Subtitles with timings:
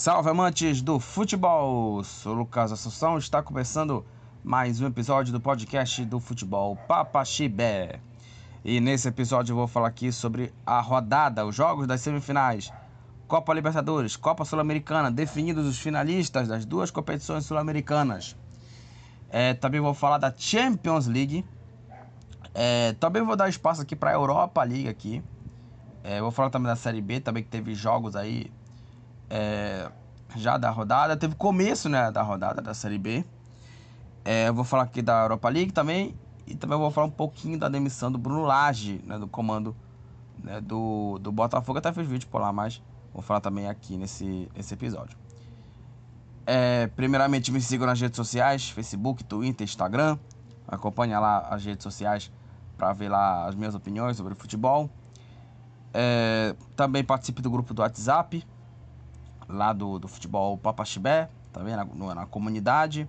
[0.00, 2.02] Salve amantes do futebol!
[2.02, 4.02] Sou Lucas Assunção, está começando
[4.42, 8.00] mais um episódio do podcast do futebol Papa Chibé.
[8.64, 12.72] E nesse episódio eu vou falar aqui sobre a rodada, os jogos das semifinais,
[13.28, 18.34] Copa Libertadores, Copa Sul-Americana, definidos os finalistas das duas competições sul-americanas.
[19.28, 21.44] É, também vou falar da Champions League.
[22.54, 25.22] É, também vou dar espaço aqui para a Europa League aqui.
[26.02, 28.50] É, vou falar também da Série B, também que teve jogos aí
[29.30, 29.90] é,
[30.36, 31.16] já da rodada.
[31.16, 33.24] Teve começo né, da rodada da Série B.
[34.24, 36.14] É, eu vou falar aqui da Europa League também.
[36.46, 39.76] E também vou falar um pouquinho da demissão do Bruno Lage, né, do comando
[40.42, 41.78] né, do, do Botafogo.
[41.78, 42.82] Até fiz vídeo por lá, mas
[43.14, 45.16] vou falar também aqui nesse, nesse episódio.
[46.44, 50.18] É, primeiramente, me sigam nas redes sociais: Facebook, Twitter, Instagram.
[50.66, 52.32] Acompanhe lá as redes sociais
[52.76, 54.90] para ver lá as minhas opiniões sobre futebol.
[55.92, 58.44] É, também participe do grupo do WhatsApp,
[59.50, 61.84] lá do, do futebol Papaxibé, também na,
[62.14, 63.08] na comunidade.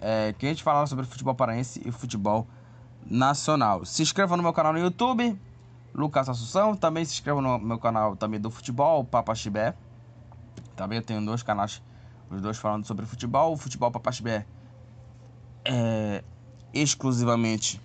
[0.00, 2.46] É, que a gente fala sobre futebol paraense e futebol
[3.04, 3.84] nacional.
[3.84, 5.38] Se inscreva no meu canal no YouTube,
[5.94, 6.74] Lucas Assunção.
[6.74, 9.74] Também se inscreva no meu canal também do futebol, Papaxibé.
[10.74, 11.82] Também eu tenho dois canais,
[12.30, 13.52] os dois falando sobre futebol.
[13.52, 14.46] O futebol Papaxibé
[15.64, 16.24] é
[16.72, 17.80] exclusivamente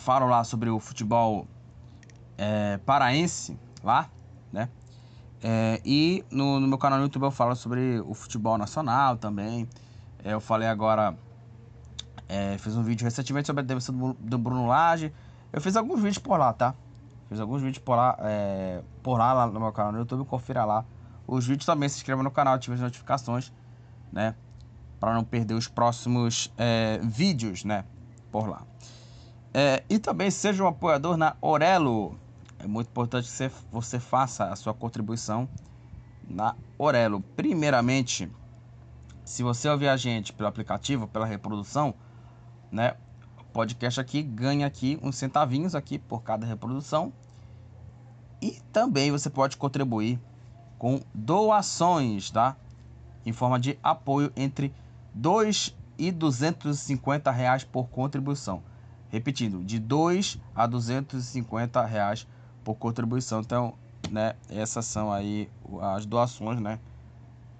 [0.00, 1.46] falo lá sobre o futebol
[2.38, 4.08] é, paraense lá,
[4.52, 4.68] né?
[5.42, 9.68] É, e no, no, meu canal no YouTube eu falo sobre o futebol nacional também.
[10.22, 11.16] É, eu falei agora,
[12.28, 15.12] é, fiz um vídeo recentemente sobre a demissão do, do, Bruno Lage.
[15.52, 16.74] Eu fiz alguns vídeos por lá, tá?
[17.28, 20.64] Fiz alguns vídeos por lá, é, por lá, lá no meu canal no YouTube, confira
[20.64, 20.84] lá.
[21.26, 23.52] Os vídeos também, se inscreva no canal, ative as notificações,
[24.12, 24.34] né?
[24.98, 27.84] Para não perder os próximos é, vídeos, né?
[28.30, 28.62] Por lá.
[29.54, 32.18] É, e também seja um apoiador na Orelo.
[32.62, 35.48] É muito importante que você, você faça a sua contribuição
[36.28, 37.22] na Orelo.
[37.34, 38.30] Primeiramente,
[39.24, 41.94] se você ouvir a gente pelo aplicativo, pela reprodução,
[42.70, 42.96] né?
[43.38, 47.12] O podcast aqui ganha aqui uns centavinhos aqui por cada reprodução.
[48.42, 50.20] E também você pode contribuir
[50.78, 52.56] com doações, tá?
[53.24, 54.74] Em forma de apoio entre
[55.14, 58.62] 2 e 250 reais por contribuição.
[59.08, 62.39] Repetindo, de 2 a 250 reais por
[62.74, 63.40] contribuição.
[63.40, 63.74] Então,
[64.10, 65.50] né, essas são aí
[65.94, 66.78] as doações, né,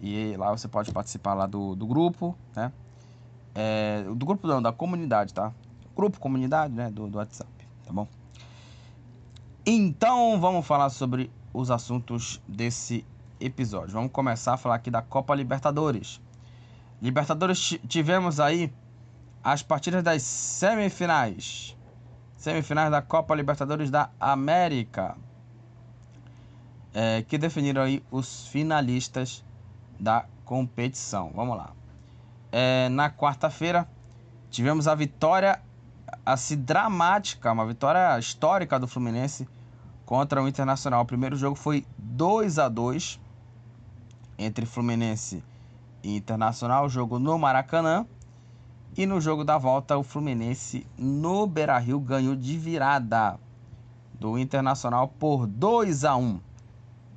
[0.00, 2.72] E lá você pode participar lá do, do grupo, né?
[3.54, 5.52] É, do grupo não, da comunidade, tá?
[5.96, 6.90] Grupo, comunidade, né?
[6.90, 7.50] Do, do WhatsApp,
[7.84, 8.06] tá bom?
[9.66, 13.04] Então vamos falar sobre os assuntos desse
[13.40, 13.92] episódio.
[13.92, 16.20] Vamos começar a falar aqui da Copa Libertadores.
[17.00, 18.72] Libertadores tivemos aí
[19.42, 21.76] as partidas das semifinais.
[22.36, 25.16] Semifinais da Copa Libertadores da América.
[26.94, 29.44] É, que definiram aí os finalistas
[30.00, 31.30] da competição.
[31.34, 31.72] Vamos lá.
[32.50, 33.88] É, na quarta-feira
[34.50, 35.60] tivemos a vitória
[36.24, 39.48] assim dramática, uma vitória histórica do Fluminense
[40.06, 41.02] contra o Internacional.
[41.02, 43.20] O primeiro jogo foi 2 a 2
[44.38, 45.42] entre Fluminense
[46.02, 48.06] e Internacional, jogo no Maracanã.
[48.96, 53.38] E no jogo da volta, o Fluminense no Beira-Rio ganhou de virada
[54.18, 56.40] do Internacional por 2 a 1,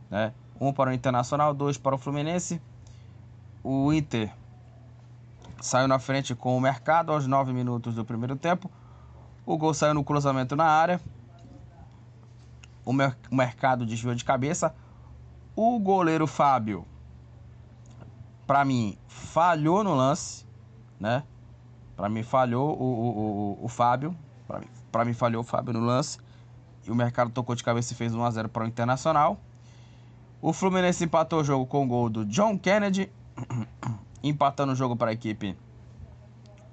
[0.09, 0.33] né?
[0.59, 2.61] Um para o Internacional, dois para o Fluminense
[3.63, 4.31] o Inter
[5.61, 8.69] saiu na frente com o mercado aos 9 minutos do primeiro tempo.
[9.45, 10.99] O gol saiu no cruzamento na área.
[12.83, 14.73] O, mer mercado desviou de cabeça.
[15.55, 16.85] O goleiro Fábio,
[18.47, 20.45] para mim, falhou no lance,
[20.99, 21.23] né?
[21.95, 24.15] Para mim, falhou o, o, o, o Fábio.
[24.47, 26.19] Para mim, pra mim, falhou o Fábio no lance.
[26.85, 29.39] E o mercado tocou de cabeça e fez 1 a 0 para o Internacional.
[30.41, 33.11] O Fluminense empatou o jogo com o gol do John Kennedy
[34.23, 35.57] empatando o jogo para a equipe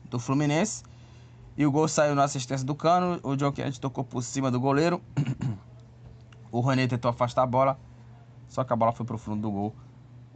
[0.05, 0.83] do Fluminense.
[1.57, 3.19] E o gol saiu na assistência do Cano.
[3.23, 5.03] O John Kennedy tocou por cima do goleiro.
[6.53, 7.79] o René tentou afastar a bola.
[8.49, 9.75] Só que a bola foi para o fundo do gol.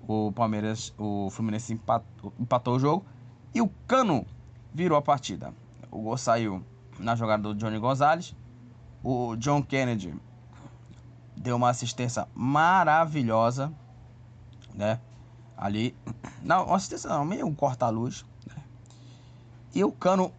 [0.06, 3.06] O Palmeiras, o Fluminense empatou, empatou o jogo.
[3.54, 4.26] E o Cano
[4.74, 5.54] virou a partida.
[5.90, 6.64] O gol saiu
[6.98, 8.34] na jogada do Johnny Gonzalez.
[9.02, 10.14] O John Kennedy
[11.36, 13.72] deu uma assistência maravilhosa,
[14.74, 15.00] né?
[15.62, 15.96] Ali.
[16.42, 18.24] Não, assistência não, meio um corta-luz.
[18.46, 18.62] Né?
[19.74, 20.32] E o Cano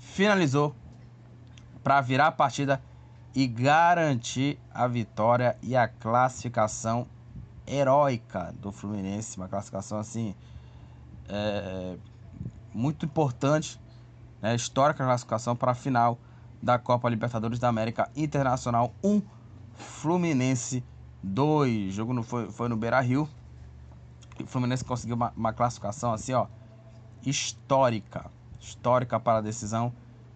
[0.00, 0.74] finalizou
[1.82, 2.82] para virar a partida
[3.34, 7.06] e garantir a vitória e a classificação
[7.66, 10.34] heróica do Fluminense, uma classificação assim
[11.28, 11.96] é,
[12.74, 13.78] muito importante,
[14.40, 16.18] né, histórica classificação para a final
[16.60, 19.22] da Copa Libertadores da América Internacional 1
[19.74, 20.82] Fluminense
[21.22, 21.88] 2.
[21.88, 23.28] O jogo não foi, foi no Beira Rio.
[24.42, 26.46] O Fluminense conseguiu uma, uma classificação assim, ó,
[27.24, 28.30] histórica.
[28.60, 29.92] Histórica para a decisão.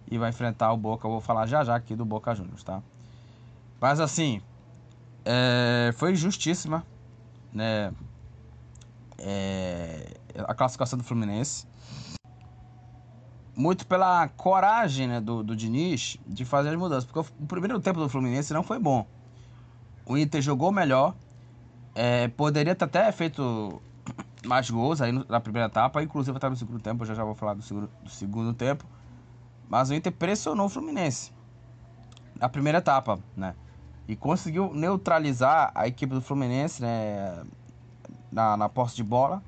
[0.09, 1.07] E vai enfrentar o Boca.
[1.07, 2.81] Eu vou falar já já aqui do Boca Juniors, tá?
[3.79, 4.41] Mas assim,
[5.25, 6.85] é, foi justíssima,
[7.51, 7.91] né?
[9.17, 10.17] É,
[10.47, 11.65] a classificação do Fluminense.
[13.55, 17.05] Muito pela coragem né, do, do Diniz de fazer as mudanças.
[17.05, 19.05] Porque o primeiro tempo do Fluminense não foi bom.
[20.05, 21.13] O Inter jogou melhor.
[21.95, 23.81] É, poderia ter até feito
[24.45, 26.03] mais gols aí na primeira etapa.
[26.03, 27.03] Inclusive até no segundo tempo.
[27.03, 28.85] Eu já, já vou falar do segundo, do segundo tempo.
[29.69, 31.31] Mas o Inter pressionou o Fluminense.
[32.39, 33.55] Na primeira etapa, né?
[34.07, 37.43] E conseguiu neutralizar a equipe do Fluminense, né?
[38.31, 39.41] Na, na posse de bola,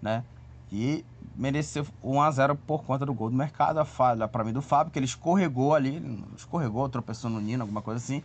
[0.00, 0.24] né?
[0.70, 1.04] E
[1.34, 3.78] mereceu 1 a 0 por conta do gol do mercado.
[3.78, 7.82] A falha para mim do Fábio, que ele escorregou ali, escorregou, tropeçou no Nino, alguma
[7.82, 8.22] coisa assim.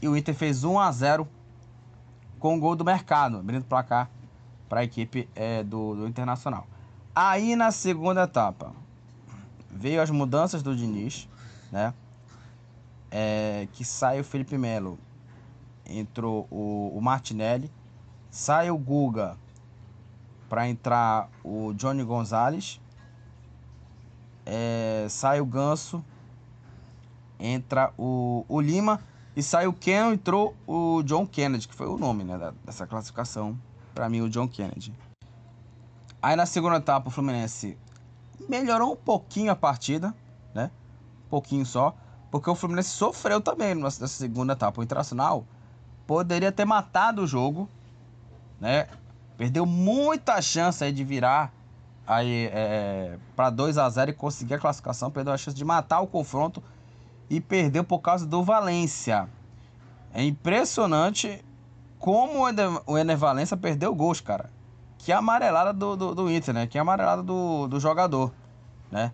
[0.00, 1.28] E o Inter fez 1 a 0
[2.38, 4.10] com o gol do mercado, abrindo placar
[4.74, 6.66] para a equipe é, do, do Internacional.
[7.14, 8.72] Aí na segunda etapa
[9.70, 11.28] veio as mudanças do Diniz,
[11.70, 11.94] né?
[13.08, 14.98] É, que sai o Felipe Melo,
[15.86, 17.70] entrou o, o Martinelli,
[18.32, 19.36] sai o Guga
[20.48, 22.80] para entrar o Johnny Gonzalez,
[24.44, 26.04] é, sai o Ganso,
[27.38, 29.00] entra o, o Lima
[29.36, 33.56] e sai o Ken, entrou o John Kennedy, que foi o nome né, dessa classificação.
[33.94, 34.92] Para mim, o John Kennedy.
[36.20, 37.78] Aí na segunda etapa, o Fluminense
[38.48, 40.14] melhorou um pouquinho a partida,
[40.54, 40.70] né?
[41.26, 41.94] Um pouquinho só.
[42.30, 44.80] Porque o Fluminense sofreu também nessa segunda etapa.
[44.80, 45.46] O Internacional
[46.06, 47.68] poderia ter matado o jogo,
[48.60, 48.88] né?
[49.36, 51.52] Perdeu muita chance aí de virar
[52.06, 55.10] aí é, para 2 a 0 e conseguir a classificação.
[55.10, 56.62] Perdeu a chance de matar o confronto
[57.28, 59.28] e perdeu por causa do Valência.
[60.12, 61.43] É impressionante
[62.04, 62.44] como
[62.86, 64.50] o Ener Valência perdeu gols, cara.
[64.98, 66.66] Que amarelada do, do, do, Inter, né?
[66.66, 68.30] Que amarelada do, do jogador,
[68.92, 69.10] né?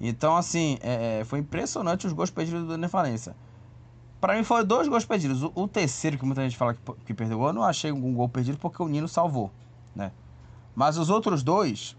[0.00, 3.34] Então, assim, é, é foi impressionante os gols perdidos do Ener Valência.
[4.20, 5.42] Pra mim foram dois gols perdidos.
[5.42, 8.14] O, o, terceiro, que muita gente fala que, que perdeu gol, eu não achei um
[8.14, 9.50] gol perdido porque o Nino salvou,
[9.92, 10.12] né?
[10.72, 11.96] Mas os outros dois,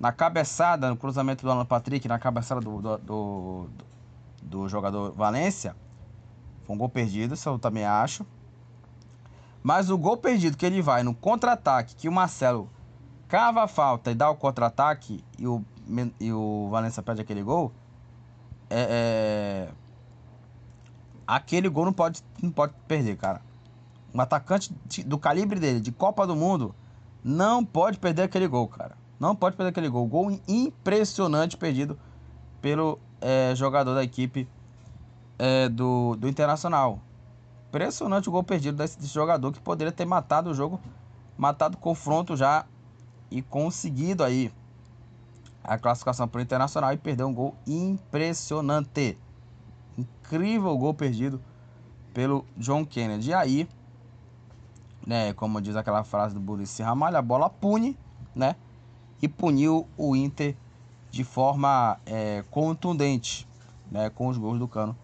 [0.00, 3.70] na cabeçada, no cruzamento do Alan Patrick, na cabeçada do, do, do
[4.42, 5.76] do jogador Valência.
[6.64, 8.26] Foi um gol perdido, isso eu também acho.
[9.64, 12.68] Mas o gol perdido que ele vai no contra-ataque, que o Marcelo
[13.26, 15.64] cava a falta e dá o contra-ataque e o,
[16.20, 17.72] e o Valência perde aquele gol,
[18.68, 19.72] é, é,
[21.26, 23.40] aquele gol não pode, não pode perder, cara.
[24.12, 24.70] Um atacante
[25.06, 26.74] do calibre dele, de Copa do Mundo,
[27.24, 28.98] não pode perder aquele gol, cara.
[29.18, 30.06] Não pode perder aquele gol.
[30.06, 31.98] Gol impressionante perdido
[32.60, 34.46] pelo é, jogador da equipe
[35.38, 37.00] é, do, do Internacional.
[37.74, 40.80] Impressionante o gol perdido desse, desse, jogador que poderia ter matado o jogo,
[41.36, 42.64] matado o confronto já
[43.32, 44.52] e conseguido aí
[45.64, 49.18] a classificação para o Internacional e perdeu um gol impressionante.
[49.98, 51.42] Incrível gol perdido
[52.12, 53.30] pelo John Kennedy.
[53.30, 53.68] E aí,
[55.04, 57.98] né, como diz aquela frase do Burrice Ramalho, a bola pune,
[58.36, 58.54] né?
[59.20, 60.54] E puniu o Inter
[61.10, 63.48] de forma é, contundente,
[63.90, 64.96] né, com os gols do Cano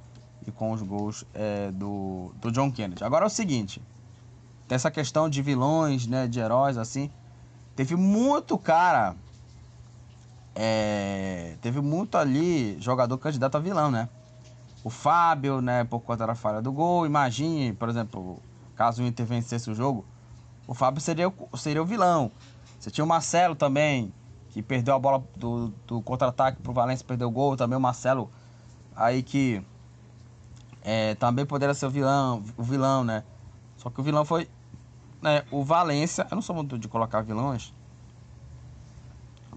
[0.50, 3.02] com os gols é, do, do John Kennedy.
[3.04, 3.82] Agora é o seguinte,
[4.68, 7.10] tem essa questão de vilões, né, de heróis, assim,
[7.74, 9.16] teve muito cara,
[10.54, 14.08] é, teve muito ali jogador candidato a vilão, né?
[14.82, 18.40] O Fábio, né, por conta da falha do gol, imagine, por exemplo,
[18.74, 20.04] caso o Inter vencesse o jogo,
[20.66, 22.30] o Fábio seria, seria o vilão.
[22.78, 24.12] Você tinha o Marcelo também,
[24.50, 27.56] que perdeu a bola do, do contra-ataque pro Valência, perdeu o gol.
[27.56, 28.30] Também o Marcelo,
[28.94, 29.62] aí que
[30.92, 33.22] é, também poderia ser o vilão, o vilão, né?
[33.76, 34.50] Só que o vilão foi
[35.22, 36.26] né, o Valência.
[36.28, 37.72] Eu não sou muito de colocar vilões,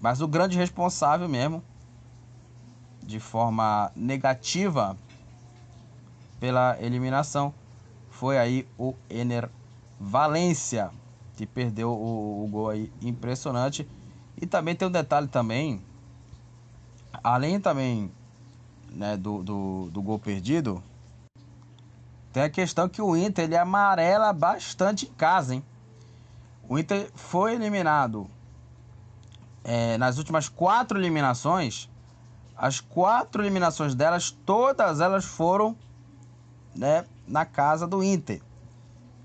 [0.00, 1.60] mas o grande responsável mesmo,
[3.02, 4.96] de forma negativa
[6.38, 7.52] pela eliminação,
[8.10, 9.50] foi aí o Ener
[9.98, 10.92] Valência,
[11.36, 13.88] que perdeu o, o gol aí impressionante.
[14.40, 15.82] E também tem um detalhe também,
[17.24, 18.08] além também
[18.92, 20.80] né, do, do, do gol perdido,
[22.34, 25.64] tem a questão que o Inter ele amarela bastante em casa, hein?
[26.68, 28.28] O Inter foi eliminado
[29.62, 31.88] é, nas últimas quatro eliminações.
[32.56, 35.76] As quatro eliminações delas, todas elas foram
[36.74, 38.42] né, na casa do Inter.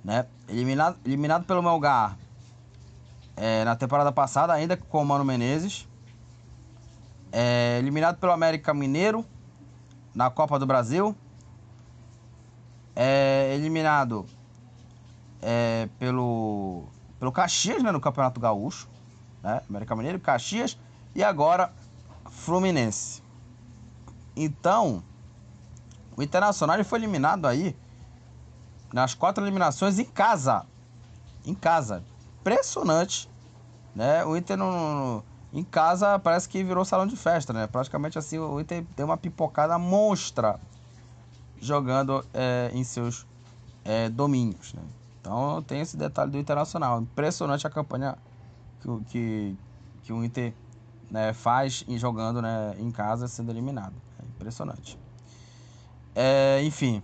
[0.03, 0.27] Né?
[0.47, 2.15] Eliminado, eliminado pelo Melgar
[3.35, 5.87] é, na temporada passada, ainda com o Mano Menezes.
[7.31, 9.25] É, eliminado pelo América Mineiro
[10.13, 11.15] na Copa do Brasil.
[12.96, 14.25] É, eliminado
[15.41, 16.86] é, pelo,
[17.19, 18.88] pelo Caxias né, no Campeonato Gaúcho.
[19.41, 19.62] Né?
[19.69, 20.77] América Mineiro, Caxias
[21.15, 21.72] e agora
[22.29, 23.24] Fluminense.
[24.36, 25.03] Então,
[26.15, 27.75] o Internacional foi eliminado aí
[28.93, 30.65] nas quatro eliminações em casa.
[31.46, 32.03] Em casa.
[32.41, 33.29] Impressionante.
[33.96, 34.24] Né?
[34.25, 37.67] O Inter no, em casa parece que virou salão de festa, né?
[37.67, 40.60] Praticamente assim o Inter deu uma pipocada monstra
[41.61, 43.25] jogando é, em seus
[43.83, 44.73] é, domínios.
[44.73, 44.81] Né?
[45.19, 47.01] Então tem esse detalhe do Internacional.
[47.01, 48.17] Impressionante a campanha
[48.81, 49.57] que, que,
[50.03, 50.53] que o Inter
[51.09, 53.93] né, faz em jogando né, em casa sendo eliminado.
[54.21, 54.97] É impressionante.
[56.15, 57.01] É, enfim.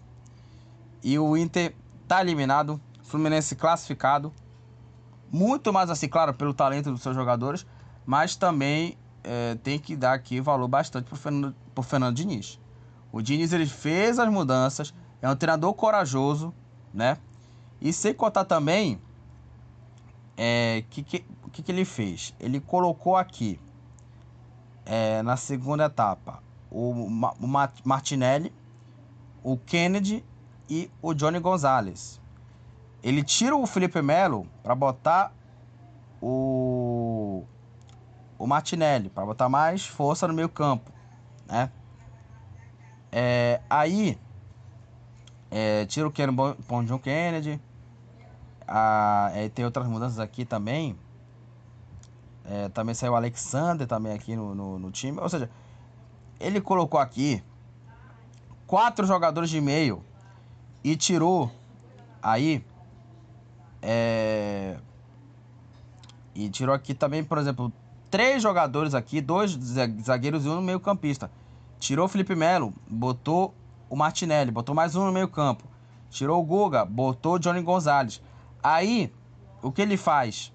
[1.04, 1.76] E o Inter
[2.08, 2.80] tá eliminado.
[3.04, 4.34] Fluminense classificado.
[5.32, 7.66] Muito mais assim, claro, pelo talento dos seus jogadores.
[8.06, 12.60] Mas também é, tem que dar aqui valor bastante pro Fernando, pro Fernando Diniz.
[13.16, 14.94] O Diniz ele fez as mudanças.
[15.22, 16.54] É um treinador corajoso,
[16.94, 17.18] né?
[17.80, 19.00] E sem contar também
[20.36, 22.36] é, que, que, que, que ele fez?
[22.38, 23.58] Ele colocou aqui
[24.86, 27.48] é, na segunda etapa o, o
[27.86, 28.54] Martinelli,
[29.42, 30.22] o Kennedy
[30.70, 32.20] e o Johnny Gonzalez.
[33.02, 35.32] Ele tira o Felipe Melo para botar
[36.22, 37.46] o,
[38.38, 40.92] o Martinelli, para botar mais força no meio campo,
[41.48, 41.72] né?
[43.18, 44.20] É, aí
[45.50, 46.36] é, tira o Kennedy,
[46.68, 47.62] põe John Kennedy.
[49.34, 50.98] É, tem outras mudanças aqui também.
[52.44, 55.18] É, também saiu o Alexander também aqui no, no, no, time.
[55.22, 55.50] Ou seja,
[56.42, 57.42] ele colocou aqui
[58.68, 60.04] quatro jogadores de meio
[60.84, 61.50] e tirou
[62.22, 62.66] aí.
[63.82, 64.78] É,
[66.36, 67.72] e tirou aqui também, por exemplo,
[68.12, 69.52] três jogadores aqui, dois
[70.04, 71.32] zagueiros e um meio campista.
[71.80, 73.54] Tirou o Felipe Melo, botou
[73.90, 75.64] o Martinelli, botou mais um no meio campo.
[76.10, 78.22] Tirou o Guga, botou o Johnny Gonzalez.
[78.64, 79.14] Aí,
[79.62, 80.54] o que ele faz?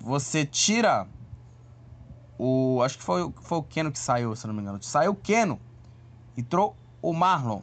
[0.00, 1.06] você tira
[2.38, 2.80] o.
[2.82, 4.82] Acho que foi, foi o Keno que saiu, se não me engano.
[4.82, 5.60] Saiu o Keno,
[6.36, 7.60] entrou o Marlon.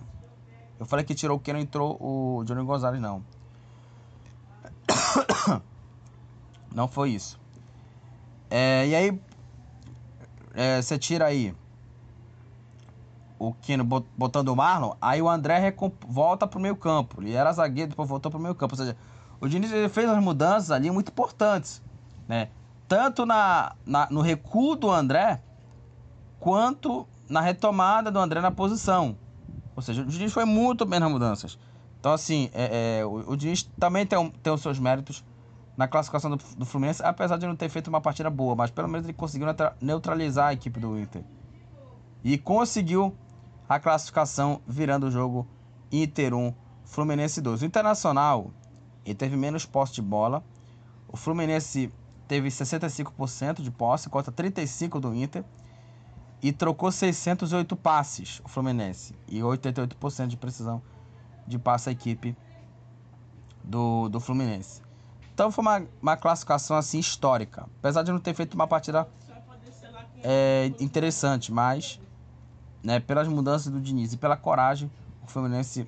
[0.79, 3.23] Eu falei que tirou o Keno, entrou o Johnny Gonzalez, não.
[6.73, 7.39] Não foi isso.
[8.49, 9.21] É, e aí,
[10.53, 11.55] é, você tira aí
[13.49, 15.73] o Keno botando o Marlon, aí o André
[16.07, 17.21] volta pro meio campo.
[17.21, 18.73] Ele era zagueiro, depois voltou pro meio campo.
[18.73, 18.97] Ou seja,
[19.39, 21.81] o Diniz fez as mudanças ali muito importantes
[22.27, 22.49] né?
[22.87, 25.41] Tanto na, na, no recuo do André,
[26.39, 29.17] quanto na retomada do André na posição.
[29.75, 31.57] Ou seja, o Diniz foi muito bem nas mudanças.
[31.99, 35.23] Então, assim, é, é, o, o Diniz também tem, tem os seus méritos
[35.75, 38.87] na classificação do, do, Fluminense, apesar de não ter feito uma partida boa, mas pelo
[38.87, 39.47] menos ele conseguiu
[39.81, 41.23] neutralizar a equipe do Inter.
[42.23, 43.15] E conseguiu
[43.67, 45.47] a classificação virando o jogo
[45.91, 46.53] Inter 1,
[46.83, 47.61] Fluminense 2.
[47.61, 48.51] O Internacional,
[49.17, 50.43] teve menos posse de bola.
[51.07, 51.91] O Fluminense
[52.27, 55.43] teve 65% de posse contra 35% do Inter
[56.41, 60.81] e trocou 608 passes o Fluminense e 88% de precisão
[61.47, 62.35] de passe à equipe
[63.63, 64.81] do, do Fluminense.
[65.33, 69.07] Então foi uma, uma classificação assim histórica, apesar de não ter feito uma partida
[70.23, 71.99] é, interessante, mas
[72.85, 74.89] né, pelas mudanças do Diniz e pela coragem,
[75.23, 75.87] o Fluminense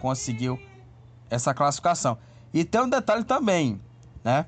[0.00, 0.60] conseguiu
[1.30, 2.18] essa classificação.
[2.52, 3.80] E tem um detalhe também,
[4.22, 4.46] né?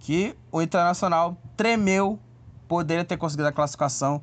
[0.00, 2.18] que o Internacional tremeu,
[2.66, 4.22] poderia ter conseguido a classificação,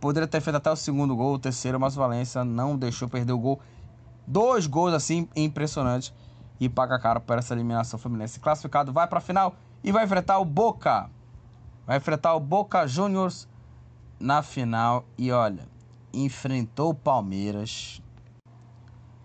[0.00, 3.32] poderia ter feito até o segundo gol, o terceiro, mas o Valência não deixou perder
[3.32, 3.60] o gol.
[4.24, 6.14] Dois gols assim impressionantes
[6.60, 8.38] e paga caro por essa eliminação Fluminense.
[8.38, 11.10] Classificado vai para a final e vai enfrentar o Boca.
[11.84, 13.48] Vai enfrentar o Boca Juniors
[14.20, 15.66] na final e olha,
[16.16, 18.02] enfrentou o Palmeiras,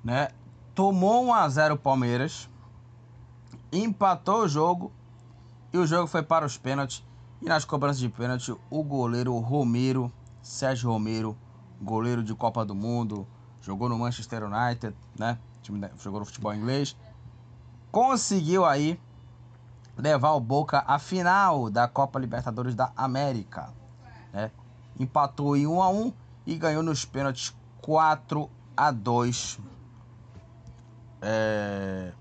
[0.04, 0.28] né?
[0.76, 2.50] Tomou 1 a 0 o Palmeiras,
[3.72, 4.92] empatou o jogo
[5.72, 7.04] e o jogo foi para os pênaltis.
[7.42, 11.36] E nas cobranças de pênalti, o goleiro Romero, Sérgio Romero,
[11.82, 13.26] goleiro de Copa do Mundo,
[13.62, 15.40] jogou no Manchester United, né?
[15.98, 16.96] Jogou no futebol inglês.
[17.92, 19.00] Conseguiu aí
[19.98, 23.74] levar o Boca à final da Copa Libertadores da América,
[24.34, 24.52] né?
[25.00, 26.14] Empatou em 1 a 1
[26.46, 29.60] e ganhou nos pênaltis 4 a 2.
[31.22, 32.14] É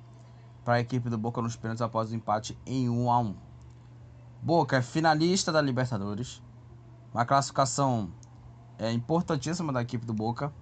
[0.65, 3.35] para a equipe do Boca nos pênaltis após o empate em 1 a 1.
[4.43, 6.41] Boca é finalista da Libertadores,
[7.13, 8.11] uma classificação
[8.79, 10.53] é, importantíssima da equipe do Boca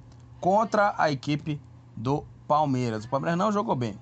[0.41, 1.61] contra a equipe
[1.97, 3.05] do Palmeiras.
[3.05, 3.99] O Palmeiras não jogou bem.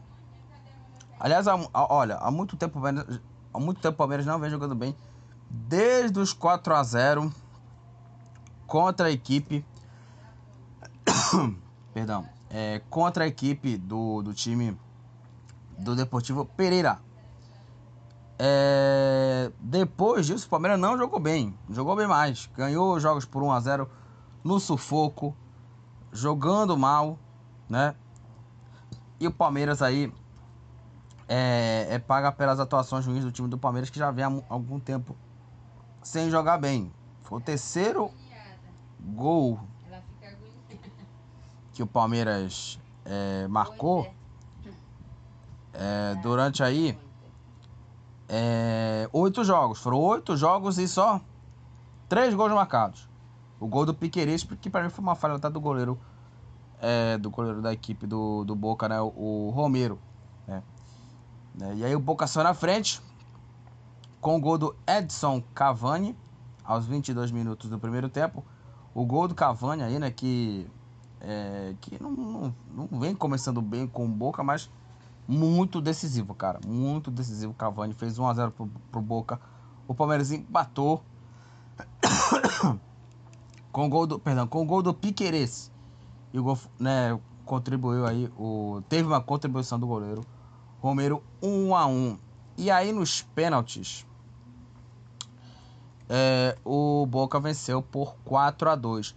[1.19, 2.81] Aliás, há, olha, há muito tempo
[3.53, 4.97] há muito tempo o Palmeiras não vem jogando bem.
[5.51, 7.33] Desde os 4 a 0
[8.67, 9.65] contra a equipe
[11.93, 14.79] perdão, é, contra a equipe do, do time
[15.79, 16.99] do Deportivo Pereira.
[18.39, 22.51] É, depois disso, o Palmeiras não jogou bem, jogou bem mais.
[22.55, 23.91] Ganhou jogos por 1 a 0
[24.45, 25.35] no sufoco,
[26.13, 27.19] jogando mal,
[27.69, 27.95] né?
[29.19, 30.13] E o Palmeiras aí
[31.27, 34.79] é, é paga pelas atuações ruins do time do Palmeiras que já vem há algum
[34.79, 35.17] tempo
[36.03, 36.93] sem jogar bem.
[37.23, 38.11] Foi o terceiro
[39.07, 39.61] gol
[41.73, 44.11] que o Palmeiras é, marcou
[45.73, 46.99] é, durante aí
[48.29, 49.79] é, oito jogos.
[49.81, 51.21] Foram oito jogos e só
[52.09, 53.09] três gols marcados.
[53.61, 55.99] O gol do Piqueires, que para mim foi uma falha até do goleiro
[56.81, 59.01] é, do goleiro da equipe do, do Boca, né?
[59.01, 59.99] O, o Romero.
[60.47, 60.63] Né?
[61.77, 63.01] E aí o Boca saiu na frente
[64.21, 66.17] com o gol do Edson Cavani
[66.65, 68.45] aos 22 minutos do primeiro tempo.
[68.97, 70.11] O gol do Cavani aí, né?
[70.11, 70.67] Que,
[71.21, 72.55] é, que não, não,
[72.91, 74.71] não vem começando bem com o Boca, mas
[75.29, 76.59] muito decisivo, cara.
[76.67, 77.53] Muito decisivo.
[77.53, 79.39] Cavani fez 1x0 pro, pro Boca.
[79.87, 81.03] O Palmeiras empatou.
[83.71, 84.19] com o gol do.
[84.19, 85.71] Perdão, com o gol do Piqueires.
[86.33, 88.33] E o gol, né, contribuiu aí.
[88.35, 90.25] O, teve uma contribuição do goleiro.
[90.81, 92.19] Romero 1 a 1
[92.57, 94.07] E aí nos pênaltis.
[96.09, 99.15] É, o Boca venceu por 4 a 2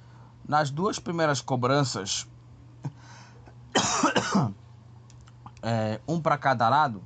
[0.48, 2.28] Nas duas primeiras cobranças.
[5.62, 7.04] é, um para cada lado,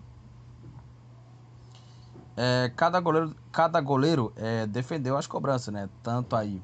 [2.35, 5.89] é, cada goleiro, cada goleiro é, defendeu as cobranças, né?
[6.01, 6.63] Tanto aí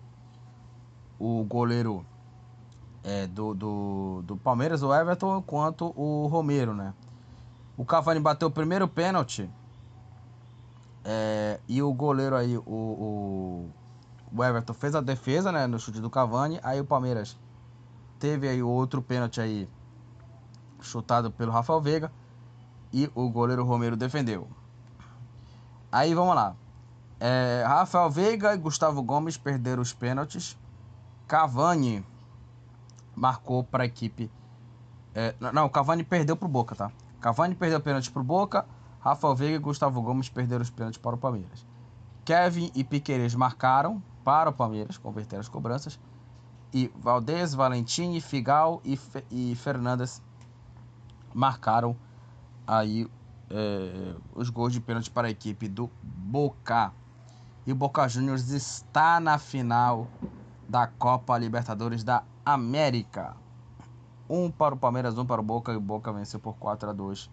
[1.19, 2.05] o goleiro
[3.03, 6.93] é, do, do, do Palmeiras, o Everton, quanto o Romero, né?
[7.77, 9.49] O Cavani bateu o primeiro pênalti
[11.11, 13.69] é, e o goleiro aí, o, o,
[14.31, 15.65] o, Everton fez a defesa, né?
[15.65, 17.35] No chute do Cavani, aí o Palmeiras
[18.19, 19.67] teve aí outro pênalti aí
[20.79, 22.11] chutado pelo Rafael Veiga
[22.93, 24.47] e o goleiro Romero defendeu.
[25.91, 26.55] Aí vamos lá.
[27.19, 30.55] É, Rafael Veiga e Gustavo Gomes perderam os pênaltis.
[31.27, 32.05] Cavani
[33.15, 34.29] marcou para a equipe.
[35.15, 36.91] É, não, Cavani perdeu para o Boca, tá?
[37.19, 38.63] Cavani perdeu o pênalti para o Boca.
[38.99, 41.65] Rafael Veiga e Gustavo Gomes perderam os pênaltis para o Palmeiras.
[42.25, 45.99] Kevin e Piqueires marcaram para o Palmeiras, converteram as cobranças.
[46.73, 50.21] E Valdez, Valentim, Figal e, Fe e Fernandes
[51.33, 51.95] marcaram
[52.67, 53.09] aí
[53.49, 56.93] é, os gols de pênalti para a equipe do Boca.
[57.65, 60.07] E o Boca Juniors está na final
[60.67, 63.35] da Copa Libertadores da América.
[64.29, 66.93] Um para o Palmeiras, um para o Boca e o Boca venceu por 4 a
[66.93, 67.29] 2.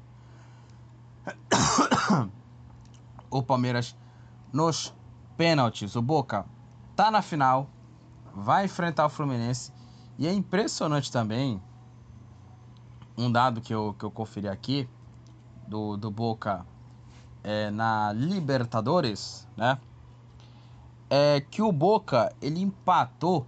[3.31, 3.97] O Palmeiras
[4.53, 4.95] nos
[5.37, 5.97] pênaltis.
[5.97, 6.47] O Boca
[6.95, 7.69] tá na final,
[8.35, 9.73] vai enfrentar o Fluminense
[10.19, 11.61] e é impressionante também
[13.17, 14.89] um dado que eu, que eu conferi aqui
[15.67, 16.65] do, do Boca
[17.43, 19.79] é, na Libertadores, né?
[21.09, 23.47] É que o Boca ele empatou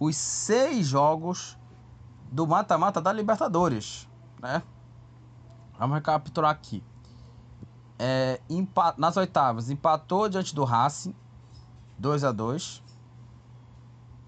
[0.00, 1.58] os seis jogos
[2.32, 4.08] do mata-mata da Libertadores,
[4.40, 4.62] né?
[5.78, 6.82] Vamos recapitular aqui.
[8.06, 8.38] É,
[8.98, 11.14] nas oitavas, empatou diante do Racing,
[11.98, 12.84] 2 a 2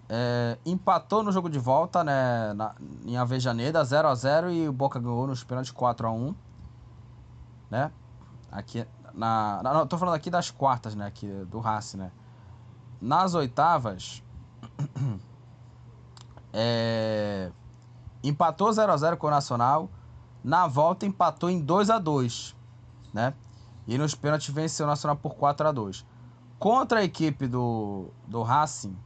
[0.09, 2.55] é, empatou no jogo de volta, né?
[2.55, 6.35] Na, em Avejaneda, 0 a 0 e o Boca ganhou nos pênaltis 4 a 1
[7.71, 7.93] né?
[8.51, 12.13] Aqui na, na não, tô falando aqui das quartas, né, aqui do Racing, né?
[12.99, 14.23] Nas oitavas
[16.53, 17.51] é,
[18.23, 19.91] empatou 0 a 0 com o Nacional,
[20.43, 22.57] na volta empatou em 2 a 2,
[23.13, 23.35] né?
[23.87, 26.05] E nos pênaltis venceu o Nacional por 4 a 2.
[26.59, 28.97] Contra a equipe do do Racing,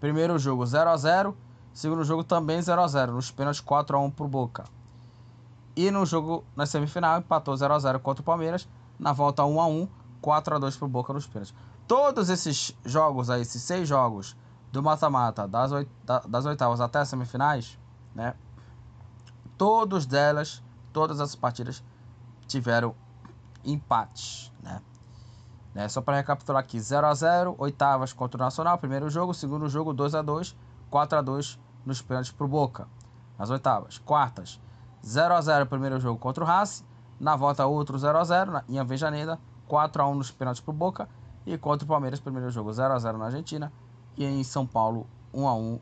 [0.00, 1.36] Primeiro jogo 0 a 0
[1.74, 4.64] segundo jogo também 0 a 0 nos pênaltis 4 a 1 pro Boca.
[5.76, 8.66] E no jogo na semifinal empatou 0 a 0 contra o Palmeiras,
[8.98, 9.88] na volta 1 a 1,
[10.22, 11.54] 4 a 2 pro Boca nos pênaltis.
[11.86, 14.34] Todos esses jogos aí, esses seis jogos
[14.72, 15.70] do mata-mata das,
[16.26, 17.78] das oitavas até as semifinais,
[18.14, 18.34] né?
[19.58, 20.62] Todos delas,
[20.94, 21.82] todas as partidas
[22.46, 22.94] tiveram
[23.64, 24.80] empates, né?
[25.74, 25.88] Né?
[25.88, 29.92] Só para recapitular aqui: 0 a 0 oitavas contra o Nacional, primeiro jogo, segundo jogo
[29.92, 30.56] 2 a 2
[30.90, 32.88] 4 a 2 nos pênaltis para o Boca,
[33.38, 33.98] nas oitavas.
[33.98, 34.60] Quartas:
[35.04, 36.84] 0 a 0 primeiro jogo contra o Racing,
[37.18, 40.74] na volta outro 0 a 0 em Avejaneda, 4 a 1 nos pênaltis para o
[40.74, 41.08] Boca
[41.46, 43.72] e contra o Palmeiras, primeiro jogo 0 a 0 na Argentina
[44.16, 45.80] e em São Paulo 1 a 1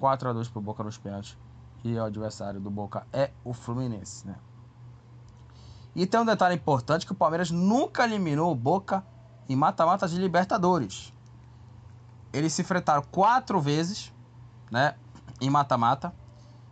[0.00, 1.38] 4 a 2 para o Boca nos pênaltis
[1.84, 4.34] E o adversário do Boca é o Fluminense, né?
[5.94, 9.04] E tem um detalhe importante que o Palmeiras nunca eliminou o Boca
[9.48, 11.12] em mata-mata de Libertadores.
[12.32, 14.12] Eles se enfrentaram quatro vezes,
[14.70, 14.94] né?
[15.40, 16.14] Em mata-mata.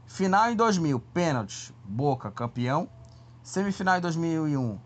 [0.06, 2.88] Final em 2000, pênaltis, Boca campeão.
[3.42, 4.78] Semifinal em 2001,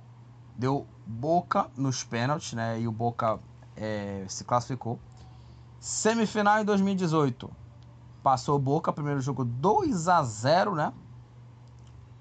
[0.56, 2.80] deu Boca nos pênaltis, né?
[2.80, 3.38] E o Boca
[3.76, 4.98] é, se classificou.
[5.78, 7.50] Semifinal em 2018,
[8.22, 10.92] passou Boca, primeiro jogo 2 a 0 né?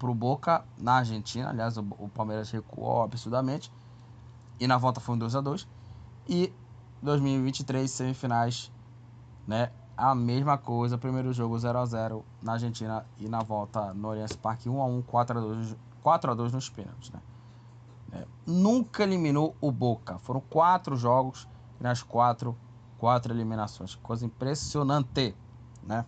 [0.02, 1.50] Pro Boca na Argentina.
[1.50, 3.72] Aliás, o, o Palmeiras recuou absurdamente.
[4.58, 5.68] E na volta foi um 2 a 2
[6.28, 6.52] E
[7.00, 8.72] 2023, semifinais,
[9.46, 9.70] né?
[9.96, 14.34] A mesma coisa, primeiro jogo 0 a 0 na Argentina e na volta no Allianz
[14.34, 17.20] Parque 1 a 1, 4 a 2, 4 a 2 nos pênaltis, né?
[18.12, 20.18] É, nunca eliminou o Boca.
[20.18, 21.46] Foram quatro jogos
[21.78, 22.56] e nas quatro,
[22.98, 23.94] quatro eliminações.
[23.94, 25.36] Coisa impressionante,
[25.80, 26.04] né?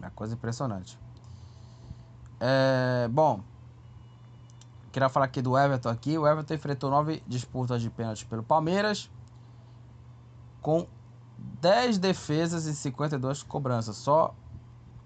[0.00, 0.98] É coisa impressionante.
[2.40, 3.42] É, bom,
[4.90, 6.16] queria falar aqui do Everton aqui.
[6.16, 9.10] O Everton enfrentou nove disputas de pênalti pelo Palmeiras
[10.62, 10.86] com
[11.60, 13.96] 10 defesas e 52 cobranças.
[13.96, 14.34] Só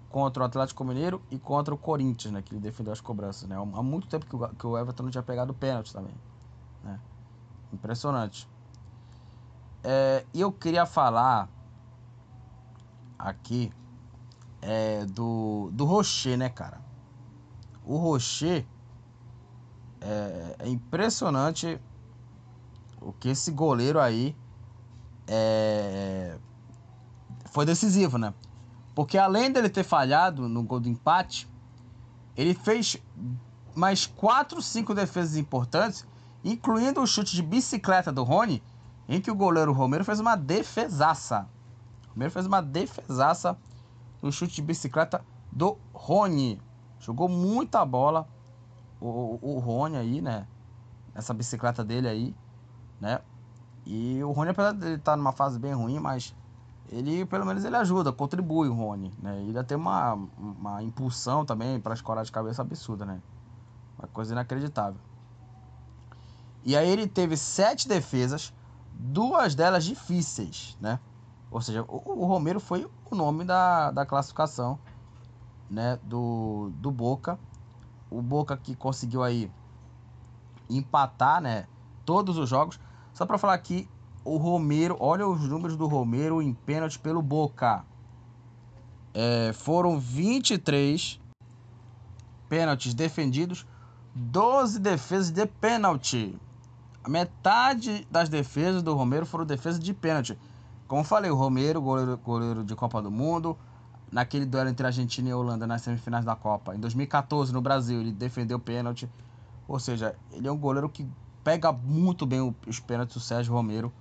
[0.09, 2.41] contra o Atlético Mineiro e contra o Corinthians, né?
[2.41, 3.57] Que ele defendeu as cobranças, né?
[3.57, 6.15] Há muito tempo que o, que o Everton não tinha pegado pênalti também,
[6.83, 6.97] né?
[7.73, 8.47] Impressionante.
[9.83, 11.49] É, eu queria falar
[13.19, 13.71] aqui
[14.61, 16.79] é, do, do Rocher, né, cara?
[17.85, 18.65] O Rocher
[20.01, 21.79] é, é impressionante
[22.99, 24.35] o que esse goleiro aí
[25.27, 26.37] é,
[27.45, 28.33] foi decisivo, né?
[28.93, 31.47] Porque além dele ter falhado no gol do empate,
[32.35, 32.97] ele fez
[33.75, 36.07] mais 4, 5 defesas importantes,
[36.43, 38.63] incluindo o chute de bicicleta do Rony,
[39.07, 41.47] em que o goleiro Romero fez uma defesaça.
[42.07, 43.57] O Romero fez uma defesaça
[44.21, 46.59] no chute de bicicleta do Rony.
[47.05, 48.27] Jogou muita bola
[48.99, 50.47] o, o, Rony aí, né?
[51.13, 52.35] Essa bicicleta dele aí,
[52.99, 53.19] né?
[53.85, 56.33] E o Rony, apesar de ele estar numa fase bem ruim, mas
[56.89, 59.39] ele, pelo menos, ele ajuda, contribui o Rony, né?
[59.43, 63.21] Ele tem uma, uma impulsão também para escorar de cabeça absurda, né?
[63.99, 64.99] Uma coisa inacreditável.
[66.63, 68.51] E aí ele teve sete defesas,
[68.91, 70.99] duas delas difíceis, né?
[71.51, 74.79] Ou seja, o, o Romero foi o nome da, da classificação,
[75.69, 75.99] né?
[76.03, 77.39] Do, do Boca.
[78.09, 79.51] O Boca que conseguiu aí
[80.69, 81.67] empatar, né?
[82.05, 82.79] Todos os jogos.
[83.13, 83.87] Só para falar aqui,
[84.23, 87.85] o Romero, olha os números do Romero em pênalti pelo Boca.
[89.13, 91.21] É, foram 23
[92.49, 93.65] pênaltis defendidos,
[94.13, 96.37] 12 defesas de pênalti.
[97.03, 100.37] A metade das defesas do Romero foram defesas de pênalti.
[100.87, 103.57] Como falei, o Romero, goleiro, goleiro de Copa do Mundo,
[104.15, 106.73] naquele duelo entre Argentina e Holanda nas semifinais da Copa.
[106.73, 109.09] Em 2014, no Brasil, ele defendeu pênalti.
[109.67, 111.05] Ou seja, ele é um goleiro que
[111.43, 113.91] pega muito bem os pênaltis, o Sérgio Romero.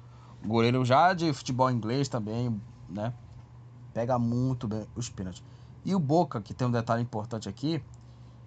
[0.46, 3.12] Goleiro já de futebol inglês também, né?
[3.92, 5.42] Pega muito bem os pênaltis.
[5.84, 7.82] E o Boca, que tem um detalhe importante aqui,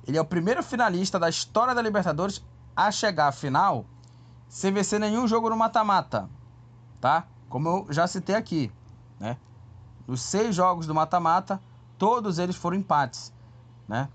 [0.08, 2.42] ele é o primeiro finalista da história da Libertadores
[2.74, 3.84] a chegar à final
[4.48, 6.30] sem vencer nenhum jogo no mata-mata,
[7.02, 7.26] tá?
[7.50, 8.72] Como eu já citei aqui,
[9.20, 9.36] né?
[10.08, 11.62] Nos seis jogos do mata-mata,
[11.98, 13.34] todos eles foram empates,
[13.88, 14.10] né?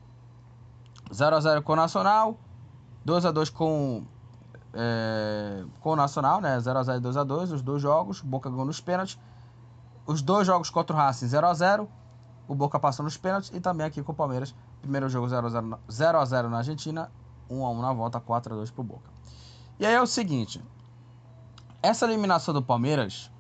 [1.13, 2.39] 0 a 0 com o Nacional,
[3.05, 4.05] 2 a 2 com
[4.75, 6.57] é, com o Nacional, né?
[6.59, 8.21] 0x0 e 2x2, os dois jogos.
[8.21, 9.19] Boca ganhou nos pênaltis.
[10.07, 11.87] Os dois jogos contra o Racing 0x0.
[12.49, 13.51] O Boca passou nos pênaltis.
[13.55, 14.55] E também aqui com o Palmeiras.
[14.81, 17.11] Primeiro jogo 0x0 na Argentina.
[17.51, 19.11] 1x1 na volta, 4x2 pro Boca.
[19.79, 20.63] E aí é o seguinte.
[21.83, 23.31] Essa eliminação do Palmeiras,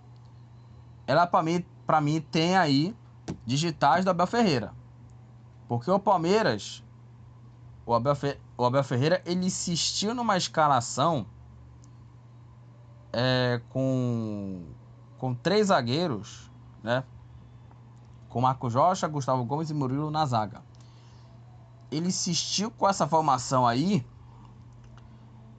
[1.06, 2.94] ela pra mim, pra mim tem aí
[3.44, 4.72] digitais do Abel Ferreira.
[5.68, 6.82] Porque o Palmeiras
[7.84, 8.38] o Abel, Fe...
[8.56, 11.26] o Abel Ferreira ele insistiu numa escalação
[13.12, 14.62] é, com,
[15.18, 16.50] com três zagueiros,
[16.82, 17.04] né?
[18.28, 20.62] Com Marco Rocha, Gustavo Gomes e Murilo na zaga.
[21.90, 24.06] Ele insistiu com essa formação aí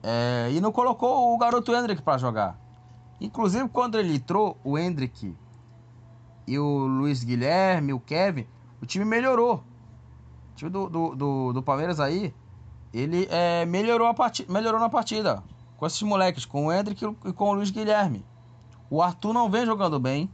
[0.02, 2.58] é, e não colocou o garoto Hendrick para jogar.
[3.22, 5.36] Inclusive, quando ele entrou, o Hendrick
[6.48, 8.46] e o Luiz Guilherme, o Kevin,
[8.82, 9.64] o time melhorou.
[10.52, 12.34] O time do, do, do, do Palmeiras aí,
[12.94, 15.44] ele é, melhorou, a partida, melhorou na partida
[15.78, 18.26] com esses moleques, com o Hendrick e com o Luiz Guilherme.
[18.90, 20.30] O Arthur não vem jogando bem.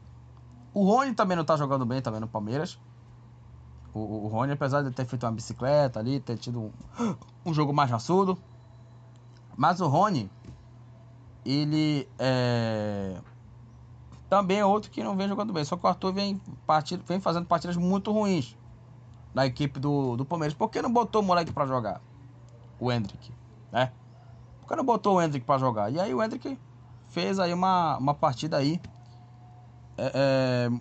[0.74, 2.78] O Rony também não tá jogando bem também no Palmeiras.
[3.94, 6.72] O, o Rony, apesar de ter feito uma bicicleta ali, ter tido um,
[7.46, 8.38] um jogo mais raçudo.
[9.58, 10.30] Mas o Rony,
[11.44, 13.18] ele é,
[14.30, 15.66] também é outro que não vem jogando bem.
[15.66, 18.56] Só que o Arthur vem, partida, vem fazendo partidas muito ruins
[19.34, 20.56] na equipe do, do Palmeiras.
[20.56, 22.02] Por que não botou o moleque para jogar?
[22.80, 23.34] O Hendrick,
[23.72, 23.92] né?
[24.62, 25.92] Por que não botou o Hendrick para jogar?
[25.92, 26.58] E aí o Hendrick
[27.08, 28.80] fez aí uma, uma partida aí
[29.98, 30.72] é, é,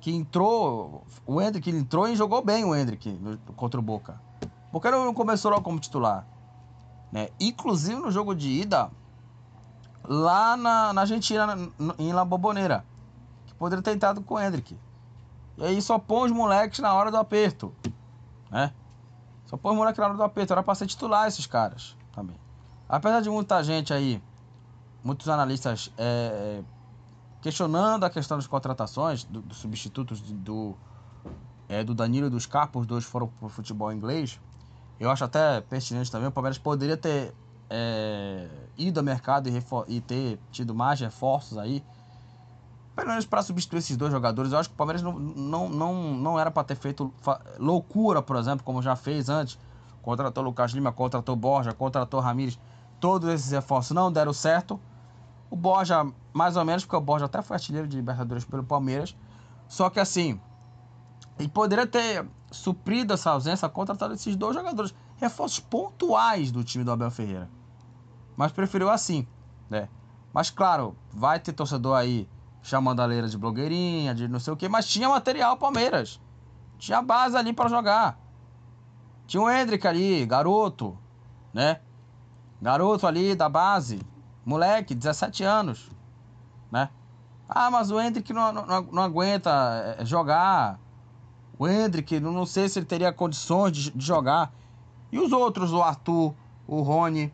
[0.00, 3.18] que entrou, o Hendrick entrou e jogou bem o Hendrick
[3.56, 4.20] contra o Boca.
[4.70, 6.26] Porque não começou logo como titular.
[7.10, 7.28] Né?
[7.38, 8.90] Inclusive no jogo de ida,
[10.06, 11.56] lá na, na Argentina,
[11.98, 12.84] em La Boboneira,
[13.46, 14.78] que poderia ter entrado com o Hendrick.
[15.56, 17.74] E aí só põe os moleques na hora do aperto.
[18.50, 18.72] Né?
[19.46, 20.52] Só põe os moleques na hora do aperto.
[20.52, 22.36] Era pra ser titular esses caras também.
[22.88, 24.22] Apesar de muita gente aí,
[25.02, 26.62] muitos analistas é,
[27.40, 30.74] questionando a questão das contratações, dos do substitutos do,
[31.68, 34.40] é, do Danilo e dos Carpos, os dois foram pro futebol inglês.
[34.98, 36.28] Eu acho até pertinente também.
[36.28, 37.34] O Palmeiras poderia ter
[37.74, 41.82] é, ido ao mercado e, e ter tido mais reforços aí
[42.94, 45.94] pelo menos para substituir esses dois jogadores, eu acho que o Palmeiras não, não, não,
[46.14, 47.12] não era para ter feito
[47.58, 49.58] loucura, por exemplo, como já fez antes.
[50.00, 52.58] Contratou Lucas Lima, contratou Borja, contratou Ramires.
[53.00, 54.78] Todos esses reforços não deram certo.
[55.50, 59.16] O Borja, mais ou menos, porque o Borja até foi artilheiro de Libertadores pelo Palmeiras.
[59.66, 60.40] Só que assim,
[61.38, 64.94] ele poderia ter suprido essa ausência contratando esses dois jogadores.
[65.16, 67.48] Reforços pontuais do time do Abel Ferreira.
[68.36, 69.26] Mas preferiu assim,
[69.70, 69.88] né?
[70.32, 72.28] Mas claro, vai ter torcedor aí
[72.62, 76.20] chamando a leira de blogueirinha, de não sei o que, mas tinha material Palmeiras.
[76.78, 78.18] Tinha base ali para jogar.
[79.26, 80.98] Tinha o Hendrick ali, garoto,
[81.52, 81.80] né?
[82.60, 84.00] Garoto ali da base,
[84.44, 85.90] moleque, 17 anos,
[86.70, 86.88] né?
[87.48, 90.78] Ah, mas o Hendrick não, não, não aguenta eh, jogar.
[91.58, 94.52] O Hendrick, não, não sei se ele teria condições de, de jogar.
[95.12, 96.34] E os outros, o Arthur,
[96.66, 97.32] o Rony,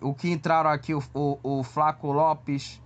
[0.00, 2.80] o que entraram aqui, o, o, o Flaco Lopes,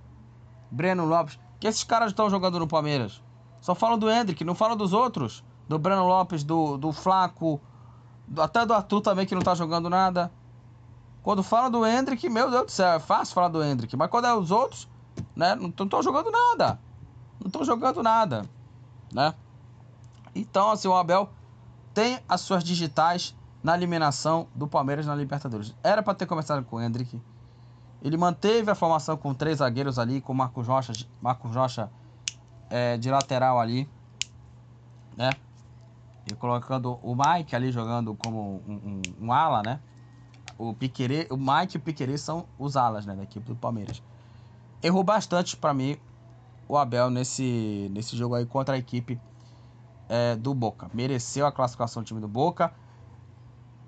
[0.70, 3.22] Breno Lopes que esses caras estão jogando no Palmeiras?
[3.61, 5.42] Só falam do Hendrick, não falam dos outros.
[5.66, 7.59] Do Breno Lopes, do, do Flaco,
[8.29, 10.31] do, até do Arthur também, que não tá jogando nada.
[11.22, 13.96] Quando fala do Hendrick, meu Deus do céu, é fácil falar do Hendrick.
[13.96, 14.87] Mas quando é os outros,
[15.35, 16.79] né, não estão jogando nada.
[17.40, 18.44] Não estão jogando nada,
[19.11, 19.35] né?
[20.35, 21.31] Então, assim, o Abel
[21.94, 25.74] tem as suas digitais na eliminação do Palmeiras na Libertadores.
[25.83, 27.20] Era para ter começado com o Hendrick
[28.05, 31.90] ele manteve a formação com três zagueiros ali, com o Marcos Rocha, Marcos Rocha
[32.68, 33.88] é, de lateral ali,
[35.16, 35.31] né?
[36.31, 39.81] E colocando o Mike ali jogando como um, um, um ala, né?
[40.59, 43.16] O, Piquerê, o Mike e o Piquerê são os alas, né?
[43.16, 44.03] Da equipe do Palmeiras.
[44.83, 45.96] Errou bastante para mim
[46.68, 49.18] o Abel nesse, nesse jogo aí contra a equipe
[50.11, 50.90] é, do Boca.
[50.92, 52.70] Mereceu a classificação do time do Boca.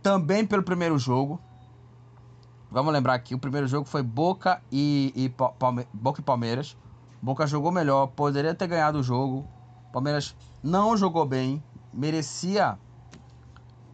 [0.07, 1.41] Também pelo primeiro jogo,
[2.71, 6.77] Vamos lembrar que o primeiro jogo foi Boca e, e Palme Boca e Palmeiras.
[7.21, 9.45] Boca jogou melhor, poderia ter ganhado o jogo.
[9.93, 11.61] Palmeiras não jogou bem,
[11.93, 12.79] merecia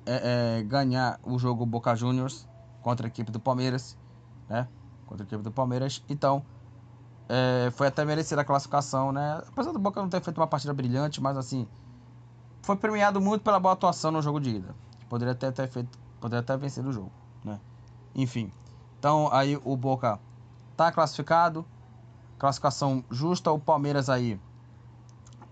[0.04, 2.46] é, é, ganhar o jogo Boca Juniors
[2.82, 3.96] contra a equipe do Palmeiras,
[4.50, 4.68] né?
[5.06, 6.02] Contra a equipe do Palmeiras.
[6.10, 6.44] Então,
[7.26, 9.40] é, foi até merecida a classificação, né?
[9.48, 11.66] Apesar do Boca não ter feito uma partida brilhante, mas assim,
[12.60, 14.74] foi premiado muito pela boa atuação no jogo de ida.
[15.08, 17.10] Poderia até ter feito, poderia até vencido o jogo,
[17.44, 17.58] né?
[18.14, 18.52] Enfim.
[18.98, 20.20] Então aí o Boca
[20.76, 21.66] tá classificado.
[22.38, 23.50] Classificação justa.
[23.50, 24.40] O Palmeiras aí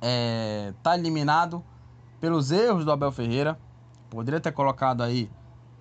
[0.00, 1.62] é, tá eliminado
[2.20, 3.58] pelos erros do Abel Ferreira.
[4.08, 5.28] Poderia ter colocado aí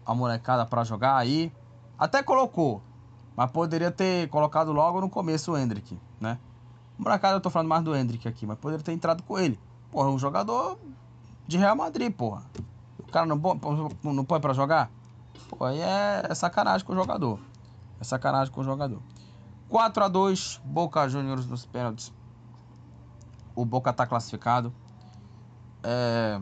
[0.04, 1.54] a molecada para jogar aí.
[1.98, 2.82] Até colocou.
[3.36, 6.40] Mas poderia ter colocado logo no começo o Hendrick, né?
[6.98, 9.58] Molecada, eu tô falando mais do Hendrick aqui, mas poderia ter entrado com ele.
[9.92, 10.78] Porra, um jogador
[11.48, 12.44] de Real Madrid, porra.
[13.10, 13.38] O cara não,
[14.04, 14.92] não põe pra jogar?
[15.50, 17.40] Pô, aí é, sacanagem com o jogador.
[18.00, 19.02] É sacanagem com o jogador.
[19.68, 22.14] 4 a 2 Boca Juniors nos pênaltis.
[23.56, 24.72] O Boca tá classificado.
[25.84, 26.40] É...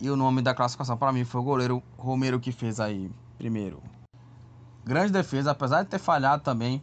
[0.00, 3.82] E o nome da classificação para mim foi o goleiro Romero que fez aí primeiro.
[4.82, 6.82] Grande defesa, apesar de ter falhado também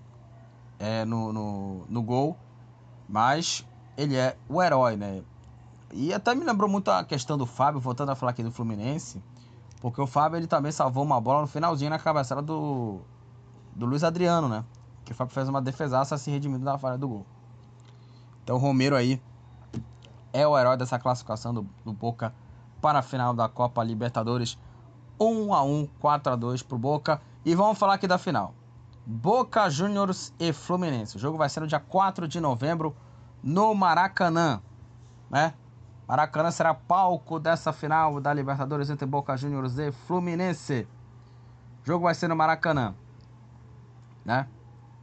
[0.77, 2.37] é, no, no, no gol.
[3.09, 3.65] Mas
[3.97, 5.23] ele é o herói, né?
[5.93, 9.21] E até me lembrou muito a questão do Fábio, voltando a falar aqui do Fluminense.
[9.79, 12.99] Porque o Fábio ele também salvou uma bola no finalzinho na cabeçada do,
[13.75, 14.63] do Luiz Adriano, né?
[15.05, 17.25] Que o Fábio fez uma defesaça se redimindo da falha do gol.
[18.43, 19.21] Então o Romero aí
[20.33, 22.33] é o herói dessa classificação do, do Boca
[22.81, 24.57] para a final da Copa Libertadores.
[25.19, 27.21] 1 a 1 4 a 2 pro Boca.
[27.45, 28.53] E vamos falar aqui da final.
[29.05, 31.15] Boca Juniors e Fluminense.
[31.15, 32.95] O jogo vai ser no dia 4 de novembro
[33.41, 34.61] no Maracanã,
[35.29, 35.53] né?
[36.07, 40.87] Maracanã será palco dessa final da Libertadores entre Boca Juniors e Fluminense.
[41.83, 42.95] O jogo vai ser no Maracanã,
[44.23, 44.47] né?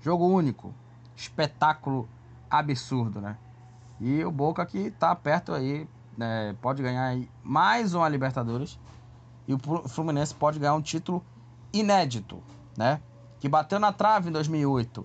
[0.01, 0.75] Jogo único,
[1.15, 2.09] espetáculo
[2.51, 3.37] absurdo, né?
[4.01, 5.87] E o Boca que tá perto aí
[6.19, 8.79] é, pode ganhar mais uma Libertadores
[9.47, 11.23] e o Fluminense pode ganhar um título
[11.71, 12.43] inédito,
[12.79, 12.99] né?
[13.41, 15.05] Que bateu na trave em 2008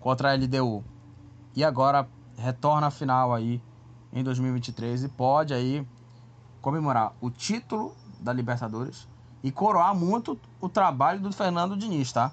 [0.00, 0.82] contra a LDU
[1.54, 3.60] e agora retorna à final aí
[4.16, 5.86] em 2023 e pode aí
[6.62, 9.06] comemorar o título da Libertadores
[9.42, 12.32] e coroar muito o trabalho do Fernando Diniz, tá?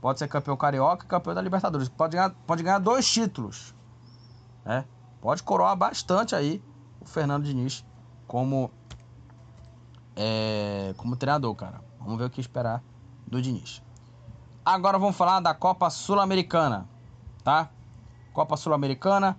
[0.00, 1.86] Pode ser campeão carioca e campeão da Libertadores.
[1.90, 3.74] Pode ganhar, pode ganhar dois títulos,
[4.64, 4.86] né?
[5.20, 6.62] Pode coroar bastante aí
[6.98, 7.84] o Fernando Diniz
[8.26, 8.70] como
[10.16, 11.82] é, como treinador, cara.
[12.00, 12.82] Vamos ver o que esperar
[13.26, 13.82] do Diniz.
[14.64, 16.88] Agora vamos falar da Copa Sul-Americana,
[17.44, 17.68] tá?
[18.32, 19.38] Copa Sul-Americana,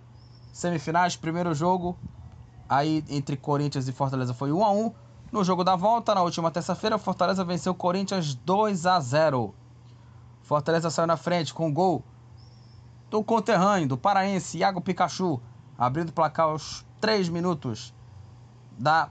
[0.51, 1.97] semifinais, primeiro jogo
[2.71, 4.93] aí entre Corinthians e Fortaleza foi 1 a 1.
[5.29, 9.53] No jogo da volta, na última terça-feira, Fortaleza venceu Corinthians 2 a 0.
[10.41, 12.01] Fortaleza saiu na frente com o gol
[13.09, 15.41] do conterrâneo, do paraense Iago Pikachu,
[15.77, 17.93] abrindo o placar aos 3 minutos
[18.79, 19.09] da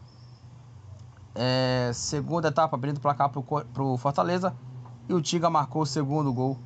[1.35, 4.57] é, segunda etapa, abrindo o placar para o Fortaleza.
[5.07, 6.59] E o Tiga marcou o segundo gol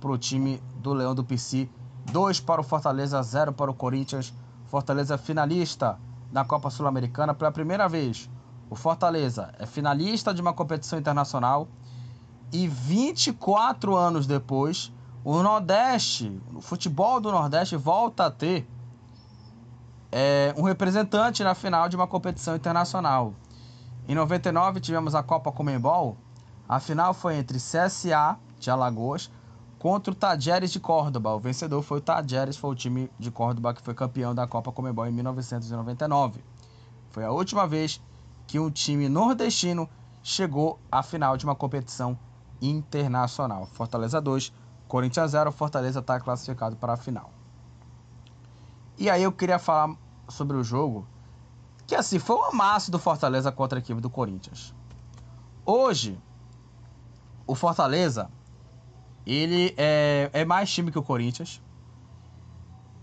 [0.00, 1.68] para o time do Leão do PC.
[2.12, 4.32] 2 para o Fortaleza, 0 para o Corinthians.
[4.66, 5.98] Fortaleza finalista
[6.32, 8.28] na Copa Sul-Americana pela primeira vez.
[8.68, 11.68] O Fortaleza é finalista de uma competição internacional
[12.52, 14.92] e 24 anos depois,
[15.24, 18.68] o Nordeste, o futebol do Nordeste volta a ter
[20.12, 23.34] é, um representante na final de uma competição internacional.
[24.06, 26.16] Em 99 tivemos a Copa Comembol.
[26.68, 29.30] A final foi entre CSA de Alagoas
[29.84, 31.34] contra o Tajeres de Córdoba.
[31.34, 34.72] O vencedor foi o Tajeres, foi o time de Córdoba que foi campeão da Copa
[34.72, 36.42] Comembol em 1999.
[37.10, 38.00] Foi a última vez
[38.46, 39.86] que um time nordestino
[40.22, 42.18] chegou à final de uma competição
[42.62, 43.66] internacional.
[43.66, 44.54] Fortaleza 2,
[44.88, 47.30] Corinthians 0, Fortaleza está classificado para a final.
[48.96, 49.94] E aí eu queria falar
[50.30, 51.06] sobre o jogo,
[51.86, 54.74] que assim, foi um amasso do Fortaleza contra a equipe do Corinthians.
[55.62, 56.18] Hoje,
[57.46, 58.30] o Fortaleza,
[59.26, 61.62] ele é, é mais time que o Corinthians.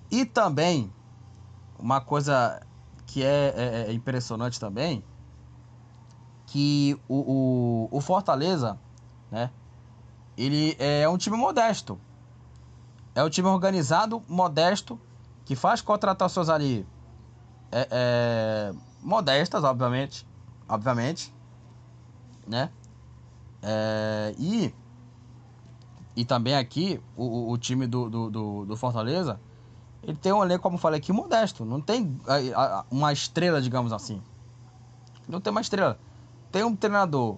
[0.10, 0.92] E também,
[1.80, 2.62] uma coisa
[3.06, 5.04] que é, é, é impressionante também,
[6.48, 8.78] que o, o, o Fortaleza
[9.32, 9.50] né?
[10.38, 12.00] Ele é um time modesto.
[13.16, 15.00] É um time organizado, modesto,
[15.46, 16.86] que faz contratações ali
[17.72, 20.28] é, é, modestas, obviamente.
[20.68, 21.34] Obviamente.
[22.46, 22.70] Né?
[23.62, 24.74] É, e,
[26.16, 29.40] e também aqui, o, o time do, do, do, Fortaleza,
[30.04, 31.64] ele tem um elenco, como eu falei aqui, modesto.
[31.64, 32.20] Não tem
[32.90, 34.22] uma estrela, digamos assim.
[35.28, 35.98] Não tem uma estrela.
[36.52, 37.38] Tem um treinador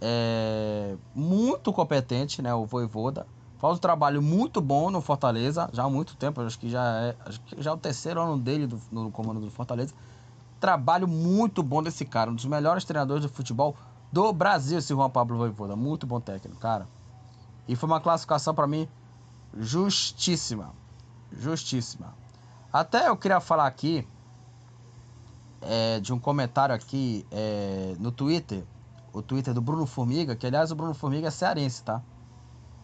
[0.00, 2.52] é, muito competente, né?
[2.54, 3.26] O Voivoda.
[3.58, 7.16] Faz um trabalho muito bom no Fortaleza, já há muito tempo, acho que já é,
[7.26, 9.92] acho que já é o terceiro ano dele do, no comando do Fortaleza.
[10.60, 13.74] Trabalho muito bom desse cara, um dos melhores treinadores de futebol
[14.12, 15.74] do Brasil, esse Juan Pablo Voivoda.
[15.74, 16.86] Muito bom técnico, cara.
[17.68, 18.88] E foi uma classificação para mim
[19.56, 20.72] justíssima.
[21.30, 22.14] Justíssima.
[22.72, 24.08] Até eu queria falar aqui
[25.60, 28.64] é, de um comentário aqui é, no Twitter
[29.12, 32.02] o Twitter do Bruno Formiga, que aliás o Bruno Formiga é cearense, tá?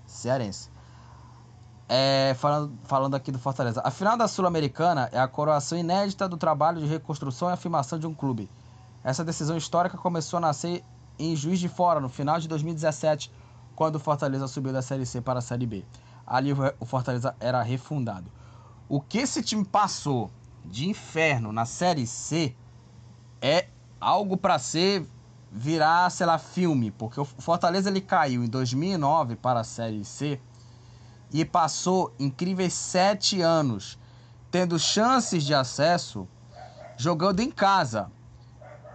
[0.07, 0.71] Cearense.
[1.89, 3.81] É, falando, falando aqui do Fortaleza.
[3.85, 8.07] A final da Sul-Americana é a coroação inédita do trabalho de reconstrução e afirmação de
[8.07, 8.51] um clube.
[9.03, 10.83] Essa decisão histórica começou a nascer
[11.19, 13.31] em Juiz de Fora, no final de 2017,
[13.75, 15.85] quando o Fortaleza subiu da Série C para a Série B.
[16.27, 18.31] Ali o Fortaleza era refundado.
[18.89, 20.31] O que esse time passou
[20.65, 22.55] de inferno na Série C
[23.41, 23.69] é
[24.01, 25.07] algo para ser
[25.51, 30.41] virar, sei lá, filme, porque o Fortaleza ele caiu em 2009 para a Série C
[31.33, 33.99] e passou incríveis sete anos
[34.51, 36.29] tendo chances de acesso
[36.97, 38.11] jogando em casa.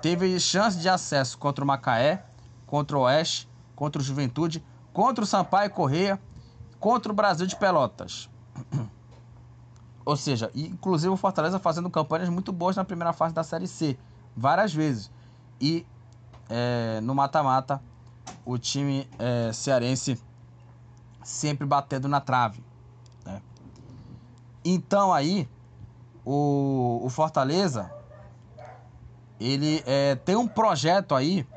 [0.02, 2.26] Teve chance de acesso contra o Macaé,
[2.66, 4.64] contra o Oeste, contra o Juventude,
[5.00, 6.20] contra o Sampaio Correia,
[6.78, 8.30] contra o Brasil de Pelotas.
[10.04, 13.98] Ou seja, inclusive o Fortaleza fazendo campanhas muito boas na primeira fase da Série C,
[14.36, 15.10] várias vezes.
[15.62, 15.86] E
[16.50, 17.82] é, no mata-mata,
[18.44, 20.22] o time é, cearense
[21.24, 22.62] sempre batendo na trave.
[23.24, 23.42] Né?
[24.66, 25.48] Então aí,
[26.26, 27.90] o, o Fortaleza,
[29.40, 31.48] ele é, tem um projeto aí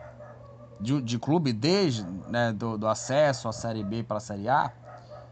[0.82, 4.72] de, de clube desde né, do, do acesso à Série B para a Série A,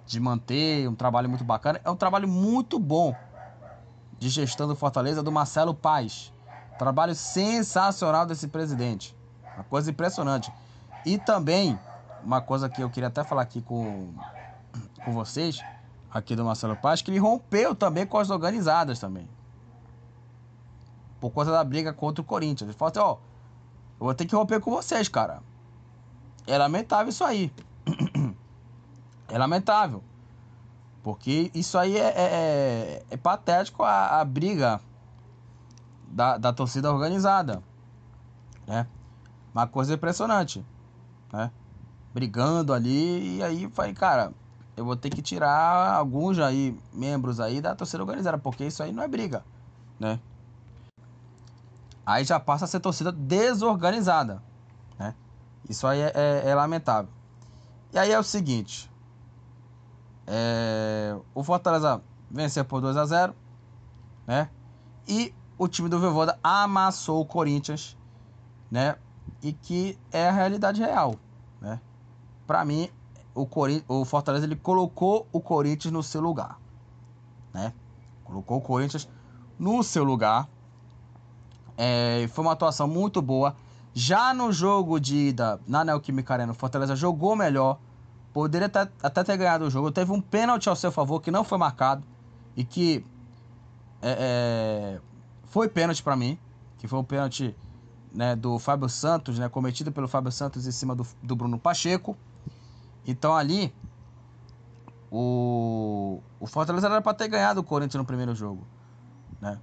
[0.06, 1.80] de manter um trabalho muito bacana.
[1.84, 3.14] É um trabalho muito bom
[4.18, 6.32] de gestão do Fortaleza, do Marcelo Paz.
[6.78, 9.16] Trabalho sensacional desse presidente.
[9.54, 10.52] Uma coisa impressionante.
[11.04, 11.78] E também,
[12.22, 14.12] uma coisa que eu queria até falar aqui com,
[15.04, 15.60] com vocês,
[16.10, 19.28] aqui do Marcelo Paz, que ele rompeu também com as organizadas também.
[21.20, 22.68] por conta da briga contra o Corinthians.
[22.68, 23.29] Ele falou assim, ó,
[24.00, 25.42] eu vou ter que romper com vocês, cara.
[26.46, 27.52] É lamentável isso aí.
[29.28, 30.02] é lamentável.
[31.02, 34.80] Porque isso aí é, é, é, é patético a, a briga
[36.08, 37.62] da, da torcida organizada.
[38.66, 38.86] Né?
[39.54, 40.64] Uma coisa impressionante.
[41.30, 41.50] Né?
[42.14, 43.36] Brigando ali.
[43.36, 44.32] E aí falei, cara,
[44.78, 48.38] eu vou ter que tirar alguns aí, membros aí da torcida organizada.
[48.38, 49.44] Porque isso aí não é briga.
[49.98, 50.18] Né?
[52.10, 54.42] Aí já passa a ser torcida desorganizada.
[54.98, 55.14] Né?
[55.68, 57.08] Isso aí é, é, é lamentável.
[57.92, 58.90] E aí é o seguinte.
[60.26, 63.34] É, o Fortaleza venceu por 2 a 0
[64.26, 64.50] né?
[65.06, 67.96] E o time do Voivoda amassou o Corinthians,
[68.68, 68.96] né?
[69.40, 71.14] E que é a realidade real,
[71.60, 71.80] né?
[72.44, 72.90] Para mim,
[73.34, 73.48] o,
[73.86, 76.58] o Fortaleza ele colocou o Corinthians no seu lugar,
[77.54, 77.72] né?
[78.24, 79.08] Colocou o Corinthians
[79.56, 80.48] no seu lugar.
[81.82, 83.56] É, foi uma atuação muito boa.
[83.94, 87.78] Já no jogo de ida na Neoquímica Arena, o Fortaleza jogou melhor.
[88.34, 89.90] Poderia até, até ter ganhado o jogo.
[89.90, 92.04] Teve um pênalti ao seu favor que não foi marcado.
[92.54, 93.02] E que
[94.02, 95.00] é, é,
[95.44, 96.38] foi pênalti para mim.
[96.76, 97.56] Que foi um pênalti
[98.12, 102.14] né, do Fábio Santos, né, cometido pelo Fábio Santos em cima do, do Bruno Pacheco.
[103.06, 103.72] Então ali,
[105.10, 108.66] o, o Fortaleza era para ter ganhado o Corinthians no primeiro jogo.
[109.40, 109.58] Né?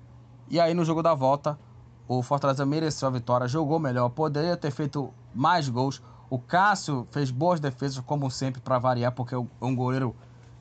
[0.50, 1.60] E aí no jogo da volta,
[2.08, 6.02] o Fortaleza mereceu a vitória, jogou melhor, poderia ter feito mais gols.
[6.30, 10.16] O Cássio fez boas defesas, como sempre, para variar, porque é um goleiro,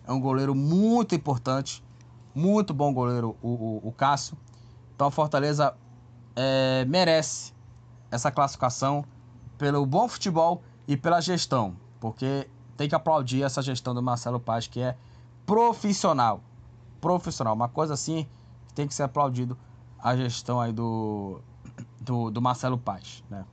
[0.06, 1.84] é um goleiro muito importante.
[2.34, 4.36] Muito bom goleiro, o, o, o Cássio.
[4.94, 5.74] Então, a Fortaleza
[6.34, 7.54] é, merece
[8.10, 9.04] essa classificação
[9.56, 14.66] pelo bom futebol e pela gestão, porque tem que aplaudir essa gestão do Marcelo Paz,
[14.66, 14.96] que é
[15.46, 16.42] profissional.
[17.00, 18.26] Profissional, uma coisa assim
[18.68, 19.56] que tem que ser aplaudido
[20.06, 21.40] a gestão aí do,
[22.00, 23.44] do, do Marcelo Paz, né?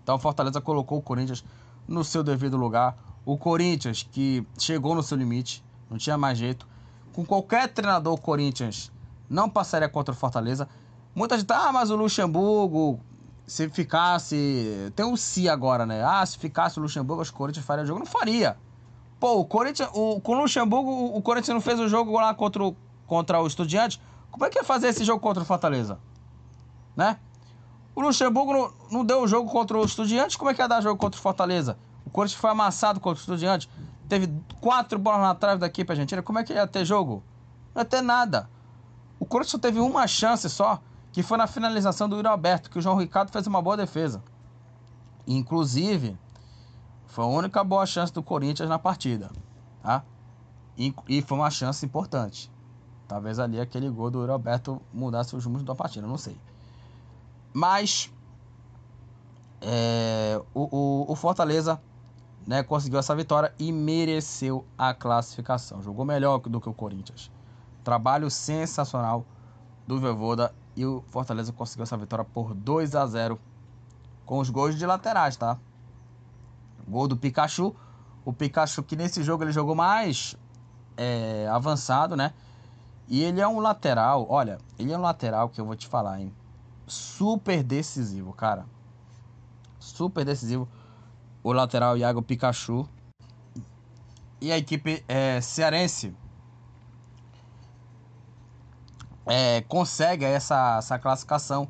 [0.00, 1.44] Então o Fortaleza colocou o Corinthians
[1.88, 2.96] no seu devido lugar.
[3.24, 6.68] O Corinthians que chegou no seu limite, não tinha mais jeito.
[7.12, 8.92] Com qualquer treinador, o Corinthians
[9.28, 10.68] não passaria contra o Fortaleza.
[11.12, 13.00] Muita gente, ah, mas o Luxemburgo,
[13.44, 14.92] se ficasse.
[14.94, 16.00] Tem um si agora, né?
[16.04, 17.98] Ah, se ficasse o Luxemburgo, os Corinthians faria o jogo.
[17.98, 18.56] Não faria.
[19.18, 22.62] Pô, o Corinthians, o, com o Luxemburgo, o Corinthians não fez o jogo lá contra
[22.62, 24.00] o, contra o Estudiante.
[24.36, 25.98] Como é que ia fazer esse jogo contra o Fortaleza?
[26.94, 27.18] Né?
[27.94, 30.82] O Luxemburgo não, não deu o jogo contra o Estudiantes, como é que ia dar
[30.82, 31.78] jogo contra o Fortaleza?
[32.04, 33.66] O Corinthians foi amassado contra o Estudiantes,
[34.06, 34.30] teve
[34.60, 37.24] quatro bolas na trave da equipe argentina, como é que ia ter jogo?
[37.74, 38.50] Não ia ter nada.
[39.18, 40.82] O Corinthians só teve uma chance só,
[41.12, 44.22] que foi na finalização do Yuri Alberto, que o João Ricardo fez uma boa defesa.
[45.26, 46.14] Inclusive,
[47.06, 49.30] foi a única boa chance do Corinthians na partida,
[49.82, 50.04] tá?
[50.76, 52.54] E foi uma chance importante.
[53.08, 56.36] Talvez ali aquele gol do Yuri Alberto mudasse os rumos da partida, não sei.
[57.52, 58.12] Mas
[59.60, 61.80] é, o, o, o, Fortaleza
[62.46, 65.82] né, conseguiu essa vitória e mereceu a classificação.
[65.82, 67.30] Jogou melhor do que o Corinthians.
[67.84, 69.24] Trabalho sensacional
[69.86, 73.38] do Voivoda e o Fortaleza conseguiu essa vitória por 2 a 0
[74.24, 75.56] com os gols de laterais, tá?
[76.86, 77.74] Gol do Pikachu.
[78.24, 80.36] O Pikachu que nesse jogo ele jogou mais
[80.96, 82.34] é, avançado, né?
[83.08, 86.20] E ele é um lateral, olha, ele é um lateral que eu vou te falar,
[86.20, 86.32] hein?
[86.86, 88.64] super decisivo, cara.
[89.78, 90.68] Super decisivo.
[91.42, 92.88] O lateral Iago Pikachu.
[94.40, 96.14] E a equipe é, cearense
[99.24, 101.68] é, consegue essa, essa classificação.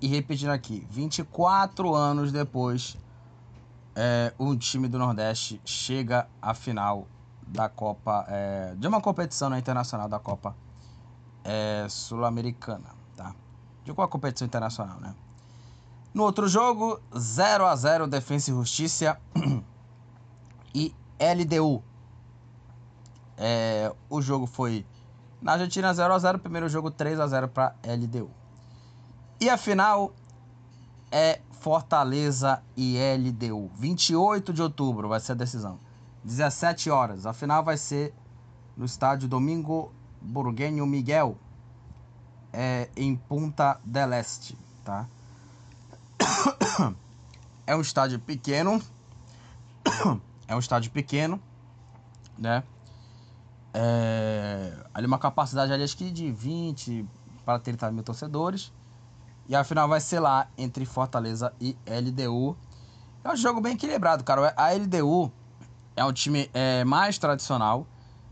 [0.00, 2.96] E repetindo aqui, 24 anos depois,
[3.94, 7.08] é, o time do Nordeste chega à final
[7.46, 10.54] da Copa, é, de uma competição né, internacional da Copa
[11.46, 12.96] é, Sul-Americana
[13.86, 15.14] de qual competição internacional, né?
[16.12, 19.18] No outro jogo, 0 a 0 Defensa e Justiça
[20.74, 21.82] e LDU.
[23.38, 24.84] É, o jogo foi
[25.40, 28.28] na Argentina 0 a 0 primeiro jogo 3 a 0 para LDU.
[29.40, 30.12] E a final
[31.12, 33.70] é Fortaleza e LDU.
[33.76, 35.78] 28 de outubro vai ser a decisão.
[36.24, 37.24] 17 horas.
[37.24, 38.12] A final vai ser
[38.76, 39.92] no estádio Domingo
[40.26, 41.36] Burguenho Miguel,
[42.52, 45.06] é, em Punta del Este, tá?
[47.66, 48.80] É um estádio pequeno,
[50.46, 51.40] é um estádio pequeno,
[52.38, 52.62] né?
[53.74, 57.04] É, ali uma capacidade ali acho que de 20
[57.44, 58.72] para 30 mil torcedores.
[59.48, 62.56] E a final vai ser lá entre Fortaleza e LDU.
[63.22, 64.54] É um jogo bem equilibrado, cara.
[64.56, 65.30] A LDU
[65.94, 67.86] é um time é, mais tradicional.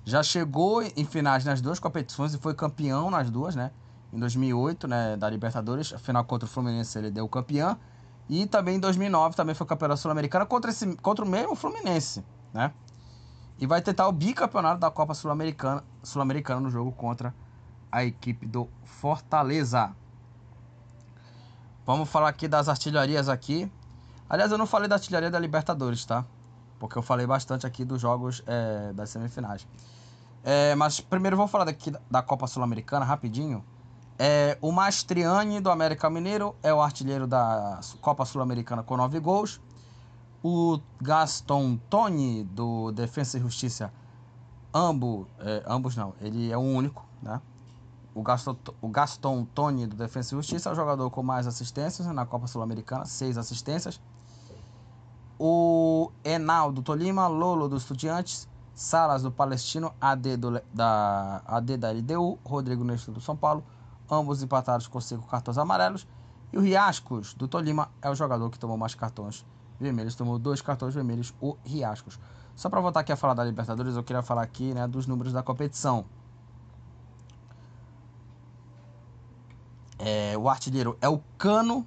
[0.04, 3.70] Já chegou em finais nas duas competições e foi campeão nas duas, né?
[4.14, 7.76] em 2008, né, da Libertadores, a final contra o Fluminense ele deu campeão.
[8.28, 12.24] E também em 2009 também foi campeão da Sul-Americana contra, esse, contra o mesmo Fluminense,
[12.54, 12.72] né?
[13.58, 16.24] E vai tentar o bicampeonato da Copa Sul-Americana Sul
[16.60, 17.34] no jogo contra
[17.90, 19.94] a equipe do Fortaleza.
[21.84, 23.70] Vamos falar aqui das artilharias aqui.
[24.28, 26.24] Aliás, eu não falei da artilharia da Libertadores, tá?
[26.78, 29.66] Porque eu falei bastante aqui dos jogos é, das semifinais.
[30.44, 33.64] É, mas primeiro vou falar daqui da Copa Sul-Americana rapidinho.
[34.18, 39.58] É, o Mastriani do América Mineiro é o artilheiro da Copa Sul-Americana com 9 gols.
[40.42, 43.90] O Gaston Toni do Defensa e Justiça,
[44.72, 47.40] ambos, é, ambos não, ele é o único, né?
[48.14, 52.06] O Gaston, o Gaston Toni do Defensa e Justiça é o jogador com mais assistências
[52.08, 53.98] na Copa Sul-Americana, seis assistências.
[55.38, 61.92] O Enal do Tolima, Lolo do Estudiantes, Salas do Palestino, AD, do, da, AD da
[61.92, 63.64] LDU, Rodrigo Nestor do São Paulo,
[64.10, 66.06] ambos empatados com cinco cartões amarelos.
[66.52, 69.44] E o Riascos, do Tolima, é o jogador que tomou mais cartões
[69.78, 70.14] vermelhos.
[70.14, 72.18] Tomou dois cartões vermelhos, o Riascos.
[72.56, 75.32] Só para voltar aqui a falar da Libertadores, eu queria falar aqui né, dos números
[75.32, 76.04] da competição.
[79.98, 81.86] É, o artilheiro é o Cano,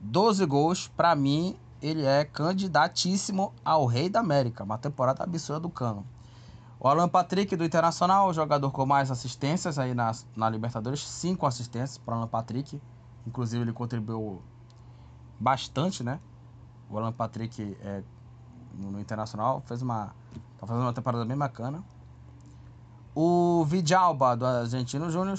[0.00, 0.88] 12 gols.
[0.88, 4.64] Para mim, ele é candidatíssimo ao Rei da América.
[4.64, 6.04] Uma temporada absurda do Cano.
[6.78, 11.98] O Alan Patrick do Internacional, jogador com mais assistências aí na, na Libertadores, cinco assistências
[11.98, 12.80] para o Alan Patrick.
[13.26, 14.40] Inclusive ele contribuiu
[15.38, 16.18] bastante, né?
[16.88, 18.02] O Alan Patrick é,
[18.74, 20.14] no, Internacional fez uma
[20.58, 21.82] tá fazendo uma temporada bem bacana.
[23.14, 25.38] O Vidalba do Argentino Júnior,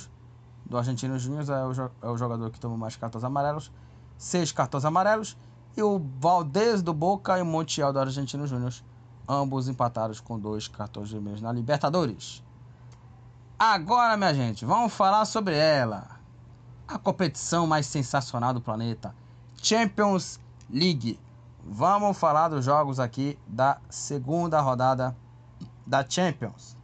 [0.65, 3.71] do Argentino Júnior é é o jogador que tomou mais cartões amarelos,
[4.17, 5.37] seis cartões amarelos.
[5.75, 8.73] E o Valdez do Boca e o Montiel do Argentino Júnior
[9.31, 12.43] ambos empatados com dois cartões vermelhos na Libertadores.
[13.57, 16.19] Agora, minha gente, vamos falar sobre ela.
[16.87, 19.15] A competição mais sensacional do planeta,
[19.55, 21.17] Champions League.
[21.63, 25.15] Vamos falar dos jogos aqui da segunda rodada
[25.87, 26.75] da Champions.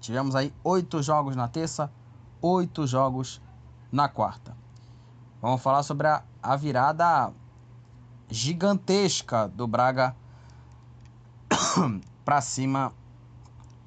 [0.00, 1.92] Tivemos aí oito jogos na terça,
[2.40, 3.40] oito jogos
[3.92, 4.56] na quarta.
[5.40, 7.32] Vamos falar sobre a, a virada
[8.30, 10.14] gigantesca do Braga
[12.24, 12.92] para cima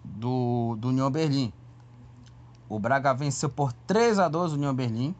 [0.03, 1.53] do, do União Berlim.
[2.67, 5.15] O Braga venceu por 3 a 2 o União Berlim.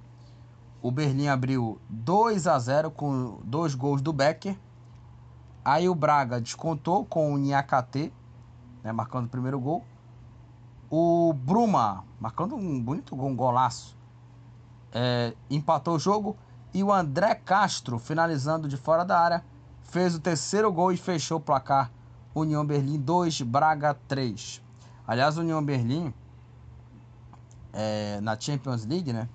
[0.82, 4.58] O Berlim abriu 2 a 0 com dois gols do Becker.
[5.64, 8.12] Aí o Braga descontou com o Niakate,
[8.84, 9.86] né, marcando o primeiro gol.
[10.90, 13.98] O Bruma, marcando um bonito gol, um golaço,
[14.92, 16.36] é, empatou o jogo.
[16.74, 19.44] E o André Castro, finalizando de fora da área,
[19.84, 21.92] fez o terceiro gol e fechou o placar
[22.34, 24.62] União Berlim 2, Braga 3.
[25.08, 26.12] Aliás, União Berlim,
[27.72, 29.30] é, na Champions League, né?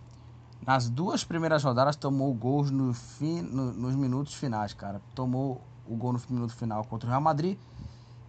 [0.66, 5.00] Nas duas primeiras rodadas tomou gols no fim, no, nos minutos finais, cara.
[5.14, 7.56] Tomou o gol no minuto final contra o Real Madrid.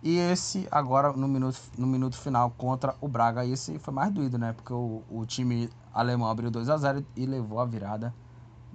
[0.02, 3.44] E esse agora no minuto, no minuto final contra o Braga.
[3.44, 4.54] E esse foi mais doído, né?
[4.54, 8.14] Porque o, o time alemão abriu 2 a 0 e levou a virada.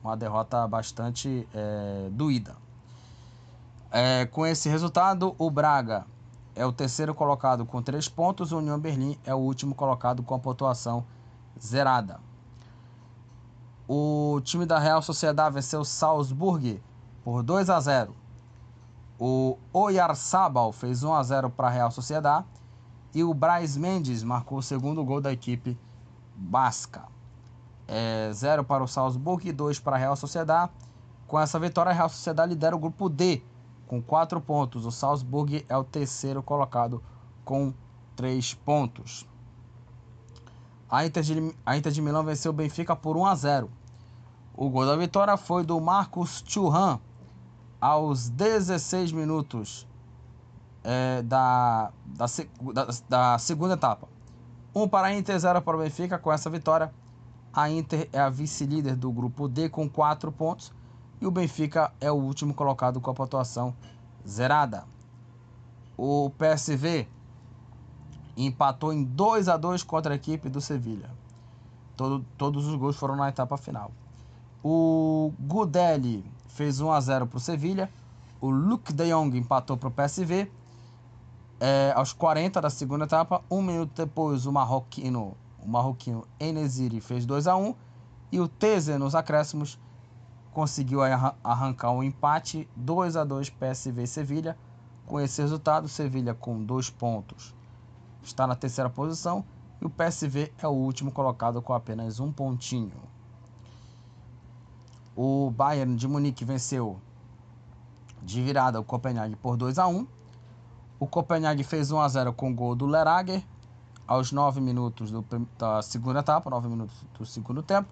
[0.05, 2.55] Uma derrota bastante é, doída.
[3.91, 6.05] É, com esse resultado, o Braga
[6.55, 10.35] é o terceiro colocado com três pontos, o União Berlim é o último colocado com
[10.35, 11.07] a pontuação
[11.59, 12.21] zerada.
[13.89, 16.83] O time da Real Sociedade venceu Salzburg
[17.25, 18.15] por 2 a 0.
[19.19, 22.45] O Oyarzabal fez 1 a 0 para a Real Sociedade
[23.15, 25.79] e o Braz Mendes marcou o segundo gol da equipe
[26.37, 27.14] basca.
[27.87, 30.73] É, 0 para o Salzburg e 2 para a Real Sociedade.
[31.27, 33.43] Com essa vitória, a Real Sociedade lidera o grupo D
[33.87, 34.87] com 4 pontos.
[34.87, 37.03] O Salzburg é o terceiro colocado
[37.45, 37.73] com
[38.17, 39.27] 3 pontos.
[40.89, 43.71] A Inter, de, a Inter de Milão venceu o Benfica por 1 a 0.
[44.57, 47.01] O gol da vitória foi do Marcos Thuram
[47.81, 49.87] aos 16 minutos
[50.85, 52.27] é, da, da,
[52.73, 54.07] da, da, segunda etapa.
[54.75, 56.19] 1 para a Inter, 0 para o Benfica.
[56.19, 56.93] Com essa vitória,
[57.55, 60.73] a Inter é a vice-líder do grupo D com 4 pontos
[61.21, 63.75] e o Benfica é o último colocado com a pontuação
[64.27, 64.85] zerada.
[65.97, 67.07] O PSV
[68.37, 71.09] empatou em 2 a 2 contra a equipe do Sevilha.
[71.97, 73.93] Todo, todos os gols foram na etapa final.
[74.63, 77.89] O Gudelli fez 1 a 0 para o Sevilha.
[78.41, 80.51] O Luke de Jong empatou para o PSV.
[81.61, 87.25] É, aos 40 da segunda etapa, um minuto depois, o marroquino, o marroquino Enesiri fez
[87.25, 87.75] 2 a 1
[88.31, 89.79] e o Teze nos acréscimos
[90.53, 91.01] conseguiu
[91.43, 94.57] arrancar um empate 2 a 2 PSV Sevilha.
[95.07, 97.55] Com esse resultado, Sevilha com dois pontos
[98.23, 99.45] está na terceira posição
[99.81, 102.93] e o PSV é o último colocado com apenas um pontinho.
[105.15, 106.99] O Bayern de Munique venceu
[108.23, 110.07] de virada o Copenhague por 2 a 1
[110.99, 113.45] O Copenhague fez 1 a 0 com o gol do Lerager
[114.07, 115.25] aos 9 minutos do,
[115.59, 117.89] da segunda etapa, 9 minutos do segundo tempo.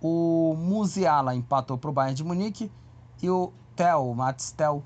[0.00, 2.70] O Musiala empatou para o Bayern de Munique
[3.22, 4.82] e o Tel, Mats Tel,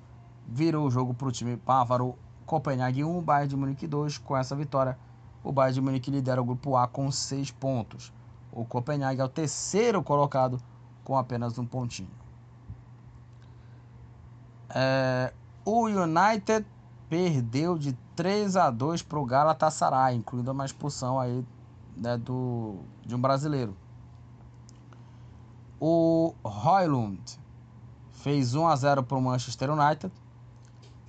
[0.47, 2.17] virou o jogo para o time bávaro.
[2.47, 4.19] Copenhague 1, Bayern de Munique 2.
[4.19, 4.99] Com essa vitória,
[5.43, 8.13] o Bayern de Munique lidera o grupo A com 6 pontos.
[8.53, 10.61] O Copenhague é o terceiro colocado
[11.05, 12.11] com apenas um pontinho.
[14.69, 15.33] É,
[15.65, 16.67] o United
[17.09, 21.43] perdeu de 3 a 2 para o Galatasaray, incluindo uma expulsão aí
[21.97, 23.75] né, do, de um brasileiro.
[25.81, 27.19] O Roylund
[28.11, 30.13] fez 1 a 0 para o Manchester United.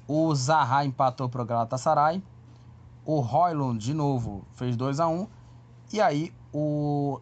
[0.07, 2.23] O Zaha empatou para o Galatasaray.
[3.05, 5.27] O Roylund de novo fez 2 a 1
[5.91, 7.19] e aí o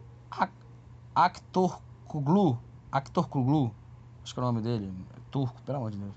[1.12, 2.56] Actor Kuglu,
[2.92, 3.74] Actor Kuglu,
[4.22, 6.14] acho que é o nome dele, é turco, pelo amor de Deus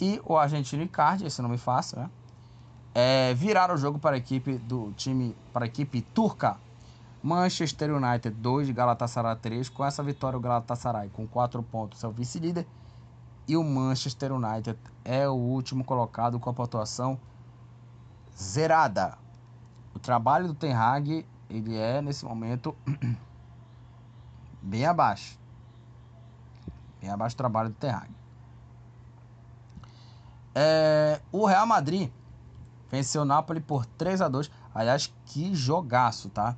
[0.00, 2.10] e o argentino Icardi, esse nome fácil, né?
[2.94, 3.34] É,
[3.72, 6.58] o jogo para a equipe do time, para a equipe turca.
[7.22, 9.68] Manchester United 2, Galatasaray 3.
[9.68, 12.66] Com essa vitória, o Galatasaray com 4 pontos é o vice-líder.
[13.46, 17.18] E o Manchester United é o último colocado com a pontuação
[18.36, 19.18] zerada.
[19.94, 22.74] O trabalho do Ten Hag, ele é, nesse momento,
[24.62, 25.38] bem abaixo.
[27.00, 28.10] Bem abaixo do trabalho do Ten Hag.
[30.54, 32.10] É, o Real Madrid
[32.90, 36.56] venceu o Napoli por 3 a 2 Aliás, que jogaço, tá?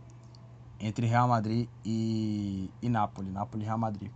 [0.79, 3.31] Entre Real Madrid e, e Napoli.
[3.31, 4.11] Napoli e Real Madrid.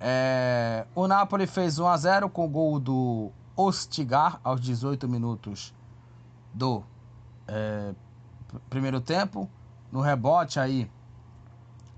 [0.00, 5.72] É, o Napoli fez 1 a 0 com o gol do Ostigar aos 18 minutos
[6.52, 6.82] do
[7.46, 7.94] é,
[8.68, 9.48] primeiro tempo.
[9.92, 10.90] No rebote aí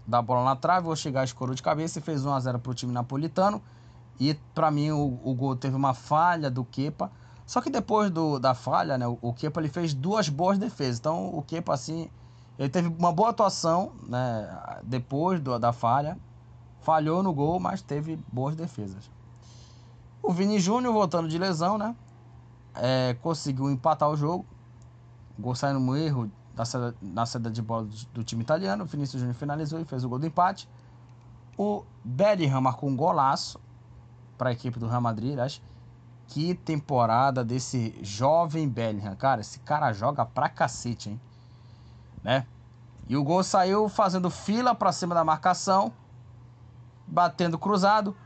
[0.07, 2.72] da bola na trave, o Ostigar escorou de cabeça e fez 1 a 0 para
[2.72, 3.62] o time napolitano.
[4.20, 7.11] E para mim o, o gol teve uma falha do Kepa.
[7.47, 10.99] Só que depois do, da falha, né, o, o Kepa ele fez duas boas defesas.
[10.99, 12.11] Então o Kepa assim,
[12.59, 16.18] ele teve uma boa atuação, né, depois do, da falha.
[16.80, 19.11] Falhou no gol, mas teve boas defesas.
[20.22, 21.95] O Vini Júnior voltando de lesão, né?
[22.74, 24.45] É, conseguiu empatar o jogo.
[25.38, 28.84] Gol saindo no erro da saída, na saída de bola do, do time italiano.
[28.84, 30.68] O Vinícius Júnior finalizou e fez o gol do empate.
[31.57, 33.61] O Bellingham marcou um golaço
[34.36, 35.61] para a equipe do Real Madrid, aliás.
[36.29, 39.14] Que temporada desse jovem Bellingham.
[39.16, 41.20] Cara, esse cara joga pra cacete, hein?
[42.22, 42.47] Né?
[43.07, 45.93] E o gol saiu fazendo fila para cima da marcação,
[47.07, 48.16] batendo cruzado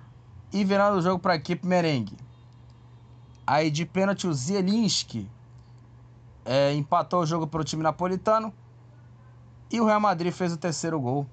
[0.53, 2.17] e virando o jogo para a equipe merengue.
[3.47, 5.29] Aí de pênalti o Zielinski
[6.45, 8.53] é, empatou o jogo para o time napolitano
[9.71, 11.27] e o Real Madrid fez o terceiro gol.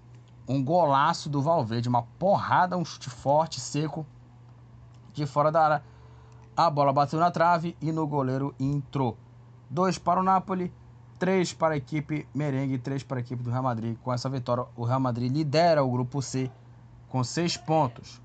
[0.48, 4.06] Um golaço do Valverde, uma porrada, um chute forte, seco
[5.14, 5.84] de fora da área.
[6.58, 9.18] A bola bateu na trave e no goleiro entrou.
[9.70, 10.74] Dois para o Napoli,
[11.20, 13.98] três para a equipe merengue, três para a equipe do Real Madrid.
[14.02, 16.50] Com essa vitória, o Real Madrid lidera o grupo C
[17.10, 18.22] com seis pontos.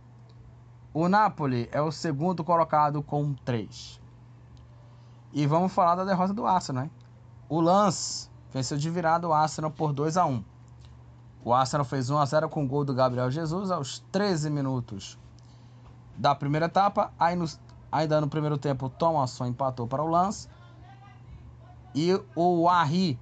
[0.95, 4.01] O Napoli é o segundo colocado com três.
[5.33, 6.91] E vamos falar da derrota do Arsenal, né?
[7.49, 10.45] O Lance venceu de virada o Arsenal por 2 a 1.
[11.45, 15.19] O Arsenal fez 1 a 0 com o gol do Gabriel Jesus aos 13 minutos
[16.17, 17.13] da primeira etapa.
[17.19, 17.47] Aí no,
[17.91, 20.49] ainda no primeiro tempo, o Thomasson empatou para o Lance.
[21.95, 23.19] E o Arri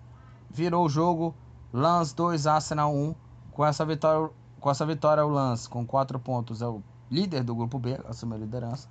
[0.51, 1.35] virou o jogo.
[1.73, 3.15] Lance 2, Arsenal 1.
[3.53, 7.55] Com essa vitória, com essa vitória o Lance com 4 pontos é o líder do
[7.55, 8.89] grupo B, assumiu a liderança.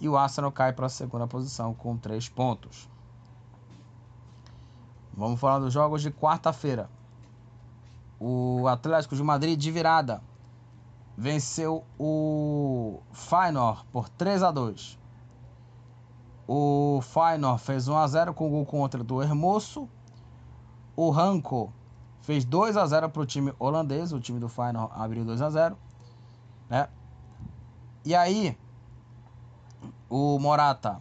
[0.00, 2.88] E o Arsenal cai para a segunda posição com 3 pontos.
[5.14, 6.90] Vamos falar dos jogos de quarta-feira.
[8.20, 10.20] O Atlético de Madrid de virada
[11.16, 14.98] venceu o Feyenoord por 3 a 2.
[16.46, 19.88] O Feyenoord fez 1 a 0 com o gol contra do Hermoso.
[20.94, 21.72] O Ranco
[22.20, 25.50] fez 2 a 0 para o time holandês, o time do Feyenoord abriu 2 a
[25.50, 25.78] 0,
[26.68, 26.88] né?
[28.04, 28.56] E aí
[30.08, 31.00] o Morata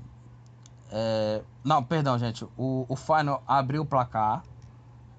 [0.92, 2.46] é, não, perdão, gente.
[2.58, 4.44] O, o Feyenoord abriu o placar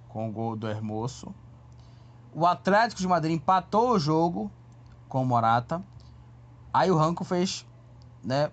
[0.09, 1.35] com o gol do Hermoso.
[2.33, 4.51] O Atlético de Madrid empatou o jogo
[5.17, 5.83] com o Morata.
[6.75, 7.67] Aí o Ranco fez
[8.23, 8.51] né,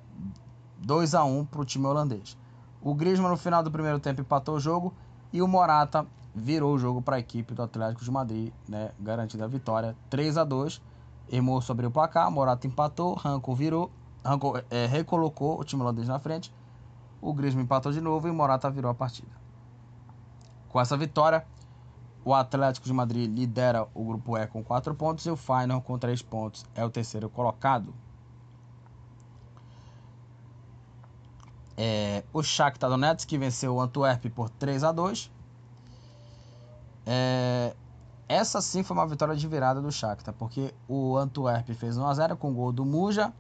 [0.78, 2.38] 2 a 1 para o time holandês.
[2.82, 4.94] O Griezmann no final do primeiro tempo empatou o jogo
[5.34, 9.44] e o Morata virou o jogo para a equipe do Atlético de Madrid, né, garantida
[9.44, 10.82] a vitória 3 a 2.
[11.30, 13.92] Hermoso abriu o placar, Morata empatou, Ranco virou,
[14.24, 16.54] Ranco é, recolocou o time holandês na frente.
[17.22, 19.32] O Griezmann empatou de novo e o Morata virou a partida.
[20.70, 21.46] Com essa vitória,
[22.26, 25.98] o Atlético de Madrid lidera o grupo E com 4 pontos e o Final com
[25.98, 27.94] 3 pontos é o terceiro colocado.
[31.76, 35.32] É, o Shakhtar Donetsk venceu o Antwerp por 3 a 2.
[37.06, 37.76] É,
[38.30, 42.14] essa sim foi uma vitória de virada do Shakhtar, porque o Antwerp fez 1 a
[42.14, 43.34] 0 com o gol do Muja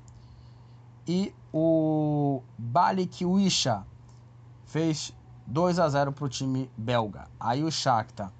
[1.07, 3.85] e o Balikwisha
[4.65, 5.13] fez
[5.47, 7.27] 2 a 0 para o time belga.
[7.39, 8.31] Aí o Shakhtar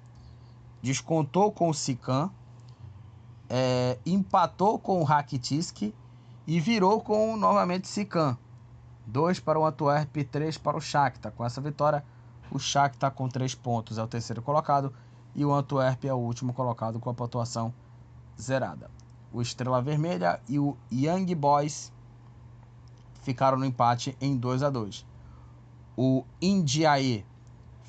[0.84, 2.30] descontou com o Sican,
[3.48, 5.94] é, empatou com o Rakitic
[6.46, 8.36] e virou com novamente Sican.
[9.06, 11.32] 2 para o Antwerp e 3 para o Shakhtar.
[11.32, 12.04] Com essa vitória,
[12.50, 14.92] o Shakhtar com 3 pontos é o terceiro colocado
[15.34, 17.72] e o Antwerp é o último colocado com a pontuação
[18.38, 18.90] zerada.
[19.32, 21.90] O Estrela Vermelha e o Young Boys
[23.22, 25.06] ficaram no empate em 2 a 2.
[25.96, 27.24] O Indiae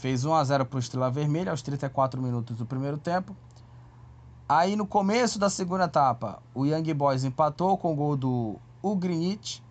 [0.05, 3.35] fez 1 a 0 para o Estrela Vermelha aos 34 minutos do primeiro tempo.
[4.47, 9.63] Aí no começo da segunda etapa, o Young Boys empatou com o gol do Ugrinit.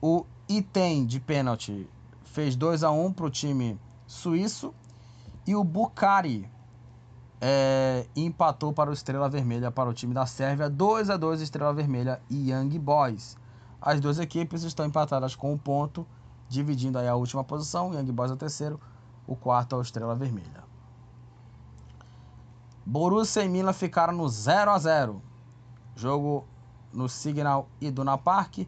[0.00, 1.90] O Item de pênalti
[2.22, 4.72] fez 2 a 1 para o time suíço.
[5.44, 6.48] E o Bucari
[7.40, 10.70] é, empatou para o Estrela Vermelha, para o time da Sérvia.
[10.70, 13.36] 2 a 2 Estrela Vermelha e Young Boys.
[13.82, 16.06] As duas equipes estão empatadas com um ponto,
[16.48, 17.92] dividindo aí a última posição.
[17.92, 18.80] Young Boys é o terceiro,
[19.26, 20.64] o quarto é o Estrela Vermelha.
[22.84, 25.20] Borussia e Milan ficaram no 0 a 0
[25.96, 26.44] Jogo
[26.92, 28.58] no Signal Iduna Park.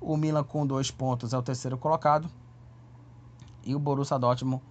[0.00, 2.28] O Milan com dois pontos é o terceiro colocado.
[3.64, 4.62] E o Borussia Dortmund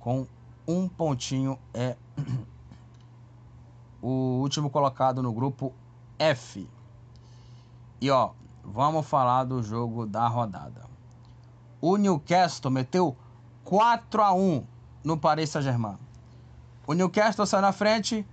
[0.00, 0.26] com
[0.66, 1.96] um pontinho é
[4.02, 5.72] o último colocado no grupo
[6.18, 6.68] F.
[8.00, 8.32] E ó,
[8.64, 10.84] vamos falar do jogo da rodada.
[11.80, 13.16] O Newcastle meteu
[13.64, 14.64] 4 a 1
[15.02, 15.96] no Paris Saint-Germain.
[16.86, 18.26] O Newcastle saiu na frente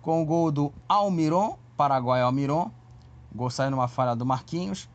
[0.00, 2.70] com o gol do Almiron, Paraguai Almiron.
[3.34, 4.88] Gol saiu numa falha do Marquinhos.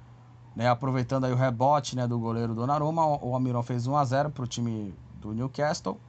[0.55, 4.31] Né, aproveitando aí o rebote né, do goleiro Donnarumma, o Almiron fez 1 a 0
[4.31, 5.99] para o time do Newcastle.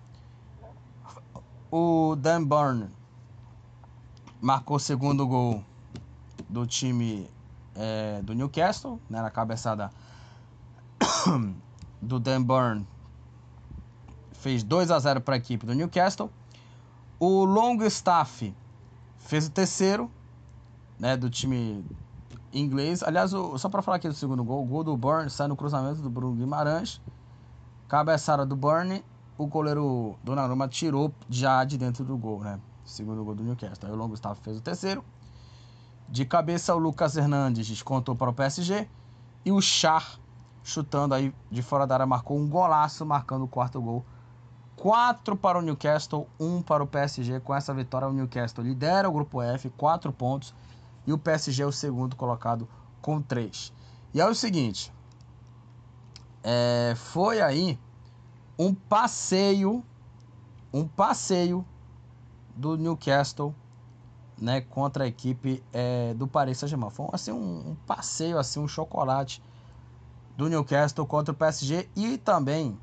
[1.70, 2.88] O Dan Burn
[4.40, 5.62] marcou o segundo gol
[6.48, 7.28] do time
[7.74, 9.90] é, do Newcastle, né, na cabeçada
[12.00, 12.86] do Dan Burn.
[14.38, 16.30] Fez 2 a 0 para a equipe do Newcastle.
[17.18, 18.54] O Longstaff
[19.18, 20.10] fez o terceiro
[20.98, 21.84] né, do time
[22.52, 23.02] inglês.
[23.02, 25.56] Aliás, o, só para falar aqui do segundo gol, o gol do Burn sai no
[25.56, 27.00] cruzamento do Bruno Guimarães.
[27.88, 29.02] Cabeçada do Burn,
[29.36, 32.60] o goleiro Donnarumma tirou já de dentro do gol, né?
[32.84, 33.88] Segundo gol do Newcastle.
[33.88, 35.04] Aí o Longo Gustavo fez o terceiro.
[36.08, 38.88] De cabeça, o Lucas Hernandes descontou para o PSG.
[39.44, 40.18] E o Char,
[40.64, 44.04] chutando aí de fora da área, marcou um golaço, marcando o quarto gol.
[44.78, 47.40] 4 para o Newcastle, 1 para o PSG.
[47.40, 50.54] Com essa vitória, o Newcastle lidera o grupo F, 4 pontos.
[51.06, 52.68] E o PSG é o segundo colocado
[53.00, 53.72] com 3.
[54.14, 54.92] E é o seguinte:
[56.42, 57.78] é, foi aí
[58.58, 59.84] um passeio,
[60.72, 61.64] um passeio
[62.54, 63.54] do Newcastle,
[64.40, 66.90] né, contra a equipe é, do Paris Saint-Germain.
[66.90, 69.42] Foi assim um, um, passeio, assim um chocolate
[70.36, 72.78] do Newcastle contra o PSG e também,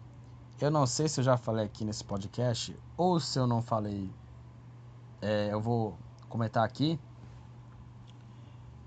[0.60, 4.10] eu não sei se eu já falei aqui nesse podcast ou se eu não falei,
[5.22, 5.98] é, eu vou
[6.30, 7.00] comentar aqui.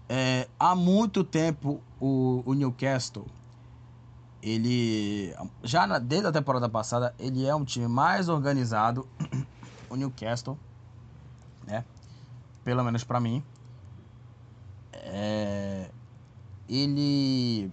[0.09, 3.27] É, há muito tempo o, o Newcastle
[4.43, 9.07] ele já na, desde a temporada passada ele é um time mais organizado
[9.91, 10.57] o Newcastle
[11.69, 11.85] né?
[12.65, 13.45] Pelo menos para mim.
[14.93, 15.91] É...
[16.69, 17.71] Ele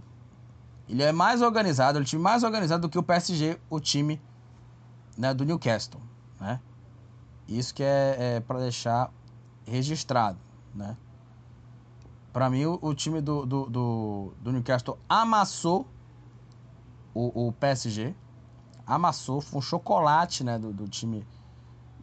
[0.87, 3.79] ele é mais organizado, ele é um time mais organizado do que o PSG, o
[3.79, 4.21] time
[5.17, 6.01] né, do Newcastle,
[6.39, 6.59] né?
[7.47, 9.11] Isso que é, é para deixar
[9.65, 10.37] registrado,
[10.73, 10.97] né?
[12.33, 15.87] Para mim, o, o time do, do, do, do, Newcastle amassou
[17.13, 18.13] o, o, PSG,
[18.85, 21.25] amassou, foi um chocolate, né, do, do time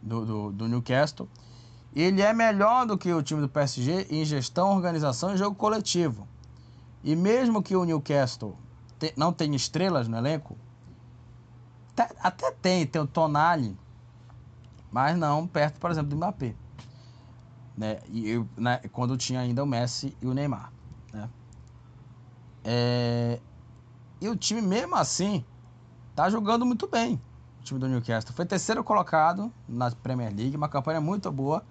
[0.01, 1.29] do, do, do Newcastle.
[1.95, 6.27] Ele é melhor do que o time do PSG em gestão, organização e jogo coletivo.
[7.03, 8.57] E mesmo que o Newcastle
[9.03, 10.57] te, não tenha estrelas no elenco,
[11.91, 13.77] até, até tem, tem o Tonali,
[14.91, 16.55] mas não perto, por exemplo, do Mbappé.
[17.77, 17.99] Né?
[18.07, 20.71] E eu, né, quando tinha ainda o Messi e o Neymar.
[21.11, 21.29] Né?
[22.63, 23.39] É,
[24.21, 25.43] e o time, mesmo assim,
[26.15, 27.19] tá jogando muito bem.
[27.59, 31.63] O time do Newcastle foi terceiro colocado na Premier League, uma campanha muito boa.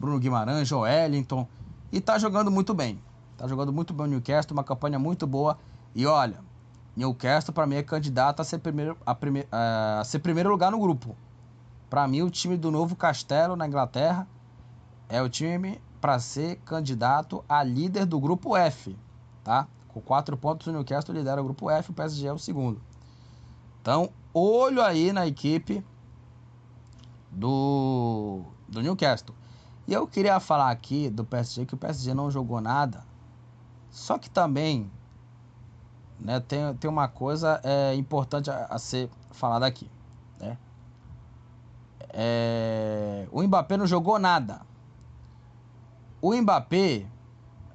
[0.00, 1.46] Bruno Guimarães, Joelinton.
[1.92, 3.00] E tá jogando muito bem.
[3.36, 5.58] Tá jogando muito bem o Newcastle, uma campanha muito boa.
[5.94, 6.40] E olha,
[6.96, 10.78] Newcastle para mim é candidato a ser primeiro, a, prime, a ser primeiro lugar no
[10.78, 11.16] grupo.
[11.88, 14.26] Para mim, o time do Novo Castelo na Inglaterra
[15.08, 18.96] é o time para ser candidato a líder do grupo F,
[19.44, 19.68] tá?
[19.88, 22.80] Com quatro pontos, o Newcastle lidera o grupo F, o PSG é o segundo.
[23.80, 25.84] Então, olho aí na equipe
[27.30, 29.34] do, do Newcastle.
[29.86, 33.04] E eu queria falar aqui do PSG que o PSG não jogou nada.
[33.90, 34.90] Só que também
[36.22, 39.90] né, tem, tem uma coisa é, importante a, a ser falada aqui.
[40.40, 40.56] Né?
[42.10, 44.60] É, o Mbappé não jogou nada.
[46.20, 47.06] O Mbappé,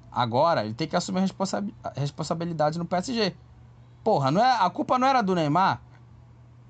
[0.10, 1.20] agora, ele tem que assumir
[1.84, 3.36] a responsabilidade no PSG.
[4.04, 5.82] Porra, não é, a culpa não era do Neymar,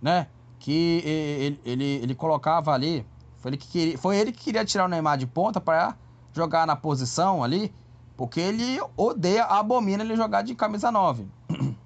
[0.02, 0.28] né?
[0.58, 3.06] Que ele, ele, ele colocava ali.
[3.38, 5.96] Foi ele, que queria, foi ele que queria tirar o Neymar de ponta para
[6.34, 7.72] jogar na posição ali.
[8.18, 11.28] Porque ele odeia, abomina ele jogar de camisa 9.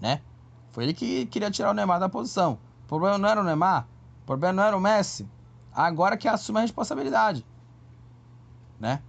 [0.00, 0.22] né?
[0.70, 2.58] Foi ele que queria tirar o Neymar da posição.
[2.84, 3.86] O problema não era o Neymar,
[4.22, 5.28] o problema não era o Messi.
[5.74, 7.44] Agora que assume a responsabilidade.
[8.78, 9.02] Né?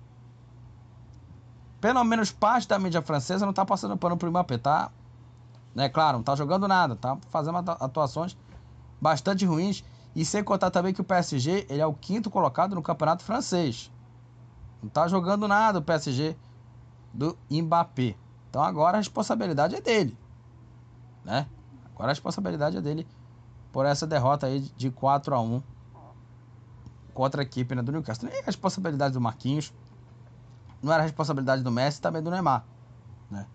[1.80, 4.90] Pelo menos parte da mídia francesa não tá passando pano pro Mbappé, tá?
[5.76, 5.90] Né?
[5.90, 8.36] Claro, não tá jogando nada, tá fazendo atuações
[9.00, 9.84] bastante ruins.
[10.16, 13.92] E sem contar também que o PSG ele é o quinto colocado no campeonato francês.
[14.84, 16.36] Não tá jogando nada o PSG
[17.14, 18.16] do Mbappé.
[18.50, 20.18] Então agora a responsabilidade é dele.
[21.24, 21.48] Né?
[21.86, 23.08] Agora a responsabilidade é dele
[23.72, 25.64] por essa derrota aí de 4 a 1
[27.14, 28.30] contra a equipe né, do Newcastle.
[28.30, 29.74] Nem a responsabilidade do Marquinhos.
[30.82, 32.66] Não era a responsabilidade do Messi também do Neymar.
[33.32, 33.48] Né?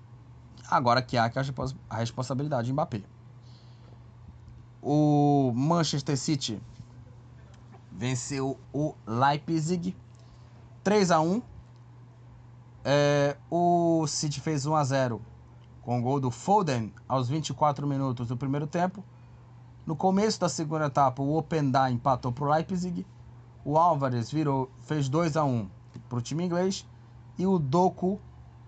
[0.71, 3.03] Agora que há que a responsabilidade do Mbappé.
[4.81, 6.63] O Manchester City
[7.93, 9.95] venceu o Leipzig
[10.89, 11.43] 3 a 1
[12.83, 15.21] é, O City fez 1 a 0
[15.83, 19.05] com o gol do Foden aos 24 minutos do primeiro tempo.
[19.85, 23.07] No começo da segunda etapa, o Openda empatou para o Leipzig.
[23.67, 25.69] O Álvares virou, fez 2 a 1
[26.09, 26.87] para o time inglês.
[27.37, 28.19] E o Doku,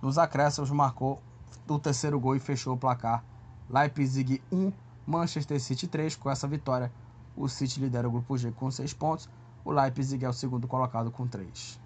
[0.02, 1.22] nos acréscimos, marcou
[1.66, 3.24] o terceiro gol e fechou o placar.
[3.70, 4.70] Leipzig 1,
[5.06, 6.16] Manchester City 3.
[6.16, 6.92] Com essa vitória,
[7.34, 9.26] o City lidera o grupo G com 6 pontos.
[9.64, 11.79] O Leipzig é o segundo colocado com 3.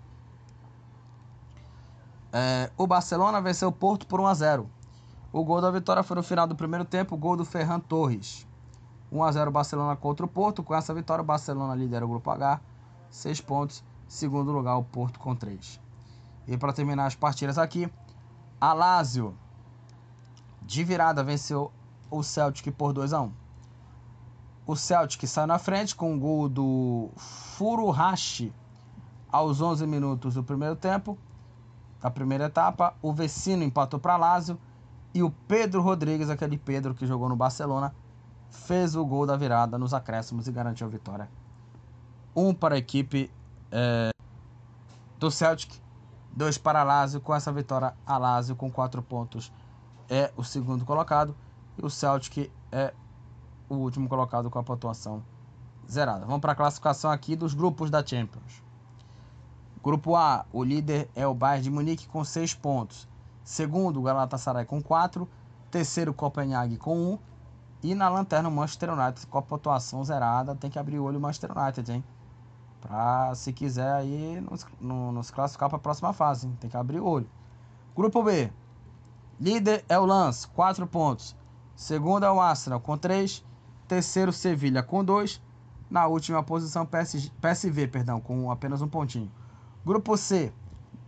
[2.36, 4.70] É, o Barcelona venceu o Porto por 1 a 0.
[5.32, 8.44] O gol da vitória foi no final do primeiro tempo, gol do Ferran Torres.
[9.12, 10.60] 1 a 0 Barcelona contra o Porto.
[10.60, 12.60] Com essa vitória, o Barcelona lidera o grupo H,
[13.08, 13.84] 6 pontos.
[14.08, 15.80] Segundo lugar, o Porto com 3.
[16.48, 17.88] E para terminar as partidas aqui,
[18.60, 19.36] a Lazio
[20.60, 21.70] de virada venceu
[22.10, 23.32] o Celtic por 2 a 1.
[24.66, 28.52] O Celtic saiu na frente com o gol do Furuhashi
[29.30, 31.16] aos 11 minutos do primeiro tempo
[32.04, 32.94] da primeira etapa.
[33.00, 34.60] O Vecino empatou para Lazio.
[35.14, 37.94] E o Pedro Rodrigues, aquele Pedro que jogou no Barcelona,
[38.50, 41.30] fez o gol da virada nos acréscimos e garantiu a vitória.
[42.36, 43.30] Um para a equipe
[43.72, 44.10] é,
[45.18, 45.80] do Celtic,
[46.30, 47.22] dois para a Lazio.
[47.22, 49.50] Com essa vitória, a Lazio com quatro pontos
[50.10, 51.34] é o segundo colocado.
[51.78, 52.92] E o Celtic é
[53.66, 55.24] o último colocado com a pontuação
[55.90, 56.26] zerada.
[56.26, 58.63] Vamos para a classificação aqui dos grupos da Champions.
[59.84, 63.06] Grupo A, o líder é o Bayern de Munique com 6 pontos.
[63.44, 65.28] Segundo, o Galatasaray com 4.
[65.70, 67.18] Terceiro, Copenhague com 1.
[67.82, 70.54] E na lanterna, o Manchester United com a pontuação zerada.
[70.54, 72.04] Tem que abrir o olho o Manchester United, hein?
[72.80, 76.46] Pra, se quiser aí, nos, no, nos classificar para a próxima fase.
[76.46, 76.56] Hein?
[76.58, 77.28] Tem que abrir o olho.
[77.94, 78.50] Grupo B.
[79.38, 81.36] Líder é o Lance, 4 pontos.
[81.76, 83.44] Segundo é o Arsenal, com 3.
[83.86, 85.42] Terceiro, Sevilha, com 2.
[85.90, 89.30] Na última posição, PSG, PSV, perdão, com apenas um pontinho.
[89.84, 90.50] Grupo C,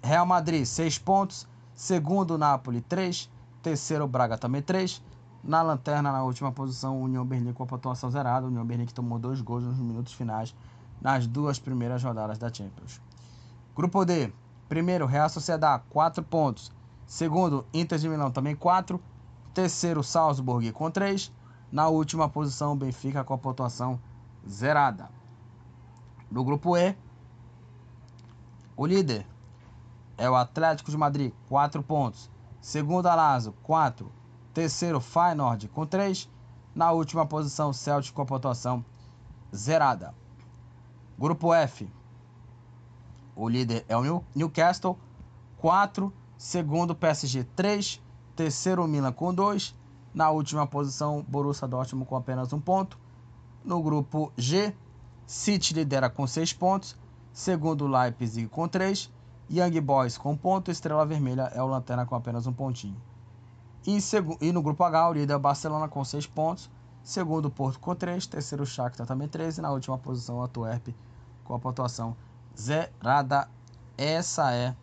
[0.02, 1.48] Real Madrid, 6 pontos.
[1.74, 3.30] Segundo, Napoli, 3.
[3.62, 5.02] Terceiro, Braga, também 3.
[5.42, 8.46] Na lanterna, na última posição, União Berlim com a pontuação zerada.
[8.46, 10.54] União Berlim que tomou dois gols nos minutos finais
[11.00, 13.00] nas duas primeiras rodadas da Champions.
[13.74, 14.32] Grupo D,
[14.68, 16.72] primeiro, Real Sociedad, 4 pontos.
[17.06, 19.00] Segundo, Inter de Milão, também 4.
[19.54, 21.32] Terceiro, Salzburg com 3.
[21.72, 23.98] Na última posição, Benfica com a pontuação
[24.48, 25.08] zerada.
[26.30, 26.96] No grupo E,
[28.76, 29.26] o líder
[30.18, 32.30] é o Atlético de Madrid, 4 pontos.
[32.60, 34.10] Segundo, Alazo, 4.
[34.52, 36.28] Terceiro, Feyenoord, com 3.
[36.74, 38.84] Na última posição, Celtic com a pontuação
[39.54, 40.14] zerada.
[41.18, 41.90] Grupo F.
[43.34, 44.98] O líder é o Newcastle,
[45.58, 46.12] 4.
[46.36, 48.02] Segundo, PSG, 3.
[48.34, 49.74] Terceiro, Milan com 2.
[50.12, 52.98] Na última posição, Borussia Dortmund com apenas um ponto.
[53.64, 54.74] No grupo G,
[55.26, 56.96] City lidera com 6 pontos.
[57.37, 59.12] Segundo, Leipzig com 3.
[59.51, 60.70] Young Boys com ponto.
[60.70, 62.97] Estrela Vermelha é o Lanterna com apenas um pontinho.
[63.87, 63.99] E,
[64.41, 66.70] e no grupo H, o líder é Barcelona com 6 pontos.
[67.03, 68.26] Segundo, Porto com 3.
[68.26, 69.59] Terceiro, Shakhtar também 3.
[69.59, 70.89] E na última posição, a Tuerp
[71.45, 72.16] com a pontuação
[72.59, 73.47] zerada.
[73.99, 74.74] Essa é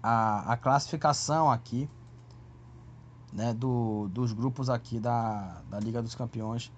[0.00, 1.90] a, a classificação aqui
[3.32, 6.72] né, do, dos grupos aqui da, da Liga dos Campeões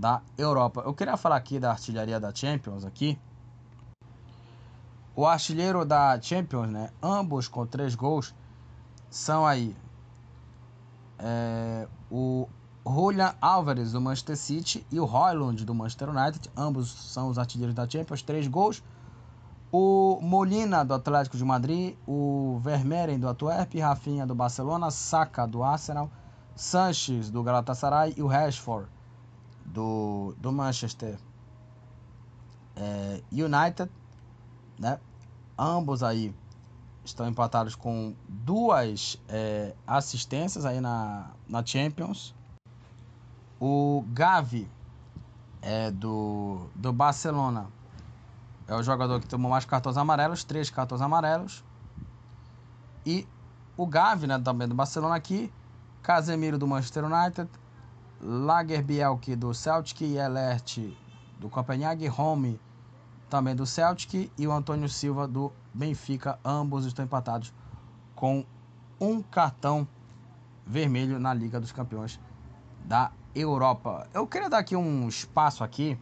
[0.00, 0.82] da Europa.
[0.84, 3.18] Eu queria falar aqui da artilharia da Champions aqui.
[5.14, 8.34] O artilheiro da Champions, né, ambos com três gols,
[9.10, 9.76] são aí
[11.18, 12.48] é, o
[12.86, 16.50] Julian Álvares do Manchester City e o Royland do Manchester United.
[16.56, 18.82] Ambos são os artilheiros da Champions, três gols.
[19.70, 25.62] O Molina do Atlético de Madrid, o Vermeeren do Antwerp, Rafinha do Barcelona, Saka do
[25.62, 26.10] Arsenal,
[26.56, 28.88] Sanches do Galatasaray e o Rashford
[29.72, 31.18] do, do Manchester
[32.76, 33.90] é, United,
[34.78, 34.98] né?
[35.58, 36.34] Ambos aí
[37.04, 42.34] estão empatados com duas é, assistências aí na, na Champions.
[43.60, 44.70] O Gavi
[45.60, 47.68] é do, do Barcelona
[48.70, 51.64] é o jogador que tomou mais cartões amarelos, três cartões amarelos.
[53.04, 53.26] E
[53.76, 55.52] o Gavi, né, também do Barcelona aqui,
[56.02, 57.50] Casemiro do Manchester United,
[58.22, 60.78] Lagerbielke do Celtic e Elert
[61.38, 62.60] do Copenhague, Home
[63.28, 67.52] também do Celtic e o Antônio Silva do Benfica, ambos estão empatados
[68.14, 68.44] com
[69.00, 69.86] um cartão
[70.66, 72.20] vermelho na Liga dos Campeões
[72.84, 74.06] da Europa.
[74.12, 75.98] Eu queria dar aqui um espaço aqui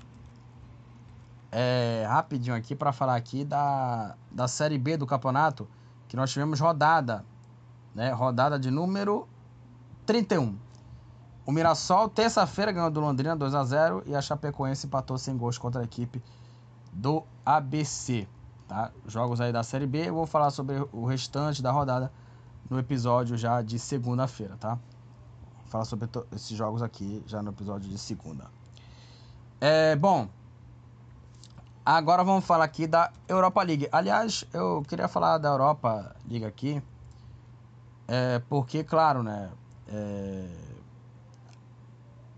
[1.50, 5.68] é, rapidinho aqui para falar aqui da, da Série B do campeonato,
[6.06, 7.24] que nós tivemos rodada,
[7.94, 8.10] né?
[8.12, 9.28] Rodada de número
[10.06, 10.56] 31.
[11.48, 15.56] O Mirassol, terça-feira, ganhou do Londrina 2 a 0 e a Chapecoense empatou sem gols
[15.56, 16.22] contra a equipe
[16.92, 18.28] do ABC.
[18.68, 18.90] Tá?
[19.06, 22.12] Jogos aí da Série B, eu vou falar sobre o restante da rodada
[22.68, 24.74] no episódio já de segunda-feira, tá?
[24.74, 28.44] Vou falar sobre esses jogos aqui já no episódio de segunda.
[29.58, 30.28] É, bom,
[31.82, 33.88] Agora vamos falar aqui da Europa League.
[33.90, 36.82] Aliás, eu queria falar da Europa League aqui,
[38.06, 39.48] é, porque, claro, né,
[39.86, 40.67] é,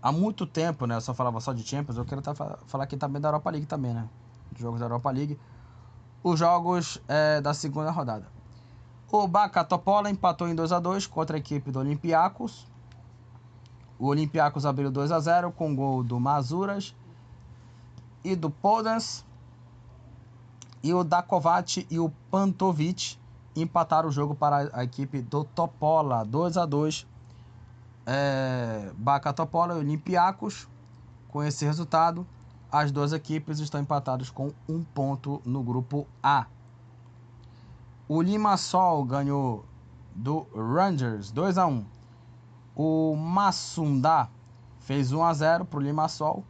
[0.01, 2.97] há muito tempo, né, eu só falava só de Champions, eu quero tá, falar aqui
[2.97, 4.07] também da Europa League também, né,
[4.57, 5.39] jogos da Europa League,
[6.23, 8.27] os jogos é, da segunda rodada.
[9.11, 12.65] O Baka Topola empatou em 2 a 2 contra a equipe do Olympiacos.
[13.99, 16.95] O Olympiacos abriu 2 a 0 com gol do Mazuras
[18.23, 19.25] e do Podens.
[20.81, 23.17] E o Dakovac e o Pantovic
[23.53, 27.05] empataram o jogo para a equipe do Topola, 2 a 2
[28.13, 30.67] é, Baca Topola e Olympiacos.
[31.29, 32.27] Com esse resultado,
[32.69, 36.45] as duas equipes estão empatadas com um ponto no grupo A.
[38.09, 39.63] O Limassol ganhou
[40.13, 41.85] do Rangers 2 a 1.
[42.75, 44.27] O Massundá
[44.79, 46.43] fez 1 a 0 para o Limassol.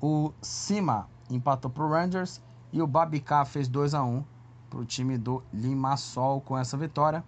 [0.00, 2.40] O Cima empatou para o Rangers
[2.72, 4.24] e o Babicá fez 2 a 1
[4.70, 7.22] para o time do Limassol com essa vitória.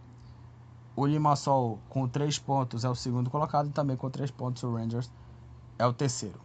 [0.98, 4.74] O Limassol com 3 pontos é o segundo colocado e também com 3 pontos o
[4.74, 5.08] Rangers
[5.78, 6.40] é o terceiro.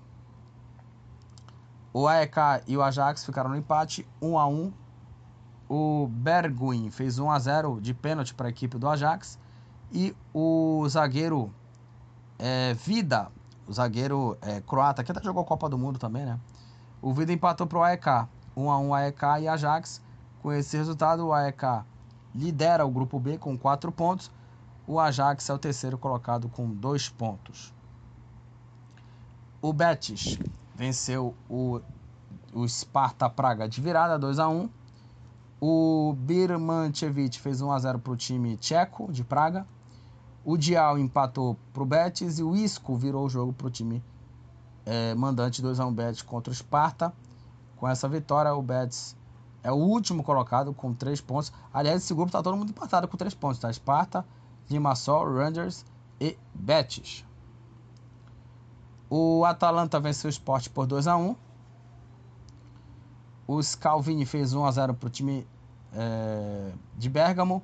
[1.92, 2.38] O AEK
[2.68, 4.72] e o Ajax ficaram no empate 1 a 1.
[5.68, 9.40] O Berguin fez 1 a 0 de pênalti para a equipe do Ajax
[9.92, 11.52] e o zagueiro
[12.38, 13.32] é, Vida,
[13.68, 16.40] o zagueiro é, croata que até jogou Copa do Mundo também, né?
[17.02, 20.00] O Vida empatou para o AEK 1 a 1 AEK e Ajax.
[20.44, 21.84] Com esse resultado, o AEK
[22.36, 24.30] lidera o grupo B com 4 pontos.
[24.86, 27.74] O Ajax é o terceiro colocado com 2 pontos.
[29.62, 30.38] O Betis
[30.76, 31.80] venceu o,
[32.54, 34.70] o Sparta Praga de virada 2 a 1.
[35.62, 39.66] O Birmanchevich fez 1 a 0 para o time tcheco de Praga.
[40.44, 44.04] O Dial empatou para o Betis e o Isco virou o jogo para o time
[44.86, 47.14] é, mandante 2 a 1 Betis contra o Sparta.
[47.78, 49.16] Com essa vitória, o Betis
[49.64, 51.54] é o último colocado com três pontos.
[51.74, 53.60] Aliás, esse grupo está todo mundo empatado com três pontos.
[53.60, 53.72] Tá?
[53.72, 54.26] Esparta,
[54.70, 55.86] Limassol, Rangers
[56.20, 57.26] e Betis.
[59.10, 61.36] O Atalanta venceu o Sport por 2 a 1
[63.46, 65.46] O Scalvini fez 1 a 0 para o time
[65.94, 67.62] é, de Bergamo.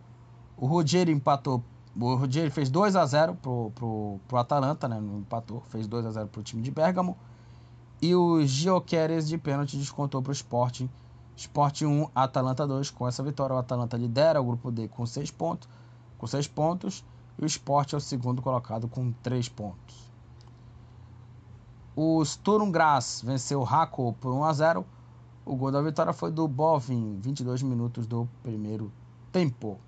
[0.55, 1.63] O Rogério empatou.
[1.99, 4.99] O Rogério fez 2 a 0 para o Atalanta, né?
[4.99, 7.17] Não empatou, fez 2 a 0 para o time de Bergamo.
[8.01, 10.89] E o Gioqueres de pênalti descontou para o Sporting.
[11.35, 12.91] Sporting 1, Atalanta 2.
[12.91, 15.67] Com essa vitória, o Atalanta lidera o grupo D com 6 pontos.
[16.19, 17.03] Com 6 pontos.
[17.39, 20.11] E o Sport é o segundo colocado com 3 pontos.
[21.95, 24.85] O Sturm Graz venceu o Rako por 1 a 0.
[25.45, 28.91] O gol da vitória foi do Bovin, 22 minutos do primeiro
[29.31, 29.79] tempo.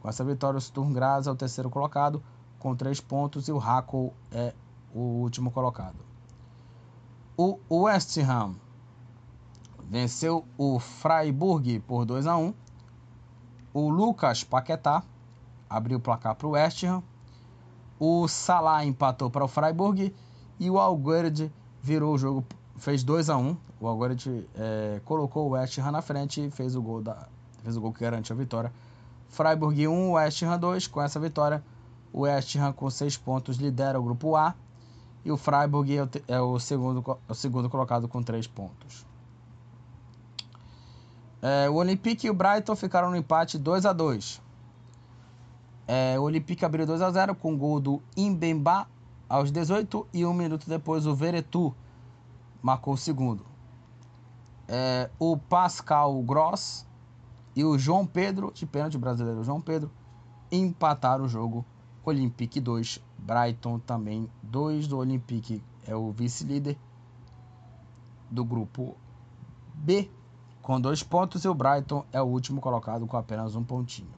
[0.00, 2.22] Com essa vitória, o Sturm Graz é o terceiro colocado
[2.58, 4.52] com 3 pontos e o Rako é
[4.94, 5.96] o último colocado.
[7.36, 8.56] O West Ham
[9.88, 12.52] venceu o Freiburg por 2 a 1.
[13.72, 15.04] O Lucas Paquetá
[15.68, 17.02] abriu o placar para o West Ham.
[17.98, 20.14] O Salah empatou para o Freiburg
[20.58, 21.52] e o Alguerd
[21.82, 22.44] virou o jogo,
[22.76, 23.56] fez 2 a 1.
[23.80, 27.28] O Alguerd é, colocou o West Ham na frente e fez o gol da
[27.62, 28.72] fez o gol que garante a vitória.
[29.28, 30.86] Freiburg 1, West Ham 2.
[30.86, 31.62] Com essa vitória,
[32.12, 34.54] o West Ham com 6 pontos lidera o grupo A
[35.24, 39.04] e o Freiburg é o, é o segundo, é o segundo colocado com 3 pontos.
[41.42, 44.47] É, o Olympique e o Brighton ficaram no empate 2 a 2
[45.88, 48.86] é, O Olympique abriu 2 a 0 com gol do Imbemba
[49.26, 51.74] aos 18 e um minuto depois o Veretu
[52.62, 53.46] marcou o segundo.
[54.68, 56.86] É, o Pascal Gross
[57.56, 59.90] e o João Pedro, de pênalti brasileiro João Pedro,
[60.52, 61.64] empataram o jogo.
[62.04, 66.78] Olympique 2, Brighton também 2 do Olympique é o vice-líder
[68.30, 68.96] do grupo
[69.74, 70.10] B
[70.62, 74.17] com dois pontos e o Brighton é o último colocado com apenas um pontinho.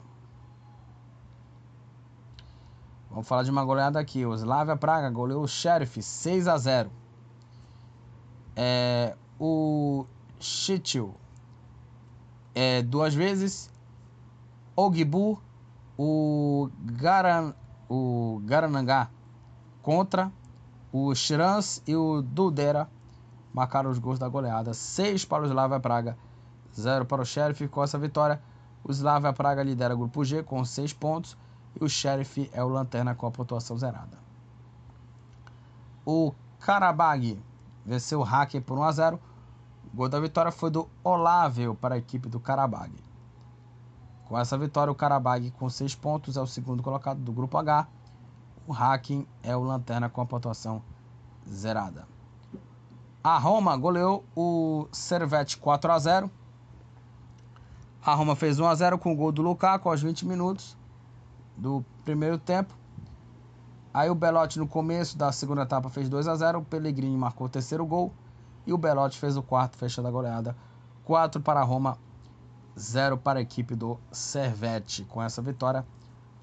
[3.11, 4.25] Vamos falar de uma goleada aqui.
[4.25, 6.91] O Slavia Praga goleou o Sheriff 6 a 0.
[8.55, 10.07] É, o
[10.39, 11.15] Chitil
[12.55, 13.69] é, duas vezes.
[14.77, 15.43] O Gibu,
[15.99, 17.53] o, Garan,
[17.89, 19.11] o Garanangá
[19.83, 20.31] contra.
[20.93, 22.89] O Shirans e o Dudera
[23.53, 24.73] marcaram os gols da goleada.
[24.73, 26.17] 6 para o Slavia Praga
[26.73, 27.67] 0 para o Sheriff.
[27.67, 28.41] Com essa vitória,
[28.85, 31.37] o Slavia Praga lidera o grupo G com 6 pontos
[31.79, 34.19] e o Sheriff é o lanterna com a pontuação zerada.
[36.05, 37.41] O Karabag
[37.85, 39.21] venceu o Hacker por 1 a 0.
[39.93, 42.93] O gol da vitória foi do Olávio para a equipe do Karabag.
[44.27, 47.87] Com essa vitória, o Karabag com 6 pontos é o segundo colocado do grupo H.
[48.67, 50.83] O Hacking é o lanterna com a pontuação
[51.49, 52.07] zerada.
[53.23, 56.31] A Roma goleou o Servette 4 a 0.
[58.05, 60.80] A Roma fez 1 a 0 com o gol do Lukaku aos 20 minutos
[61.61, 62.75] do primeiro tempo.
[63.93, 67.47] Aí o Belotti no começo da segunda etapa fez 2 a 0, o Pellegrini marcou
[67.47, 68.13] o terceiro gol
[68.67, 70.57] e o Belotti fez o quarto, fechando a goleada.
[71.05, 71.99] 4 para a Roma,
[72.79, 75.05] 0 para a equipe do Servette.
[75.05, 75.85] Com essa vitória,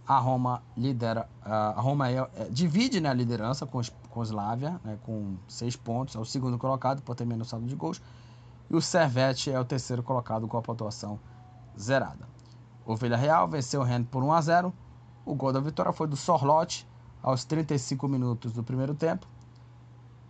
[0.06, 4.98] a Roma lidera, a Roma é, é, divide né, a liderança com, com Slavia, né,
[5.04, 8.02] com 6 pontos, é o segundo colocado por ter menos saldo de gols.
[8.70, 11.18] E o Servette é o terceiro colocado com a pontuação
[11.80, 12.28] zerada.
[12.86, 14.74] O Villarreal venceu o Rennes por 1 a 0.
[15.28, 16.88] O gol da vitória foi do Sorlote
[17.22, 19.28] aos 35 minutos do primeiro tempo.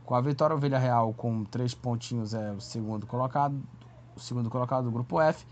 [0.03, 3.61] Com a vitória, o Villarreal com três pontinhos é o segundo colocado,
[4.15, 5.45] o segundo colocado do grupo F.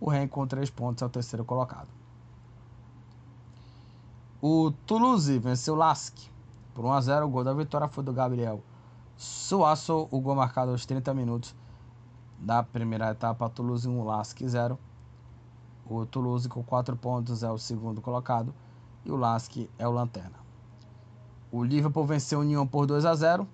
[0.00, 1.88] O Rennes com três pontos é o terceiro colocado.
[4.40, 6.16] O Toulouse venceu o Lask
[6.72, 7.26] por 1 a 0.
[7.26, 8.62] O gol da vitória foi do Gabriel
[9.16, 10.06] Suasso.
[10.08, 11.52] O gol marcado aos 30 minutos
[12.38, 13.50] da primeira etapa.
[13.50, 14.78] Toulouse 1, Lask 0.
[15.84, 18.54] O Toulouse com 4 pontos é o segundo colocado
[19.04, 20.44] e o Lask é o lanterna.
[21.52, 23.46] O Liverpool venceu o Nyon por 2 a 0.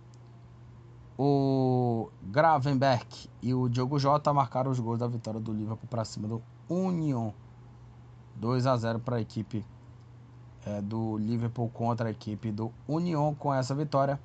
[1.18, 6.26] O Gravenberg e o Diogo Jota marcaram os gols da vitória do Liverpool para cima
[6.26, 7.32] do Union.
[8.36, 9.66] 2 a 0 para a equipe
[10.64, 13.34] é, do Liverpool contra a equipe do Union.
[13.34, 14.18] Com essa vitória,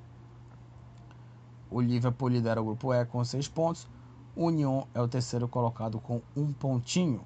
[1.70, 3.86] o Liverpool lidera o grupo E com 6 pontos.
[4.34, 7.20] O Union é o terceiro colocado com um pontinho.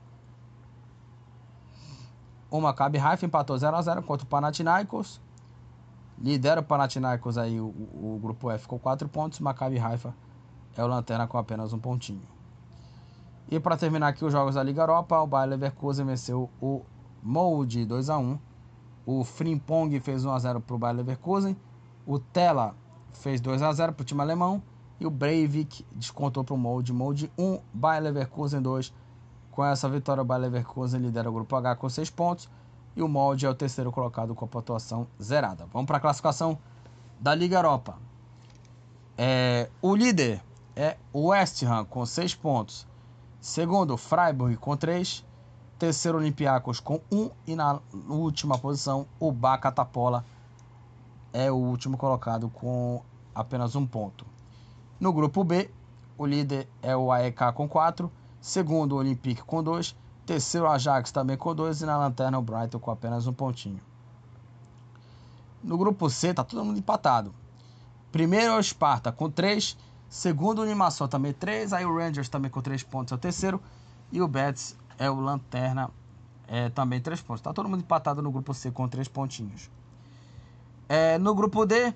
[2.51, 5.21] O Maccabi Haifa empatou 0 a 0 contra o Panathinaikos.
[6.19, 9.39] Lidera o Panathinaikos aí, o, o, grupo F com 4 pontos.
[9.39, 10.13] O Maccabi Haifa
[10.77, 12.23] é o lanterna com apenas um pontinho.
[13.49, 16.83] E para terminar aqui os jogos da Liga Europa, o Bayer Leverkusen venceu o
[17.23, 18.39] Molde 2 a 1.
[19.07, 21.57] O Frimpong fez 1 a 0 para o Bayer Leverkusen.
[22.05, 22.75] O Tela
[23.13, 24.63] fez 2 a 0 para o time alemão.
[24.99, 26.93] E o Breivik descontou para o Molde.
[26.93, 28.93] Molde 1, Bayer Leverkusen 2.
[29.51, 32.49] Com essa vitória, o Bayer Leverkusen lidera o grupo H com 6 pontos
[32.95, 35.67] e o Molde é o terceiro colocado com a pontuação zerada.
[35.73, 36.59] Vamos para a classificação
[37.19, 37.99] da Liga Europa.
[39.17, 40.43] É, o líder
[40.75, 42.87] é o West Ham com 6 pontos.
[43.41, 45.25] Segundo, Freiburg com 3.
[45.79, 47.31] Terceiro, Olympiacos com 1.
[47.47, 50.25] E na última posição, o Bacatapola
[51.33, 53.03] é o último colocado com
[53.35, 54.27] apenas um ponto.
[54.99, 55.71] No grupo B,
[56.19, 58.11] o líder é o AEK com 4.
[58.41, 59.95] Segundo, o Olympique com 2.
[60.25, 61.83] Terceiro, o Ajax também com 2.
[61.83, 63.81] E na lanterna, o Brighton com apenas um pontinho.
[65.63, 67.35] No grupo C, tá todo mundo empatado.
[68.11, 69.77] Primeiro é o Sparta com 3.
[70.09, 71.73] Segundo, o Limassol também 3.
[71.73, 73.61] Aí o Rangers também com 3 pontos é o terceiro.
[74.11, 75.91] E o Betis é o Lanterna
[76.49, 77.43] é, também 3 pontos.
[77.43, 79.71] Tá todo mundo empatado no grupo C com 3 pontinhos.
[80.89, 81.95] É, no grupo D,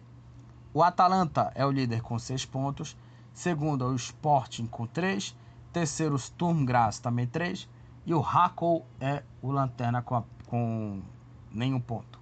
[0.73, 2.97] O Atalanta é o líder com 6 pontos.
[3.33, 5.35] Segundo é o Sporting com 3.
[5.75, 7.69] Terceiro, o Sturm Graz também 3.
[8.07, 11.03] E o Hakow é o lanterna com, a, com
[11.51, 12.21] nenhum ponto.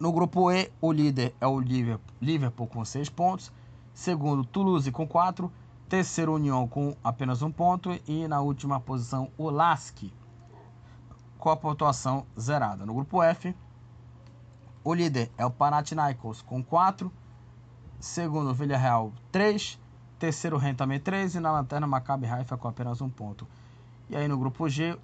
[0.00, 1.60] No grupo E, o líder é o
[2.20, 3.52] Liverpool com 6 pontos.
[3.94, 5.50] Segundo, Toulouse com 4.
[5.88, 7.96] Terceiro, União com apenas um ponto.
[8.08, 10.02] E na última posição, o Lask
[11.38, 12.84] com a pontuação zerada.
[12.84, 13.54] No grupo F,
[14.82, 17.12] o líder é o Panathinaikos com 4.
[18.00, 19.78] Segundo, Villarreal 3.
[20.18, 21.36] Terceiro, Ren também 3.
[21.36, 23.46] E na lanterna, Maccabi Haifa com apenas um ponto.
[24.10, 24.98] E aí no grupo G,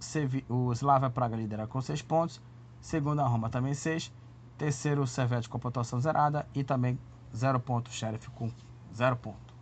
[0.49, 2.41] o Slavia Praga lidera com 6 pontos.
[2.81, 4.13] Segundo, a Roma também 6.
[4.59, 6.47] Terceiro, o Servete com a pontuação zerada.
[6.55, 6.99] E também
[7.35, 8.51] 0 ponto, Sheriff com
[8.95, 9.55] 0 ponto.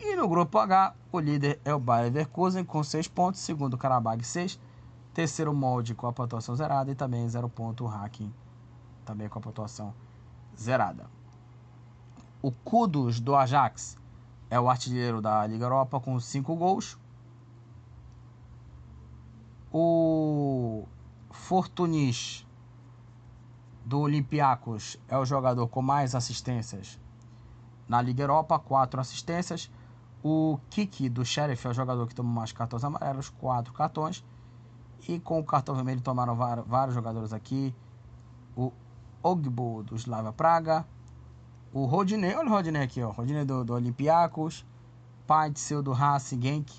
[0.00, 3.40] E no grupo H, o líder é o Bayer Leverkusen com 6 pontos.
[3.40, 4.58] Segundo, o Karabag 6.
[5.12, 6.90] Terceiro, Molde com a pontuação zerada.
[6.90, 8.32] E também 0 ponto, o Hacking
[9.04, 9.94] também com a pontuação
[10.58, 11.06] zerada.
[12.42, 13.96] O Kudos do Ajax
[14.50, 16.98] é o artilheiro da Liga Europa com 5 gols.
[19.72, 20.86] O
[21.30, 22.46] Fortunis
[23.84, 26.98] do Olympiacos é o jogador com mais assistências
[27.88, 29.70] na Liga Europa, 4 assistências.
[30.22, 34.24] O Kiki do Sheriff é o jogador que tomou mais cartões amarelos, 4 cartões.
[35.08, 37.74] E com o cartão vermelho tomaram vários jogadores aqui.
[38.56, 38.72] O
[39.22, 40.86] Ogbo do Slava Praga,
[41.72, 44.64] o Rodinei, olha o Rodinei aqui, ó, Rodinei do, do Olympiacos,
[45.26, 46.72] Paitzel do Racing Genk,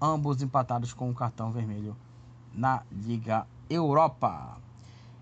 [0.00, 1.96] ambos empatados com o um cartão vermelho
[2.52, 4.58] na Liga Europa.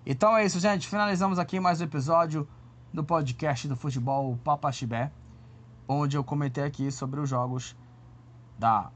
[0.05, 0.89] Então é isso, gente.
[0.89, 2.49] Finalizamos aqui mais um episódio
[2.93, 5.13] do podcast do futebol Papa Chibé,
[5.89, 7.77] onde eu comentei aqui sobre os jogos
[8.59, 8.91] da,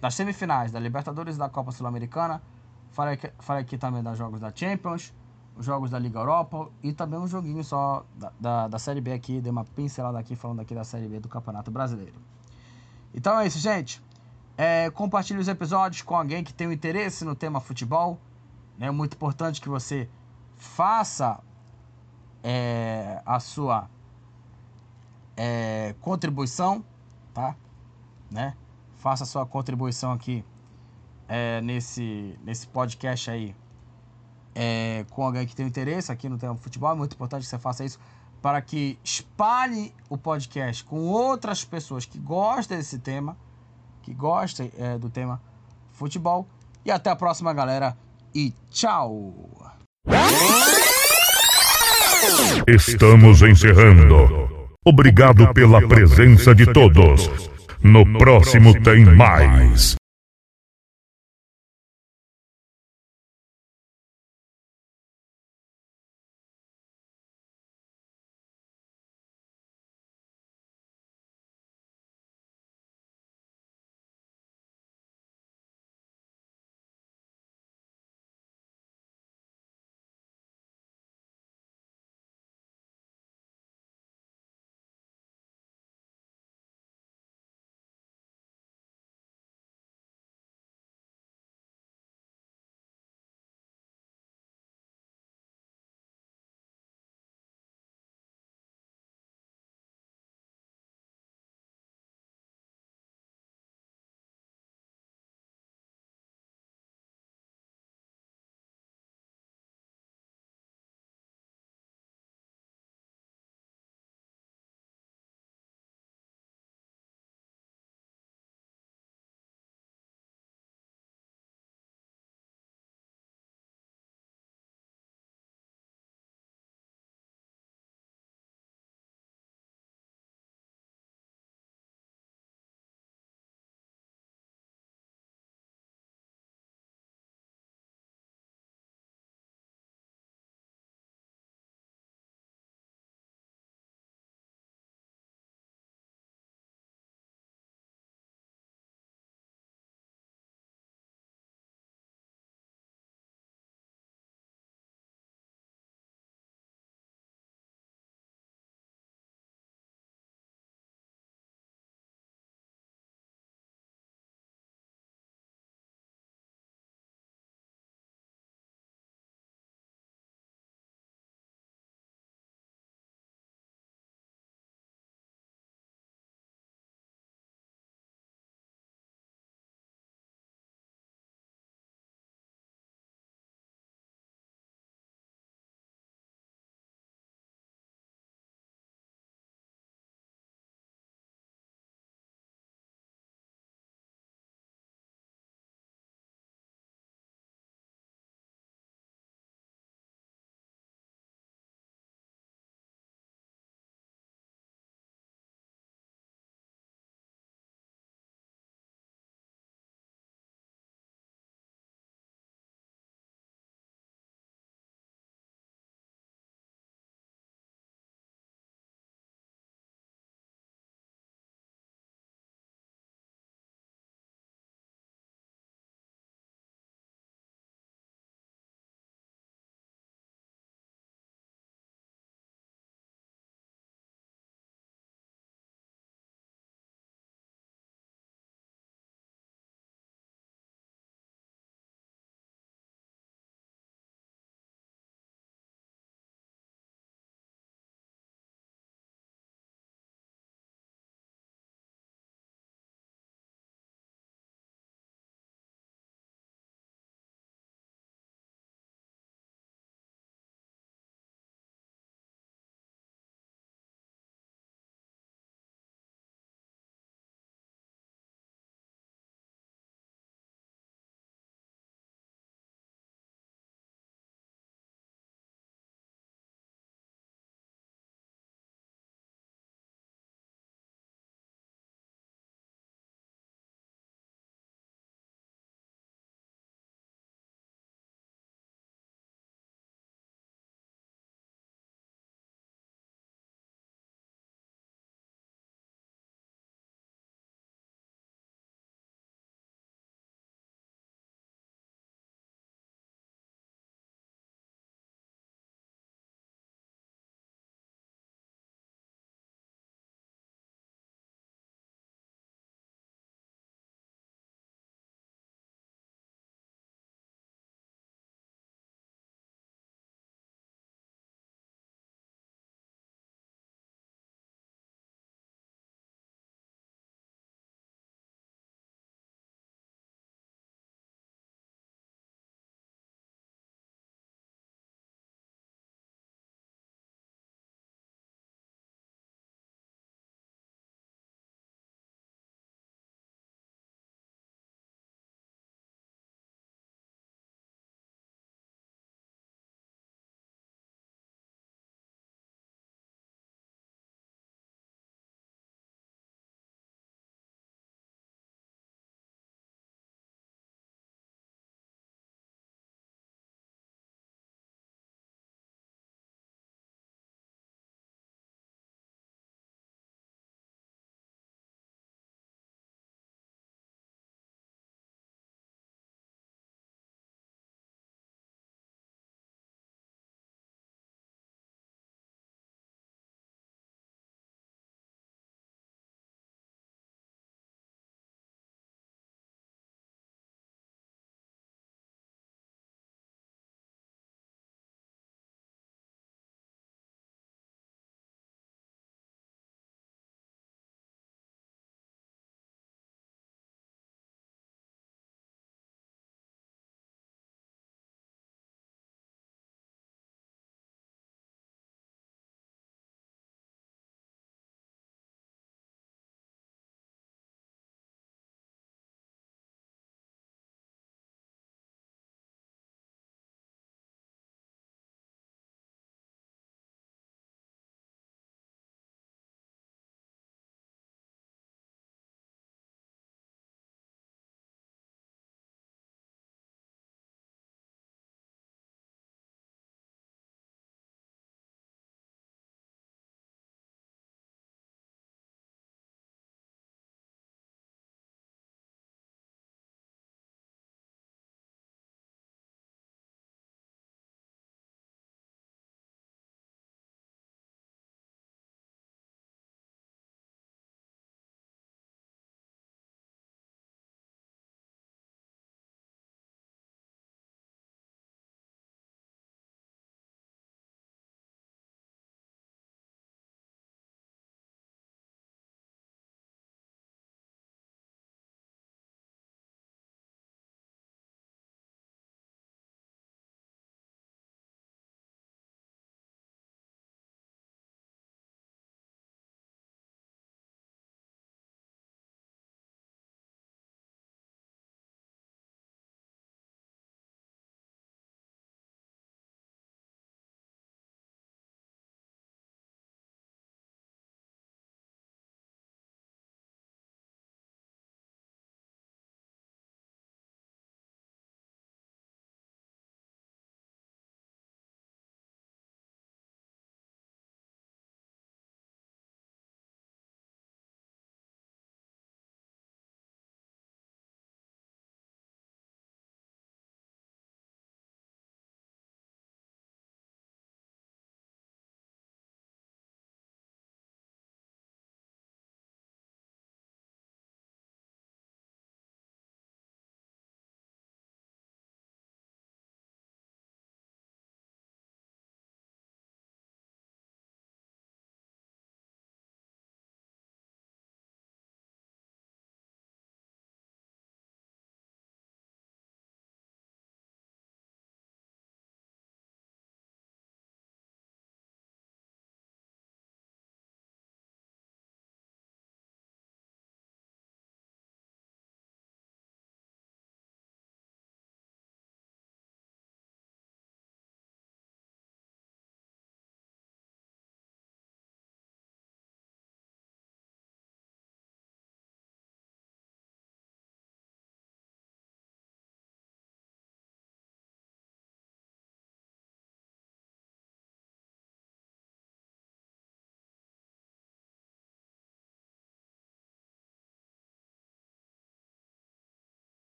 [0.00, 2.42] das semifinais da Libertadores e da Copa Sul-Americana.
[2.90, 5.12] Falei, falei aqui também dos jogos da Champions
[5.60, 9.40] jogos da Liga Europa e também um joguinho só da, da, da, Série B aqui,
[9.40, 12.14] dei uma pincelada aqui falando aqui da Série B do Campeonato Brasileiro.
[13.14, 14.02] Então é isso, gente.
[14.56, 18.18] É, compartilhe os episódios com alguém que tem um interesse no tema futebol.
[18.78, 20.08] É muito importante que você
[20.56, 21.40] faça
[22.42, 23.88] é, a sua
[25.36, 26.84] é, contribuição,
[27.32, 27.54] tá?
[28.30, 28.56] Né?
[28.96, 30.44] Faça a sua contribuição aqui
[31.28, 33.54] é, nesse, nesse podcast aí
[34.54, 36.92] é, com alguém que tem interesse aqui no tema futebol.
[36.92, 37.98] É muito importante que você faça isso
[38.40, 43.36] para que espalhe o podcast com outras pessoas que gostem desse tema,
[44.02, 45.40] que gostem é, do tema
[45.92, 46.48] futebol.
[46.84, 47.96] E até a próxima, galera.
[48.34, 49.34] E tchau!
[52.66, 54.68] Estamos encerrando.
[54.84, 57.28] Obrigado pela presença de todos.
[57.82, 59.99] No próximo tem mais.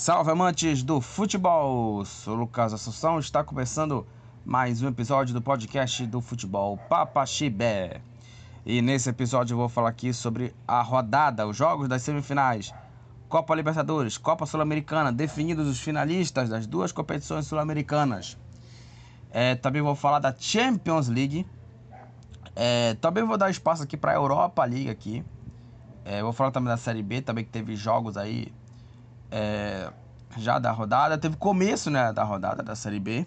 [0.00, 2.04] Salve amantes do futebol!
[2.04, 4.06] Sou Lucas Assunção, está começando
[4.44, 8.00] mais um episódio do podcast do futebol Papa Chibé.
[8.64, 12.72] E nesse episódio eu vou falar aqui sobre a rodada, os jogos das semifinais,
[13.28, 18.38] Copa Libertadores, Copa Sul-Americana, definidos os finalistas das duas competições sul-americanas.
[19.32, 21.44] É, também vou falar da Champions League.
[22.54, 25.24] É, também vou dar espaço aqui para a Europa League aqui.
[26.04, 28.52] É, vou falar também da Série B, também que teve jogos aí
[29.30, 29.90] é,
[30.36, 31.18] já da rodada.
[31.18, 33.26] Teve começo né, da rodada da Série B.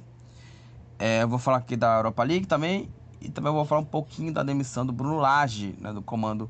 [0.99, 2.89] É, eu vou falar aqui da Europa League também.
[3.19, 6.49] E também vou falar um pouquinho da demissão do Bruno Lage, né, do comando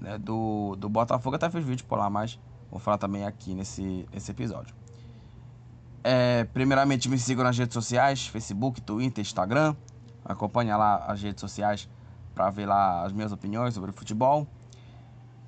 [0.00, 1.36] né, do, do Botafogo.
[1.36, 2.38] Até fiz vídeo por lá, mas
[2.70, 4.74] vou falar também aqui nesse, nesse episódio.
[6.02, 9.74] É, primeiramente, me sigam nas redes sociais: Facebook, Twitter, Instagram.
[10.24, 11.88] Acompanhe lá as redes sociais
[12.34, 14.46] para ver lá as minhas opiniões sobre futebol.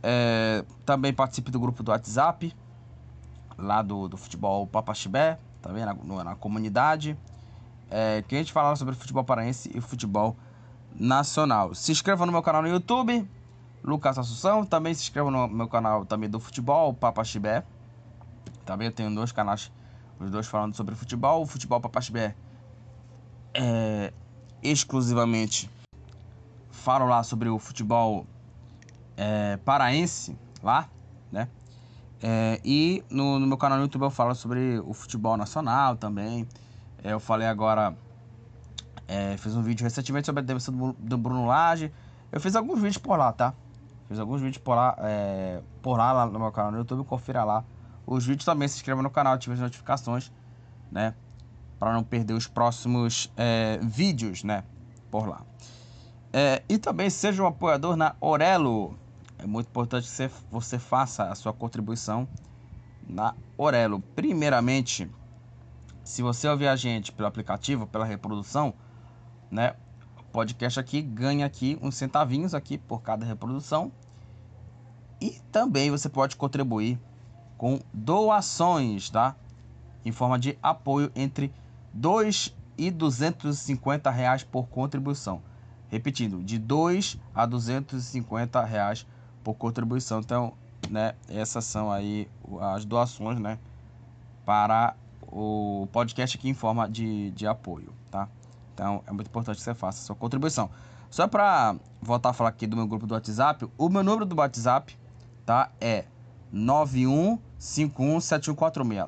[0.03, 2.55] É, também participe do grupo do WhatsApp,
[3.57, 7.17] lá do, do futebol Papaxibé, também tá na, na comunidade.
[7.91, 10.37] É, que a gente fala sobre futebol paraense e futebol
[10.99, 11.75] nacional.
[11.75, 13.29] Se inscreva no meu canal no YouTube,
[13.83, 14.65] Lucas Assunção.
[14.65, 17.65] Também se inscreva no meu canal também do futebol, Papaxibé.
[18.65, 19.71] Também eu tenho dois canais,
[20.19, 21.43] os dois falando sobre futebol.
[21.43, 22.35] O futebol Papaxibé
[23.55, 24.13] é
[24.63, 25.71] exclusivamente
[26.87, 28.25] falo lá sobre o futebol
[29.17, 30.89] é, paraense lá,
[31.33, 31.49] né?
[32.23, 36.47] É, e no, no, meu canal no YouTube eu falo sobre o futebol nacional também.
[37.03, 37.97] É, eu falei agora,
[39.07, 41.93] é, fiz um vídeo recentemente sobre a demissão do, do, Bruno Lage.
[42.33, 43.55] Eu fiz alguns vídeos por lá, tá?
[44.09, 47.45] Fiz alguns vídeos por lá, é, por lá, lá no meu canal no YouTube, confira
[47.45, 47.65] lá.
[48.07, 50.33] Os vídeos também se inscreva no canal, ative as notificações,
[50.91, 51.15] né?
[51.79, 54.65] Para não perder os próximos é, vídeos, né?
[55.11, 55.43] Por lá.
[56.33, 58.97] É, e também seja um apoiador na Orelo
[59.39, 62.29] é muito importante que você, você faça a sua contribuição
[63.07, 64.01] na Orelo.
[64.01, 65.11] Primeiramente,
[66.03, 68.75] se você ouvir a gente pelo aplicativo, pela reprodução,
[69.51, 69.75] né?
[70.19, 73.93] O podcast aqui ganha aqui uns centavinhos aqui por cada reprodução.
[75.21, 76.99] E também você pode contribuir
[77.57, 79.35] com doações, tá?
[80.05, 81.53] Em forma de apoio entre
[81.93, 85.43] 2 e 250 reais por contribuição.
[85.89, 89.07] Repetindo, de 2 a 250 reais
[89.47, 90.19] por contribuição.
[90.19, 90.53] Então,
[90.91, 92.29] né, essas são aí
[92.75, 93.61] as doações, né,
[94.45, 98.29] para o podcast aqui em forma de, de apoio, tá?
[98.75, 100.69] Então, é muito importante que você faça sua contribuição.
[101.09, 104.35] Só para voltar a falar aqui do meu grupo do WhatsApp, o meu número do
[104.35, 104.99] WhatsApp,
[105.45, 106.07] tá, é
[106.53, 109.07] 91517146.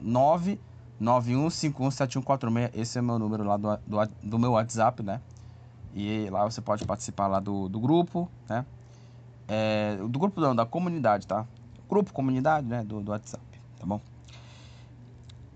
[1.01, 2.71] 991517146.
[2.75, 5.21] Esse é o meu número lá do, do, do meu WhatsApp, né?
[5.95, 8.65] E lá você pode participar lá do, do grupo, né?
[9.49, 11.47] É, do grupo não, da comunidade, tá?
[11.89, 12.85] Grupo comunidade, né?
[12.85, 13.43] Do, do WhatsApp,
[13.79, 14.01] tá bom?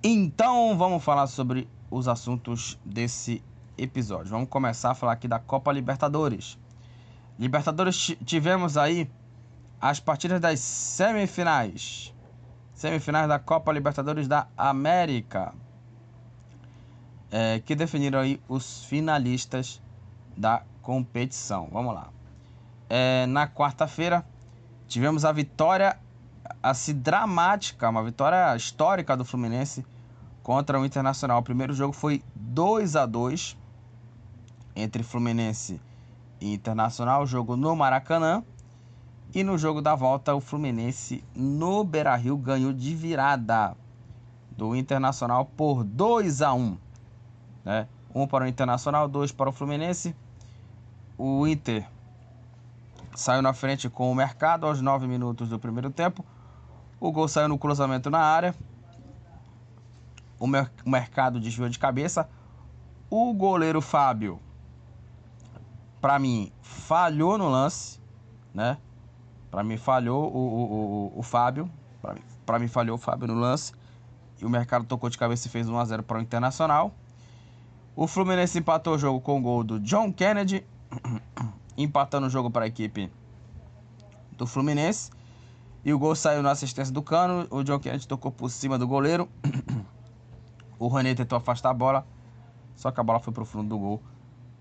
[0.02, 3.42] Então vamos falar sobre os assuntos desse
[3.76, 4.30] episódio.
[4.30, 6.58] Vamos começar a falar aqui da Copa Libertadores.
[7.38, 9.10] Libertadores tivemos aí
[9.80, 12.14] as partidas das semifinais.
[12.72, 15.54] Semifinais da Copa Libertadores da América.
[17.30, 19.80] É, que definiram aí os finalistas
[20.36, 21.68] da competição.
[21.70, 22.10] Vamos lá.
[22.94, 24.22] É, na quarta-feira,
[24.86, 25.98] tivemos a vitória
[26.62, 29.82] assim dramática, uma vitória histórica do Fluminense
[30.42, 31.40] contra o Internacional.
[31.40, 33.56] O primeiro jogo foi 2 a 2
[34.76, 35.80] entre Fluminense
[36.38, 38.44] e Internacional, jogo no Maracanã.
[39.34, 43.74] E no jogo da volta, o Fluminense no Beira-Rio ganhou de virada
[44.50, 46.76] do Internacional por 2 a 1,
[47.64, 47.88] né?
[48.14, 50.14] Um para o Internacional, dois para o Fluminense.
[51.16, 51.88] O Inter
[53.14, 56.24] saiu na frente com o mercado aos 9 minutos do primeiro tempo.
[57.00, 58.54] O gol saiu no cruzamento na área.
[60.38, 62.28] O, mer o mercado desviou de cabeça.
[63.10, 64.40] O goleiro Fábio,
[66.00, 68.00] para mim, falhou no lance,
[68.54, 68.78] né?
[69.50, 71.70] Para mim, falhou o, o, o, o Fábio.
[72.00, 73.72] Para mim, pra mim, falhou o Fábio no lance.
[74.40, 76.92] E o mercado tocou de cabeça e fez 1 a 0 para o Internacional.
[77.94, 80.66] O Fluminense empatou o jogo com o gol do John Kennedy
[81.76, 83.10] empatando o jogo para a equipe
[84.36, 85.10] do Fluminense.
[85.84, 87.46] E o gol saiu na assistência do Cano.
[87.50, 89.28] O John Kennedy tocou por cima do goleiro.
[90.78, 92.06] o Rony tentou afastar a bola.
[92.76, 94.02] Só que a bola foi para o fundo do gol.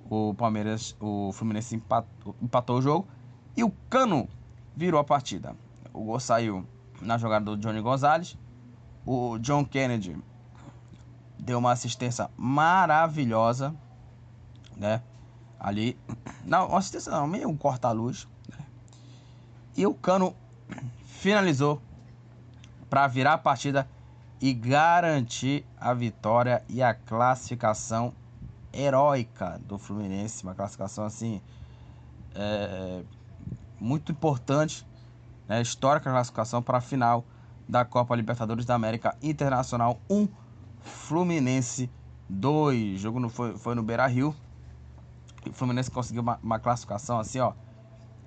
[0.10, 3.08] O Palmeiras, o Fluminense empatou, empatou o jogo.
[3.56, 4.28] E o Cano
[4.76, 5.56] virou a partida.
[5.94, 6.66] O gol saiu
[7.02, 8.38] na jogada do Johnny Gonzalez.
[9.06, 10.18] O John Kennedy
[11.38, 13.76] deu uma assistência maravilhosa,
[14.78, 15.02] né?
[15.62, 15.98] Ali.
[16.44, 18.28] Não, assistência não, meio um corta-luz.
[18.50, 18.66] Né?
[19.78, 20.36] E o Cano
[21.06, 21.82] finalizou
[22.90, 23.88] para virar a partida
[24.42, 28.12] e garantir a vitória e a classificação
[28.74, 30.44] heróica do Fluminense.
[30.44, 31.40] Uma classificação assim
[32.34, 33.04] é,
[33.80, 34.86] muito importante,
[35.48, 37.24] né, histórica classificação para a final
[37.70, 40.28] da Copa Libertadores da América Internacional 1,
[40.82, 41.90] Fluminense
[42.28, 42.96] 2.
[42.96, 44.36] O jogo no, foi, foi no Beira Rio.
[45.50, 47.53] O Fluminense conseguiu uma, uma classificação assim, ó,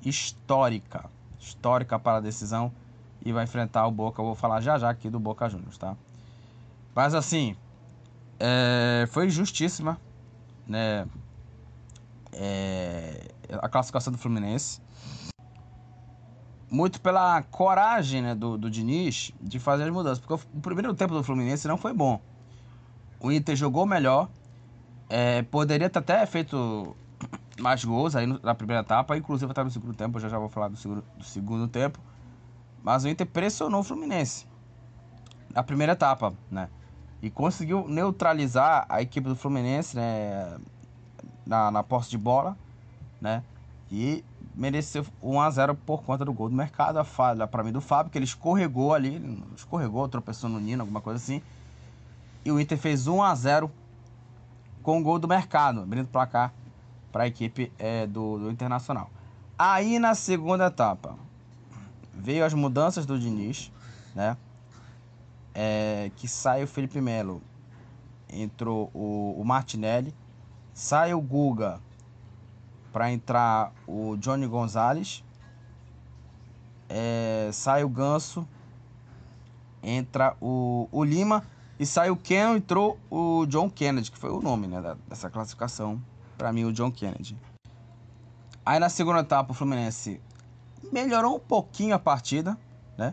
[0.04, 1.10] histórica.
[1.38, 2.72] Histórica para a decisão.
[3.24, 4.20] E vai enfrentar o Boca.
[4.20, 5.96] Eu vou falar já já aqui do Boca Juniors, tá?
[6.94, 7.56] Mas assim,
[8.38, 9.98] é, foi injustíssima,
[10.66, 11.06] né?
[12.32, 14.80] É, a classificação do Fluminense.
[16.70, 20.18] Muito pela coragem né, do, do Diniz de fazer as mudanças.
[20.18, 22.20] Porque o primeiro tempo do Fluminense não foi bom.
[23.20, 24.28] O Inter jogou melhor.
[25.08, 26.96] É, poderia ter até feito
[27.60, 29.16] mais gols aí na primeira etapa.
[29.16, 30.16] Inclusive até no segundo tempo.
[30.16, 31.98] Eu já, já vou falar do segundo, do segundo tempo.
[32.82, 34.46] Mas o Inter pressionou o Fluminense.
[35.52, 36.68] Na primeira etapa, né?
[37.22, 40.58] E conseguiu neutralizar a equipe do Fluminense, né?
[41.46, 42.56] Na, na posse de bola,
[43.20, 43.42] né?
[43.90, 44.24] E
[44.54, 46.98] mereceu 1 a 0 por conta do gol do mercado.
[46.98, 51.00] A falha para mim do Fábio, que ele escorregou ali, escorregou, tropeçou no Nino, alguma
[51.00, 51.40] coisa assim.
[52.44, 53.70] E o Inter fez 1 a 0
[54.82, 56.52] com o gol do mercado, abrindo o placar
[57.14, 59.08] para a equipe é, do, do Internacional.
[59.56, 61.16] Aí na segunda etapa
[62.12, 63.70] veio as mudanças do Diniz,
[64.16, 64.36] né?
[65.54, 67.40] É, que sai o Felipe Melo,
[68.28, 70.12] entrou o, o Martinelli,
[70.72, 71.80] sai o Guga
[72.92, 75.22] para entrar o Johnny Gonzalez,
[76.88, 78.44] é, sai o Ganso,
[79.80, 81.44] entra o, o Lima
[81.78, 86.02] e sai o Ken, entrou o John Kennedy, que foi o nome né, dessa classificação,
[86.36, 87.38] para mim o John Kennedy.
[88.64, 90.20] Aí na segunda etapa o Fluminense
[90.92, 92.56] melhorou um pouquinho a partida,
[92.96, 93.12] né?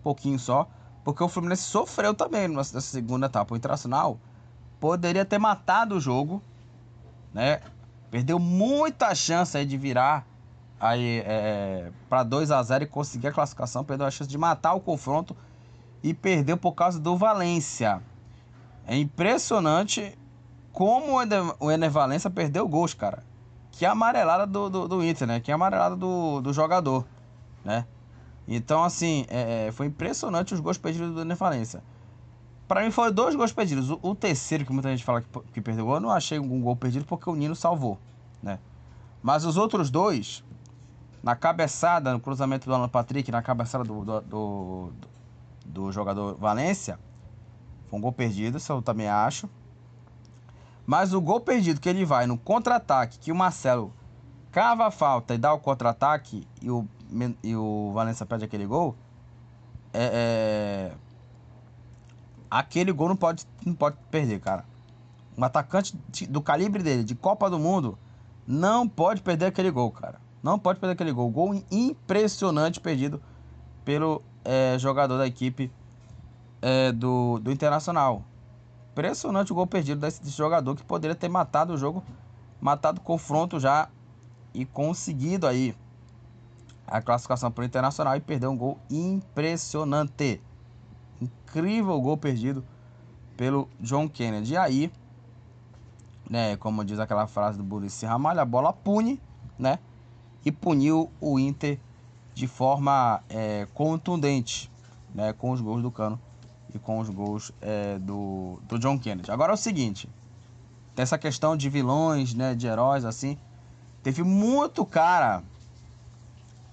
[0.00, 0.68] Um pouquinho só,
[1.04, 3.54] porque o Fluminense sofreu também nessa segunda etapa.
[3.54, 4.18] O Internacional
[4.78, 6.42] poderia ter matado o jogo,
[7.32, 7.60] né?
[8.10, 10.26] Perdeu muita chance aí de virar
[10.78, 13.84] aí é, para 2 a 0 e conseguir a classificação.
[13.84, 15.36] Perdeu a chance de matar o confronto
[16.02, 18.00] e perdeu por causa do Valência.
[18.86, 20.16] É impressionante
[20.74, 21.16] como
[21.60, 23.22] o Ener Valência perdeu gols, cara.
[23.70, 25.40] Que amarelada do, do, do Inter, né?
[25.40, 27.06] Que amarelada do, do jogador,
[27.64, 27.86] né?
[28.46, 31.80] Então, assim, é, é foi impressionante os gols perdidos do Ener Valência.
[32.66, 33.88] Para mim foi dois gols perdidos.
[33.88, 36.60] O, o, terceiro, que muita gente fala que, que perdeu gol, eu não achei um
[36.60, 37.96] gol perdido porque o Nino salvou,
[38.42, 38.58] né?
[39.22, 40.42] Mas os outros dois,
[41.22, 44.92] na cabeçada, no cruzamento do Alan Patrick, na cabeçada do, do, do,
[45.64, 46.98] do jogador Valência,
[47.88, 49.48] foi um gol perdido, isso eu também acho.
[50.86, 53.92] Mas o gol perdido que ele vai no contra-ataque, que o Marcelo
[54.52, 56.86] cava a falta e dá o contra-ataque e o,
[57.42, 58.94] e o Valência perde aquele gol,
[59.92, 61.04] é, é
[62.50, 64.64] aquele gol não pode, não pode perder, cara.
[65.36, 65.96] Um atacante
[66.28, 67.98] do calibre dele, de Copa do Mundo,
[68.46, 70.20] não pode perder aquele gol, cara.
[70.40, 71.28] Não pode perder aquele gol.
[71.30, 73.20] Gol impressionante perdido
[73.84, 75.72] pelo é, jogador da equipe
[76.62, 78.22] é, do, do Internacional.
[78.94, 82.00] Impressionante o gol perdido desse, desse, jogador que poderia ter matado o jogo,
[82.60, 83.88] matado o confronto já
[84.54, 85.74] e conseguido aí
[86.86, 90.40] a classificação para o Internacional e perdeu um gol impressionante
[91.20, 92.64] incrível gol perdido
[93.36, 94.52] pelo John Kennedy.
[94.52, 94.92] E aí,
[96.30, 99.20] né, como diz aquela frase do Burrice Ramalho, a bola pune,
[99.58, 99.80] né?
[100.44, 101.80] E puniu o Inter
[102.32, 104.70] de forma é, contundente,
[105.12, 105.32] né?
[105.32, 106.20] Com os gols do Cano
[106.74, 109.30] e com os gols é, do, do John Kennedy.
[109.30, 110.08] Agora é o seguinte,
[110.94, 112.54] tem essa questão de vilões, né?
[112.54, 113.38] De heróis, assim.
[114.02, 115.42] Teve muito cara...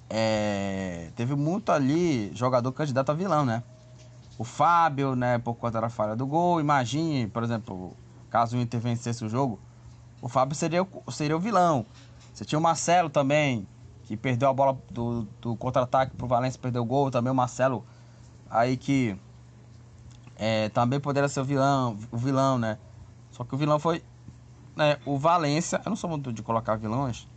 [0.09, 3.63] É, teve muito ali jogador candidato a vilão, né?
[4.41, 6.59] o Fábio, né, por conta da falha do gol.
[6.59, 7.95] Imagine, por exemplo,
[8.27, 9.59] caso o Inter vencesse o jogo,
[10.19, 11.85] o Fábio seria, seria o vilão.
[12.33, 13.67] Você tinha o Marcelo também,
[14.05, 17.11] que perdeu a bola do, do contra-ataque pro Valência, perdeu o gol.
[17.11, 17.85] Também o Marcelo,
[18.49, 19.15] aí que
[20.43, 22.79] é, também poderia ser o vilão, o vilão, né?
[23.31, 24.03] Só que o vilão foi
[24.75, 25.79] né, o Valência.
[25.85, 27.27] Eu não sou muito de colocar vilões,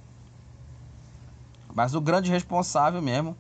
[1.75, 3.37] mas o grande responsável mesmo,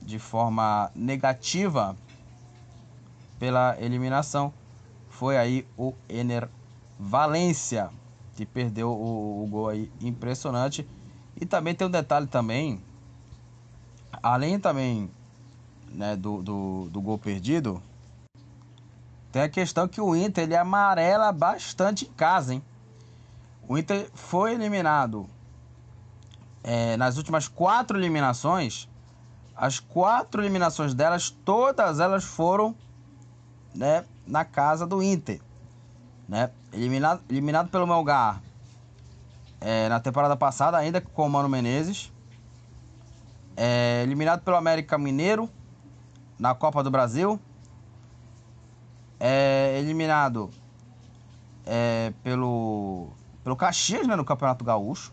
[0.00, 1.96] de forma negativa,
[3.36, 4.54] pela eliminação
[5.08, 6.48] foi aí o Ener
[7.00, 7.90] Valência,
[8.36, 10.86] que perdeu o, o gol aí impressionante.
[11.40, 12.80] E também tem um detalhe também,
[14.22, 15.10] além também
[15.90, 17.82] né, do, do, do gol perdido,
[19.32, 22.62] tem a questão que o Inter ele amarela bastante em casa, hein?
[23.68, 25.28] O Inter foi eliminado
[26.64, 28.88] é, nas últimas quatro eliminações.
[29.54, 32.74] As quatro eliminações delas, todas elas foram
[33.74, 35.40] né, na casa do Inter.
[36.28, 36.50] Né?
[36.72, 38.40] Eliminado, eliminado pelo Melgar
[39.60, 42.12] é, na temporada passada, ainda com o Mano Menezes.
[43.56, 45.48] É, eliminado pelo América Mineiro
[46.38, 47.38] na Copa do Brasil.
[49.20, 50.50] É, eliminado
[51.66, 53.10] é, pelo,
[53.44, 55.12] pelo Caxias né, no Campeonato Gaúcho.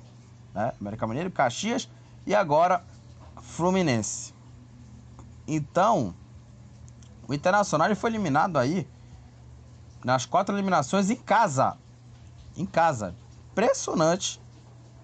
[0.54, 0.72] Né?
[0.80, 1.90] América Mineiro, Caxias
[2.26, 2.84] e agora
[3.42, 4.34] Fluminense.
[5.48, 6.16] Então,
[7.28, 8.88] o Internacional foi eliminado aí
[10.04, 11.78] nas quatro eliminações em casa.
[12.56, 13.14] Em casa.
[13.52, 14.42] Impressionante.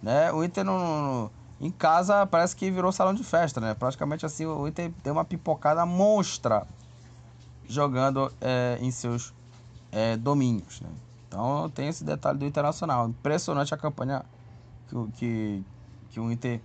[0.02, 0.32] Né?
[0.32, 1.30] O Inter no,
[1.62, 3.74] em casa parece que virou salão de festa, né?
[3.74, 6.68] Praticamente assim o Inter deu uma pipocada monstra
[7.68, 9.34] jogando é, em seus
[9.92, 10.82] é, domínios.
[10.82, 10.90] Né?
[11.28, 13.08] Então tem esse detalhe do Internacional.
[13.10, 14.24] Impressionante a campanha
[14.88, 15.64] que, que,
[16.12, 16.62] que o Inter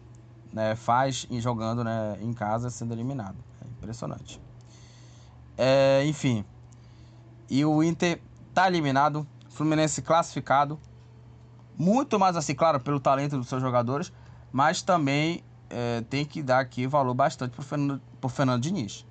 [0.53, 3.37] né, faz em jogando né, em casa sendo eliminado.
[3.63, 4.41] É impressionante.
[5.57, 6.45] É, enfim.
[7.51, 8.21] E o Inter
[8.55, 9.27] tá eliminado.
[9.49, 10.79] Fluminense classificado.
[11.77, 14.13] Muito mais assim, claro, pelo talento dos seus jogadores.
[14.53, 19.05] Mas também é, tem que dar aqui valor bastante pro Fernando, pro Fernando Diniz.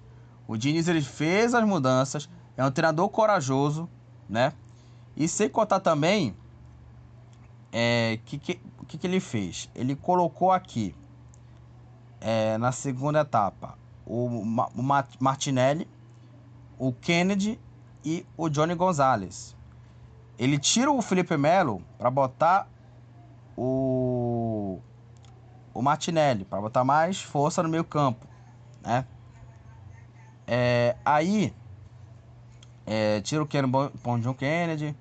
[0.48, 2.30] O Diniz ele fez as mudanças.
[2.56, 3.90] É um treinador corajoso,
[4.30, 4.54] né?
[5.16, 6.36] E sem contar também
[7.72, 9.70] é, que, que, que, que ele fez?
[9.76, 10.96] Ele colocou aqui
[12.22, 14.42] é, na segunda etapa o,
[14.76, 14.84] o
[15.20, 15.88] Martinelli,
[16.80, 17.60] o Kennedy
[18.04, 19.56] e o Johnny Gonzalez.
[20.40, 22.68] Ele tira o Felipe Melo para botar
[23.56, 24.80] o,
[25.74, 28.26] o Martinelli, para botar mais força no meio campo,
[28.82, 29.06] né?
[30.48, 31.54] É, aí
[32.86, 34.96] é, tira o Ken Bon John Kennedy.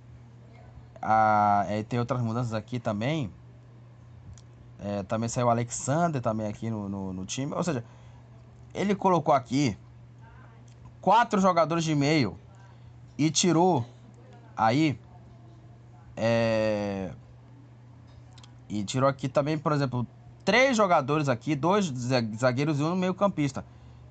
[1.68, 3.32] É, tem outras mudanças aqui também.
[4.80, 7.54] É, também saiu o Alexander também aqui no, no, no, time.
[7.54, 7.84] Ou seja,
[8.74, 9.78] ele colocou aqui
[11.00, 12.36] quatro jogadores de meio
[13.16, 13.86] e tirou
[14.56, 14.98] aí.
[16.16, 17.12] É,
[18.68, 20.04] e tirou aqui também, por exemplo,
[20.44, 21.86] três jogadores aqui, dois
[22.36, 23.64] zagueiros e um meio campista.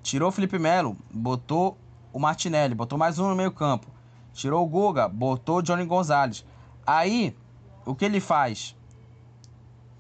[0.06, 1.76] Tirou o Felipe Melo, botou
[2.14, 3.88] o Martinelli, botou mais um no meio campo.
[4.34, 6.46] Tirou o Guga, botou o Johnny Gonzalez.
[6.86, 7.36] Aí,
[7.84, 8.76] o que ele faz?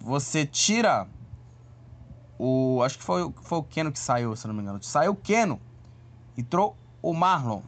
[0.05, 1.07] você tira
[2.37, 2.83] o.
[2.83, 4.81] Acho que foi, foi o Keno que saiu, se não me engano.
[4.83, 5.59] Saiu o Keno,
[6.37, 7.61] entrou o Marlon.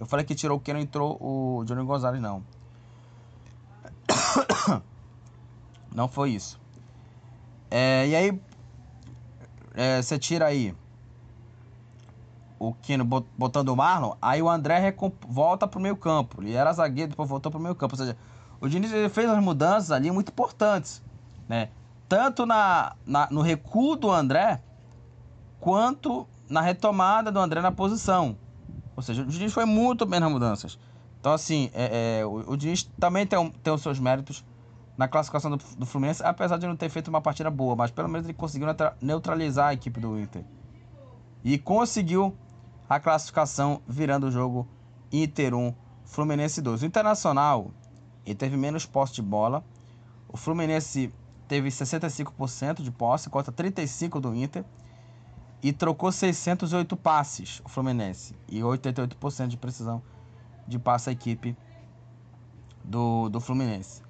[0.00, 2.42] Eu falei que tirou o Keno, entrou o Johnny Gonzalez, não.
[5.94, 6.58] Não foi isso.
[7.70, 8.42] É, e aí,
[9.74, 10.74] é, você tira aí
[12.68, 14.94] o Keno botando o Marlon, aí o André
[15.26, 16.42] volta pro meio campo.
[16.42, 17.94] Ele era zagueiro, depois voltou pro meio campo.
[17.94, 18.16] Ou seja,
[18.60, 21.02] o Diniz fez as mudanças ali muito importantes
[21.48, 21.68] né?
[22.08, 24.62] Tanto na, na, no recuo do André,
[25.60, 28.36] quanto na retomada do André na posição.
[28.96, 30.78] Ou seja, o Diniz foi muito bem nas mudanças.
[31.20, 34.44] Então, assim, é, é, o, o Diniz também tem, tem os seus méritos
[34.96, 38.08] na classificação do, do, Fluminense, apesar de não ter feito uma partida boa, mas pelo
[38.08, 38.68] menos ele conseguiu
[39.00, 40.44] neutralizar a equipe do Inter.
[41.42, 42.36] E conseguiu
[42.88, 44.68] a classificação virando o jogo
[45.10, 46.82] Inter 1, Fluminense 2.
[46.82, 47.70] O Internacional
[48.24, 49.64] ele teve menos posse de bola.
[50.28, 51.12] O Fluminense
[51.48, 54.64] teve 65% de posse contra 35% do Inter
[55.62, 60.02] e trocou 608 passes o Fluminense e 88% de precisão
[60.66, 61.56] de passe à equipe
[62.82, 64.02] do, do Fluminense.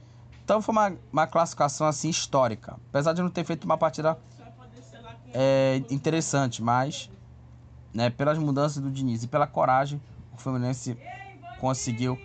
[0.45, 4.19] Então foi uma, uma classificação assim histórica, apesar de não ter feito uma partida
[5.35, 7.11] é, interessante, mas
[7.93, 10.01] né, pelas mudanças do Diniz e pela coragem,
[10.33, 10.97] o Fluminense
[11.61, 12.19] conseguiu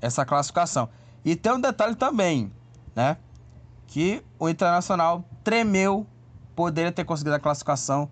[0.00, 0.88] essa classificação.
[1.24, 2.52] E tem um detalhe também,
[2.94, 3.16] né?
[3.86, 6.06] que o Internacional tremeu,
[6.56, 8.10] poderia ter conseguido a classificação,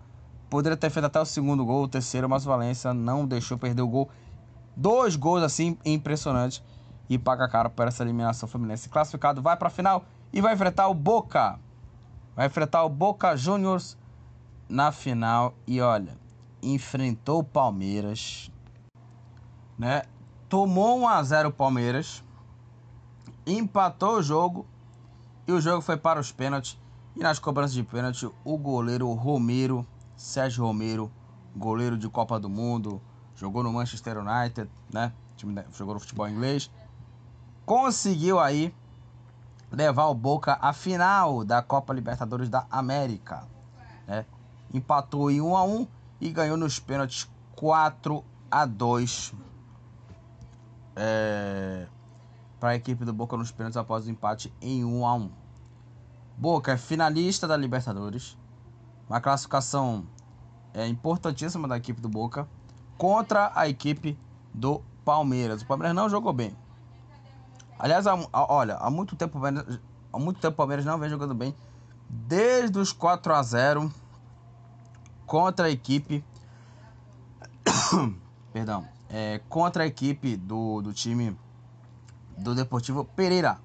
[0.48, 3.82] poderia ter feito até o segundo gol, o terceiro, mas o Valência não deixou perder
[3.82, 4.08] o gol.
[4.76, 6.62] Dois gols assim impressionantes
[7.08, 8.88] e paga caro por essa eliminação Fluminense.
[8.88, 11.58] Classificado vai para a final e vai enfrentar o Boca.
[12.36, 13.98] Vai enfrentar o Boca Juniors
[14.68, 16.16] na final e olha,
[16.62, 18.50] enfrentou o Palmeiras,
[19.78, 20.02] né?
[20.48, 22.22] Tomou 1 a 0 o Palmeiras,
[23.46, 24.66] empatou o jogo
[25.46, 26.78] e o jogo foi para os pênaltis.
[27.16, 31.10] E nas cobranças de pênalti, o goleiro Romero, Sérgio Romero,
[31.54, 33.02] goleiro de Copa do Mundo,
[33.34, 35.12] jogou no Manchester United, né?
[35.72, 36.70] Jogou no futebol inglês.
[37.66, 38.74] Conseguiu aí
[39.70, 43.46] levar o Boca à final da Copa Libertadores da América.
[44.06, 44.24] Né?
[44.72, 45.86] Empatou em 1 a 1
[46.22, 49.34] e ganhou nos pênaltis 4 a 2.
[50.94, 51.86] É
[52.62, 55.30] para a equipe do Boca nos pênaltis após o empate em 1 a 1.
[56.38, 58.38] Boca é finalista da Libertadores,
[59.08, 60.06] uma classificação
[60.72, 62.48] é, importantíssima da equipe do Boca
[62.96, 64.16] contra a equipe
[64.54, 65.62] do Palmeiras.
[65.62, 66.56] O Palmeiras não jogou bem.
[67.76, 69.40] Aliás, olha, há muito tempo
[70.12, 71.52] há muito tempo o Palmeiras não vem jogando bem.
[72.08, 73.92] Desde os 4 a 0
[75.32, 76.22] contra a equipe
[78.52, 81.34] perdão, é, contra a equipe do, do time
[82.36, 83.58] do Deportivo Pereira.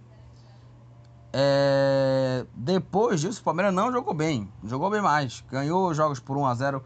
[1.33, 5.43] É, depois disso, o Palmeiras não jogou bem, jogou bem mais.
[5.51, 6.85] Ganhou jogos por 1 a 0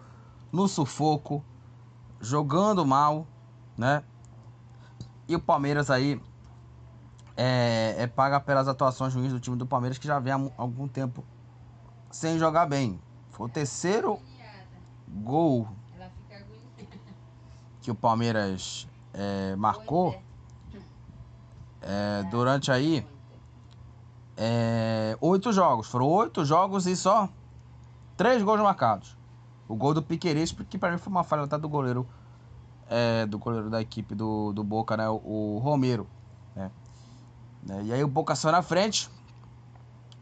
[0.52, 1.46] no sufoco,
[2.20, 3.28] jogando mal,
[3.78, 4.04] né?
[5.28, 6.20] E o Palmeiras aí
[7.38, 10.88] é, é paga pelas atuações ruins do time do Palmeiras que já vem há algum
[10.88, 11.24] tempo
[12.10, 13.00] sem jogar bem.
[13.30, 14.20] Foi o terceiro
[15.12, 15.68] gol
[17.82, 20.16] que o Palmeiras é, marcou
[21.82, 23.06] é, durante aí
[24.38, 25.88] é, oito jogos.
[25.88, 27.28] Foram oito jogos e só
[28.16, 29.18] três gols marcados.
[29.68, 32.08] O gol do Piqueires, que para mim foi uma falha até do goleiro
[32.88, 35.10] é, do goleiro da equipe do, do Boca, né?
[35.10, 36.06] O, o Romero.
[36.56, 36.70] Né?
[37.70, 39.10] É, e aí o Boca saiu na frente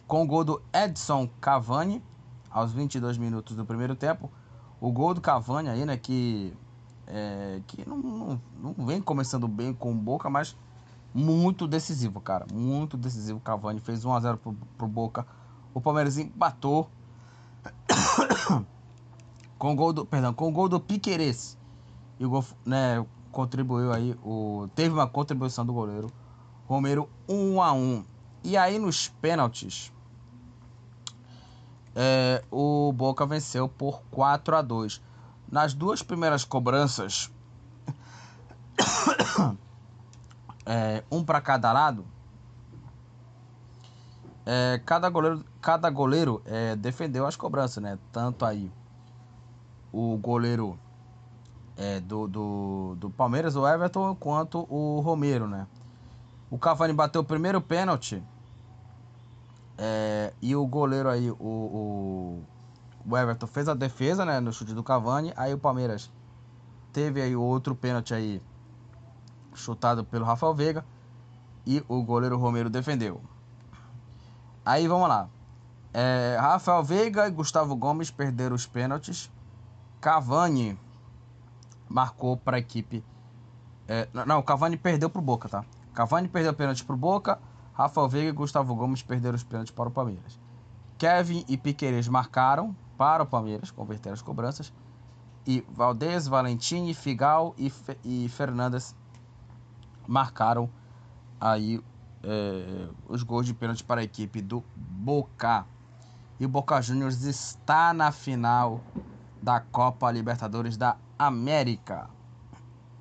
[0.08, 2.03] com o gol do Edson Cavani
[2.50, 4.32] aos 22 minutos do primeiro tempo.
[4.82, 5.98] O gol do Cavani aí, né?
[5.98, 6.53] Que,
[7.08, 10.56] é, que não, não, não vem começando bem com o Boca, mas
[11.14, 12.45] muito decisivo, cara.
[12.51, 13.40] Muito decisivo.
[13.40, 15.25] Cavani fez 1x0 pro, pro Boca.
[15.74, 16.90] O Palmeiras empatou.
[19.58, 20.06] com o gol do.
[20.06, 21.58] Perdão, com o gol do Piqueires.
[22.19, 24.16] E o gol, né, contribuiu aí.
[24.24, 26.11] O, teve uma contribuição do goleiro.
[26.67, 28.03] Romero 1 a 1
[28.43, 29.91] E aí nos pênaltis.
[31.95, 35.01] É, o Boca venceu por 4 a 2
[35.51, 37.32] Nas duas primeiras cobranças.
[40.66, 42.06] é, um para cada lado.
[44.45, 48.00] É, cada goleiro, cada goleiro é, defendeu as cobranças, né?
[48.11, 48.72] Tanto aí
[49.92, 50.80] o goleiro
[51.77, 55.68] é, do, do, do Palmeiras, o Everton, quanto o Romero, né?
[56.50, 58.24] O Cavani bateu o primeiro pênalti.
[59.82, 62.43] É, e o goleiro aí, o, o,
[63.09, 64.41] o, Everton, fez a defesa, né?
[64.41, 65.32] No chute do Cavani.
[65.38, 66.11] Aí o Palmeiras
[66.91, 68.41] teve aí outro pênalti aí
[69.56, 70.85] chutado pelo Rafael Veiga.
[71.66, 73.22] E o goleiro Romero defendeu.
[74.66, 75.30] Aí vamos lá.
[75.93, 79.32] É, Rafael Veiga e Gustavo Gomes perderam os pênaltis.
[80.01, 80.77] Cavani
[81.88, 83.03] marcou para a equipe.
[83.88, 85.64] É, não, Cavani perdeu para o Boca, tá?
[85.93, 87.40] Cavani perdeu o pênalti para o Boca.
[87.80, 90.38] Rafael Veiga e Gustavo Gomes perderam os pênaltis para o Palmeiras.
[90.98, 94.74] Kevin e Piqueires marcaram para o Palmeiras, converteram as cobranças.
[95.48, 98.93] E Valdez, Valentim, Figal e, Fe e Fernandes
[100.06, 100.69] marcaram
[101.40, 101.82] aí
[102.22, 105.66] é, os gols de pênalti para a equipe do Boca.
[106.38, 108.82] E o Boca Juniors está na final
[109.41, 112.09] da Copa Libertadores da América.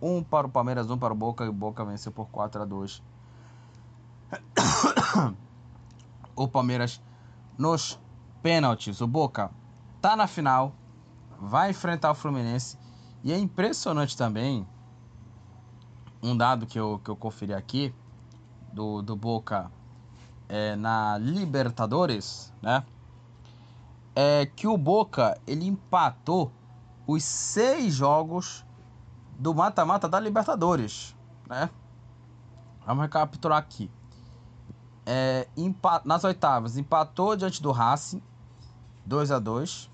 [0.01, 2.65] Um para o Palmeiras, um para o Boca e o Boca venceu por 4 a
[2.65, 3.08] 2.
[6.35, 7.01] O Palmeiras
[7.57, 7.99] nos
[8.43, 9.01] pênaltis.
[9.01, 9.51] O Boca
[10.01, 10.73] tá na final,
[11.41, 12.79] vai enfrentar o Fluminense
[13.25, 14.67] e é impressionante também
[16.23, 17.95] um dado que eu, que eu conferi aqui
[18.73, 19.71] do, do Boca
[20.49, 22.85] é, na Libertadores, né?
[24.15, 26.51] É que o Boca ele empatou
[27.07, 28.65] os seis jogos
[29.39, 31.15] do mata-mata da Libertadores,
[31.49, 31.71] né?
[32.85, 33.91] Vamos recapitular aqui.
[35.11, 35.49] É,
[36.05, 38.21] nas oitavas, empatou diante do Racing,
[39.07, 39.91] 2 a 2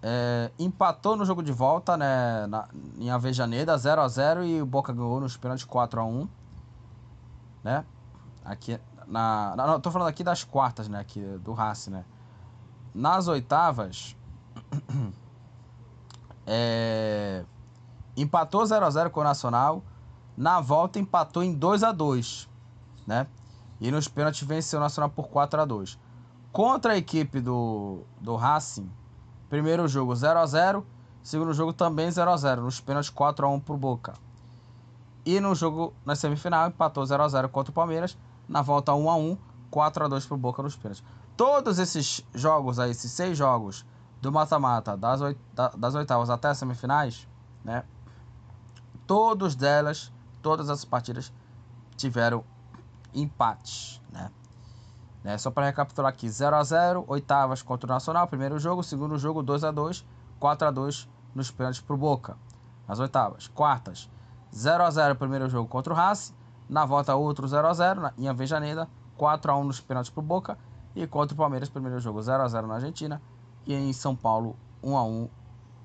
[0.00, 2.46] é, Empatou no jogo de volta, né?
[2.46, 6.28] Na, em Avejaneda, 0 a 0 e o Boca ganhou nos pênaltis 4 a 1
[7.64, 7.84] né?
[8.44, 8.78] Aqui,
[9.08, 11.00] na, na, não, tô falando aqui das quartas, né?
[11.00, 12.04] Aqui, do Racing, né?
[12.94, 14.16] Nas oitavas...
[16.48, 17.44] É,
[18.16, 19.82] empatou 0 a 0 com o Nacional.
[20.36, 22.48] Na volta empatou em 2 a 2
[23.06, 23.26] né?
[23.80, 25.98] E nos pênaltis venceu o Nacional por 4 a 2
[26.52, 28.90] Contra a equipe do, do Racing,
[29.50, 30.86] primeiro jogo 0 a 0
[31.22, 34.14] segundo jogo também 0 a 0 nos pênaltis 4 a 1 pro Boca.
[35.24, 38.16] E no jogo na semifinal empatou 0 a 0 contra o Palmeiras,
[38.48, 39.36] na volta 1 a 1,
[39.70, 41.04] 4 a 2 pro Boca nos pênaltis.
[41.36, 43.84] Todos esses jogos aí, esses seis jogos
[44.22, 45.38] do mata-mata das, oit
[45.76, 47.28] das oitavas até as semifinais,
[47.62, 47.84] né?
[49.06, 51.32] Todos delas, todas as partidas
[51.96, 52.42] tiveram
[53.16, 54.30] empates, né?
[55.24, 55.38] né?
[55.38, 59.42] Só para recapitular aqui, 0 a 0 oitavas contra o Nacional, primeiro jogo, segundo jogo
[59.42, 60.06] 2 a 2
[60.38, 62.36] 4 a 2 nos pênaltis pro Boca,
[62.86, 63.48] nas oitavas.
[63.48, 64.10] Quartas,
[64.54, 66.34] 0 a 0 primeiro jogo contra o Racing,
[66.68, 70.58] na volta outro 0 a 0 em Avejaneda, 4 a 1 nos pênaltis pro Boca
[70.94, 73.20] e contra o Palmeiras, primeiro jogo 0 a 0 na Argentina,
[73.66, 75.28] e em São Paulo, 1 a 1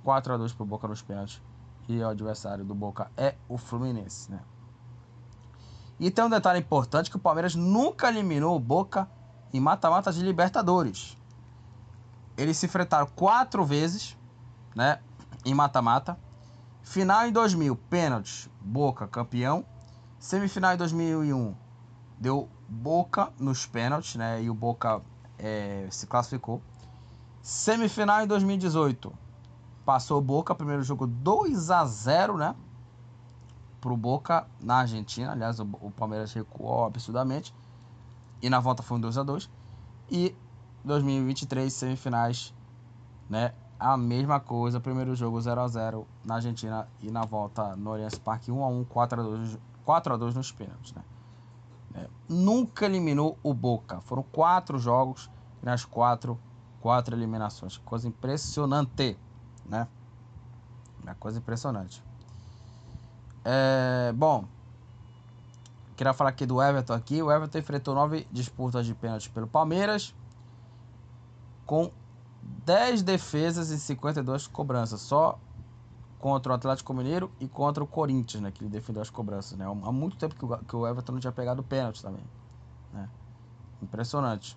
[0.04, 1.42] 4 a 2 pro Boca nos pênaltis.
[1.88, 4.40] E o adversário do Boca é o Fluminense, né?
[6.02, 9.08] E tem um detalhe importante que o Palmeiras nunca eliminou o Boca
[9.54, 11.16] em mata-mata de Libertadores.
[12.36, 14.18] Eles se enfrentaram quatro vezes,
[14.76, 15.00] né?
[15.46, 16.18] Em mata-mata.
[16.82, 19.64] Final em 2000, pênaltis, Boca campeão.
[20.18, 21.56] Semifinal em 2001,
[22.20, 24.42] deu Boca nos pênaltis, né?
[24.42, 25.04] E o Boca
[25.38, 26.64] é, se classificou.
[27.44, 29.14] Semifinal em 2018,
[29.86, 32.56] passou Boca, primeiro jogo 2 a 0 né?
[33.82, 35.32] Pro Boca na Argentina.
[35.32, 37.54] Aliás, o, o Palmeiras recuou absurdamente.
[38.42, 39.50] E na volta foi um 2 a 2
[40.10, 40.36] E
[40.84, 42.54] 2023, semifinais,
[43.30, 43.54] né?
[43.80, 48.18] A mesma coisa, primeiro jogo 0 a 0 na Argentina e na volta no Allianz
[48.18, 51.04] Parque 1 a 1, 4 a 2, 4 a 2 nos pênaltis, né?
[51.96, 54.00] É, nunca eliminou o Boca.
[54.02, 55.30] Foram quatro jogos
[55.62, 56.40] e nas quatro,
[56.80, 57.78] quatro eliminações.
[57.78, 59.18] Coisa impressionante,
[59.66, 59.88] né?
[61.02, 62.04] Uma coisa impressionante.
[63.44, 64.46] É, bom,
[65.96, 67.22] queria falar aqui do Everton aqui.
[67.22, 70.16] O Everton enfrentou nove disputas de pênalti pelo Palmeiras
[71.66, 71.92] com
[72.66, 75.02] 10 defesas e 52 cobranças.
[75.02, 75.40] Só
[76.20, 78.52] contra o Atlético Mineiro e contra o Corinthians, né?
[78.52, 79.66] Que ele defendeu as cobranças, né?
[79.66, 82.24] Há muito tempo que o, que o Everton não tinha pegado pênalti também,
[82.94, 83.10] né?
[83.82, 84.56] Impressionante.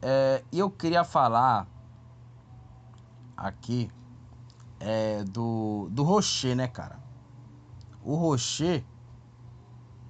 [0.00, 1.66] É, eu queria falar
[3.36, 3.90] aqui
[4.78, 6.99] é, do, do Rocher, né, cara?
[8.04, 8.84] O Rocher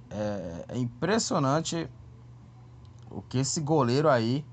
[0.09, 1.89] é, é impressionante
[3.09, 4.45] o que esse goleiro aí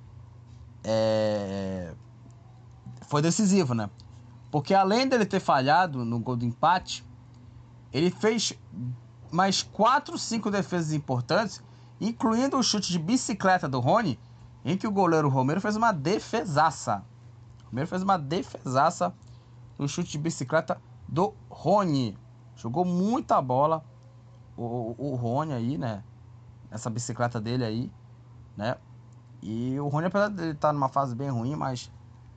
[0.83, 1.95] é,
[3.03, 3.89] foi decisivo, né?
[4.51, 7.05] Porque além dele ter falhado no gol do empate,
[7.93, 8.53] ele fez
[9.31, 11.63] mais 4, 5 defesas importantes,
[12.01, 14.19] incluindo o chute de bicicleta do Rony,
[14.65, 17.05] em que o goleiro Romero fez uma defesaça.
[17.65, 19.15] O Romero fez uma defesaça
[19.79, 22.17] no chute de bicicleta do Rony.
[22.59, 23.83] Jogou muita bola
[24.57, 26.03] o, o, Rony aí, né?
[26.71, 27.93] Essa bicicleta dele aí,
[28.57, 28.77] né?
[29.41, 31.89] E o Rony, apesar de estar numa fase bem ruim, mas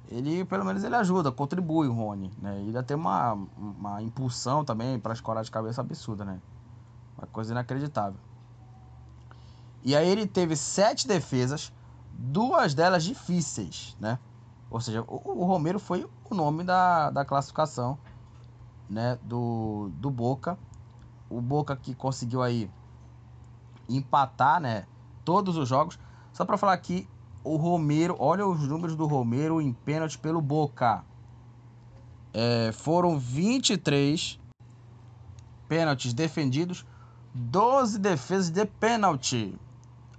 [0.07, 2.55] ele pelo menos ele ajuda, contribui o Rony, né?
[2.61, 6.39] E ainda tem uma, uma impulsão também para escorar de cabeça absurda, né?
[7.17, 8.19] Uma coisa inacreditável.
[9.83, 11.73] E aí ele teve sete defesas,
[12.13, 14.19] duas delas difíceis, né?
[14.69, 17.97] Ou seja, o, o Romero foi o nome da, da classificação,
[18.91, 19.17] né?
[19.23, 20.57] Do, do Boca.
[21.29, 22.69] O Boca que conseguiu aí
[23.87, 24.85] empatar, né?
[25.23, 25.97] Todos os jogos.
[26.33, 27.07] Só para falar aqui,
[27.43, 31.03] o Romero, olha os números do Romero em pênalti pelo Boca.
[32.33, 34.39] É, foram 23
[35.67, 36.85] pênaltis defendidos,
[37.33, 39.57] 12 defesas de pênalti.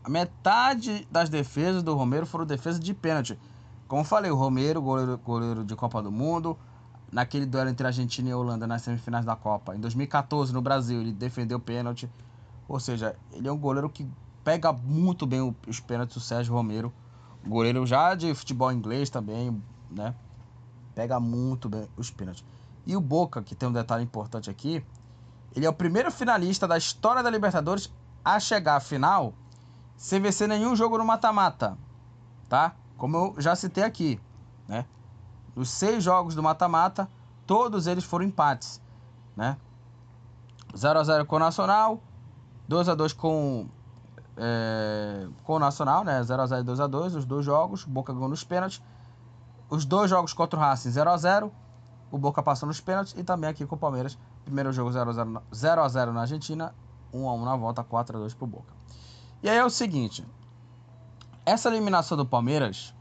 [0.09, 3.39] Metade das defesas do Romero foram defesas de pênalti.
[3.87, 6.59] Como falei, o Romero, goleiro, goleiro de Copa do Mundo,
[7.13, 9.77] naquele duelo entre Argentina e Holanda nas semifinais da Copa.
[9.77, 12.11] Em 2014, no Brasil, ele defendeu pênalti.
[12.67, 14.09] Ou seja, ele é um goleiro que
[14.43, 16.93] pega muito bem os pênaltis, o Sérgio Romero
[17.47, 20.15] goleiro já de futebol inglês também, né?
[20.95, 22.45] Pega muito bem os pênaltis.
[22.87, 24.85] E o Boca, que tem um detalhe importante aqui,
[25.55, 27.93] ele é o primeiro finalista da história da Libertadores
[28.25, 29.35] a chegar à final
[29.97, 31.77] sem vencer nenhum jogo no mata-mata,
[32.49, 32.75] tá?
[32.97, 34.21] Como eu já citei aqui,
[34.69, 34.85] né?
[35.55, 37.09] Os seis jogos do mata-mata,
[37.47, 38.81] todos eles foram empates,
[39.37, 39.57] né?
[40.77, 42.01] 0 a 0 com o Nacional,
[42.69, 43.69] 2 a 2 com
[44.37, 46.21] é, com o Nacional, né?
[46.21, 47.85] 0x0 e 2x2, os dois jogos.
[47.85, 48.83] Boca ganhou nos pênaltis.
[49.69, 51.51] Os dois jogos contra o Racing 0x0.
[52.11, 53.15] O Boca passou nos pênaltis.
[53.17, 54.19] E também aqui com o Palmeiras.
[54.45, 56.75] Primeiro jogo 0x0 na Argentina.
[57.13, 58.73] 1x1 na volta, 4x2 pro Boca.
[59.43, 60.27] E aí é o seguinte.
[61.45, 62.95] Essa eliminação do Palmeiras,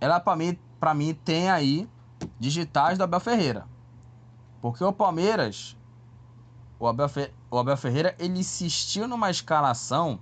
[0.00, 1.88] ela pra mim, pra mim tem aí
[2.40, 3.68] digitais do Abel Ferreira.
[4.60, 5.76] Porque o Palmeiras
[6.76, 7.32] o Abel, Fe...
[7.48, 10.18] o Abel Ferreira ele insistiu numa escalação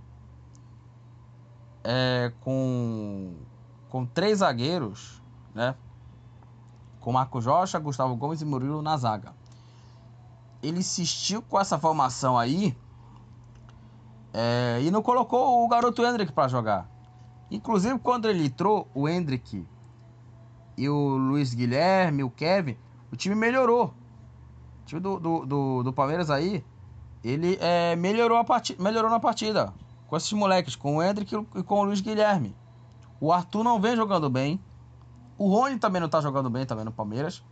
[1.82, 3.36] é, com,
[3.88, 5.22] com três zagueiros,
[5.54, 5.74] né?
[7.00, 9.32] Com Marco Rocha, Gustavo Gomes e Murilo na zaga.
[10.62, 12.76] Ele insistiu com essa formação aí
[14.34, 16.86] é, e não colocou o garoto Hendrick para jogar.
[17.50, 19.66] Inclusive, quando ele entrou, o Hendrick
[20.82, 22.76] e o Luiz Guilherme, o Kevin,
[23.12, 23.94] o time melhorou
[24.90, 26.64] time do, do, do, do Palmeiras aí,
[27.22, 29.72] ele é, melhorou, a partida, melhorou na partida.
[30.08, 32.56] Com esses moleques, com o Hendrick e com o Luiz Guilherme.
[33.20, 34.60] O Arthur não vem jogando bem.
[35.38, 37.42] O Rony também não tá jogando bem também no Palmeiras.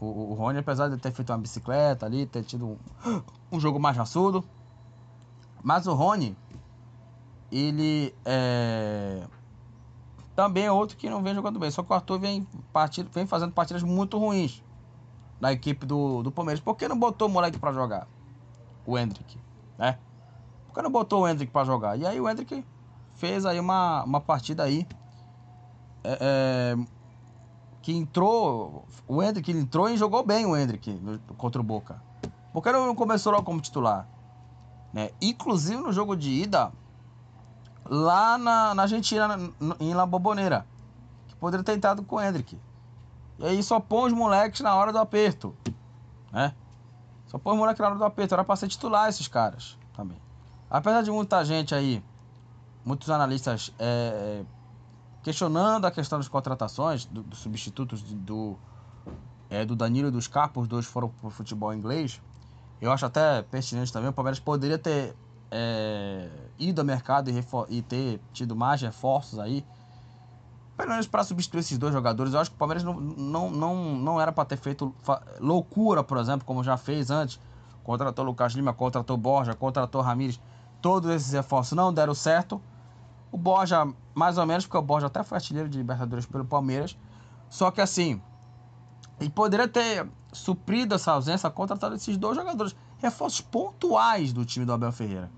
[0.00, 2.78] O, o Rony, apesar de ter feito uma bicicleta ali, ter tido um,
[3.52, 4.42] um jogo mais raçudo.
[5.62, 6.34] Mas o Rony,
[7.50, 9.22] ele é,
[10.34, 11.70] também é outro que não vem jogando bem.
[11.70, 14.62] Só que o Arthur vem, partida, vem fazendo partidas muito ruins
[15.40, 16.60] na equipe do, do Palmeiras.
[16.60, 18.06] Por que não botou o moleque para jogar?
[18.86, 19.38] O Hendrick,
[19.78, 19.98] né?
[20.66, 21.98] Por que não botou o Hendrick para jogar?
[21.98, 22.64] E aí o Hendrick
[23.14, 24.86] fez aí uma, uma partida aí
[26.02, 26.76] é, é,
[27.82, 31.00] que entrou, o Hendrick entrou e jogou bem o Hendrick
[31.36, 32.02] contra o Boca.
[32.52, 34.08] Por que não começou logo como titular?
[34.92, 35.10] Né?
[35.20, 36.72] Inclusive no jogo de ida,
[37.92, 39.38] lá na, na Argentina,
[39.78, 40.66] em La Boboneira,
[41.28, 42.58] que poderia ter entrado com o Hendrick.
[43.38, 45.54] E aí só põe os moleques na hora do aperto.
[46.32, 46.54] Né?
[47.26, 48.32] Só põe os moleques na hora do aperto.
[48.32, 50.16] Era pra ser titular esses caras também.
[50.70, 52.02] Apesar de muita gente aí,
[52.82, 54.42] muitos analistas é,
[55.22, 58.56] questionando a questão das contratações, dos do substitutos do,
[59.50, 62.22] é, do Danilo e dos Capos, dois foram pro futebol inglês.
[62.80, 64.08] Eu acho até pertinente também.
[64.08, 65.14] O Palmeiras poderia ter
[65.54, 69.62] é, ido ao mercado e, e, ter tido mais reforços aí.
[70.74, 72.32] Pelo menos para substituir esses dois jogadores.
[72.32, 74.94] Eu acho que o Palmeiras não, não, não, não era para ter feito
[75.38, 77.38] loucura, por exemplo, como já fez antes.
[77.84, 80.40] Contratou Lucas Lima, contratou Borja, contratou Ramires.
[80.80, 82.60] Todos esses reforços não deram certo.
[83.30, 86.96] O Borja, mais ou menos, porque o Borja até foi artilheiro de Libertadores pelo Palmeiras.
[87.50, 88.22] Só que assim,
[89.20, 92.74] ele poderia ter suprido essa ausência contratando esses dois jogadores.
[92.98, 95.30] Reforços pontuais do time do Abel Ferreira.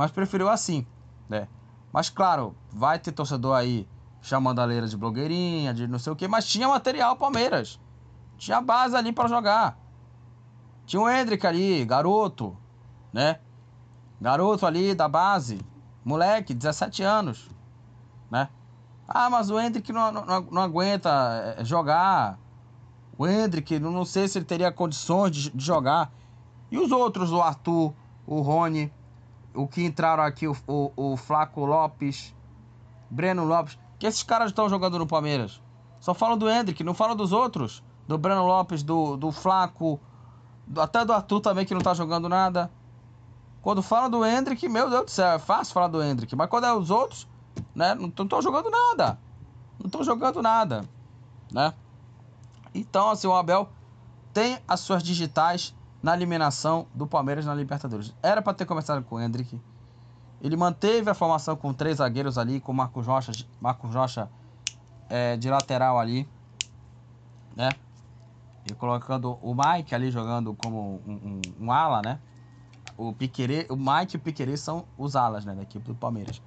[0.00, 0.86] Mas preferiu assim,
[1.28, 1.46] né?
[1.92, 3.86] Mas claro, vai ter torcedor aí
[4.22, 7.78] chamando a leira de blogueirinha, de não sei o que, mas tinha material Palmeiras.
[8.38, 9.78] Tinha base ali para jogar.
[10.86, 12.56] Tinha o Hendrick ali, garoto,
[13.12, 13.40] né?
[14.18, 15.60] Garoto ali da base.
[16.02, 17.50] Moleque, 17 anos,
[18.30, 18.48] né?
[19.06, 22.38] Ah, mas o Hendrick não, não, não aguenta eh, jogar.
[23.18, 26.10] O Hendrick, não sei se ele teria condições de, de jogar.
[26.70, 27.92] E os outros, o Arthur,
[28.26, 28.90] o Rony,
[29.54, 32.34] o que entraram aqui, o, o, o Flaco Lopes,
[33.10, 35.60] Breno Lopes, que esses caras estão jogando no Palmeiras.
[36.00, 37.82] Só falam do Hendrick, não falam dos outros.
[38.08, 40.00] Do Breno Lopes, do, do Flaco,
[40.66, 42.70] do, até do Arthur também, que não tá jogando nada.
[43.62, 46.34] Quando fala do Hendrick, meu Deus do céu, é fácil falar do Hendrick.
[46.34, 47.28] Mas quando é os outros,
[47.74, 49.18] né, não estão jogando nada.
[49.78, 50.88] Não estão jogando nada,
[51.52, 51.74] né?
[52.74, 53.68] Então, assim, o Abel
[54.32, 58.14] tem as suas digitais na eliminação do Palmeiras na Libertadores.
[58.22, 59.60] Era para ter começado com o Hendrick.
[60.40, 64.30] Ele manteve a formação com três zagueiros ali, com o Marcos Rocha, Marcos Rocha
[65.08, 66.26] é, de lateral ali,
[67.54, 67.70] né?
[68.70, 72.18] E colocando o Mike ali jogando como um, um, um ala, né?
[72.96, 76.40] O, Piquerê, o Mike e o Piquerê são os alas né, da equipe do Palmeiras.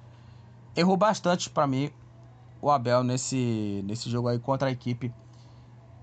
[0.76, 1.90] Errou bastante para mim
[2.60, 5.12] o Abel nesse, nesse jogo aí contra a equipe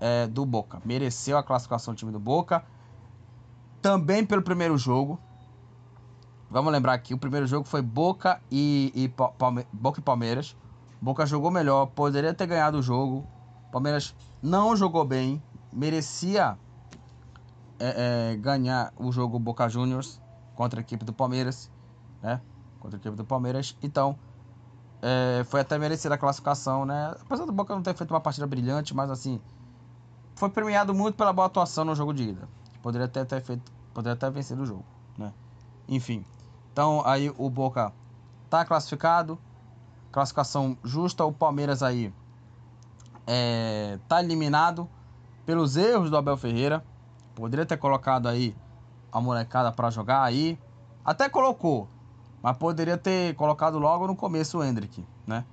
[0.00, 0.80] é, do Boca.
[0.84, 2.64] Mereceu a classificação do time do Boca.
[3.82, 5.18] Também pelo primeiro jogo.
[6.48, 10.56] Vamos lembrar que o primeiro jogo foi Boca e, e Palme Boca e Palmeiras.
[11.00, 13.26] Boca jogou melhor, poderia ter ganhado o jogo.
[13.72, 16.56] Palmeiras não jogou bem, merecia
[17.80, 20.20] é, é, ganhar o jogo Boca Juniors
[20.54, 21.68] contra a equipe do Palmeiras,
[22.22, 22.40] né?
[22.78, 23.76] Contra a equipe do Palmeiras.
[23.82, 24.16] Então,
[25.00, 27.14] é, foi até merecida a classificação, né?
[27.20, 29.40] Apesar do Boca não ter feito uma partida brilhante, mas assim,
[30.36, 32.48] foi premiado muito pela boa atuação no jogo de ida.
[32.82, 34.84] Poderia até ter feito, poderia até vencido o jogo,
[35.16, 35.32] né?
[35.88, 36.24] Enfim.
[36.72, 37.92] Então, aí o Boca
[38.50, 39.38] tá classificado.
[40.10, 41.24] Classificação justa.
[41.24, 42.12] O Palmeiras aí
[43.26, 44.88] é, tá eliminado
[45.46, 46.84] pelos erros do Abel Ferreira.
[47.34, 48.54] Poderia ter colocado aí
[49.10, 50.58] a molecada para jogar aí.
[51.04, 51.88] Até colocou,
[52.42, 55.44] mas poderia ter colocado logo no começo o Hendrick, né?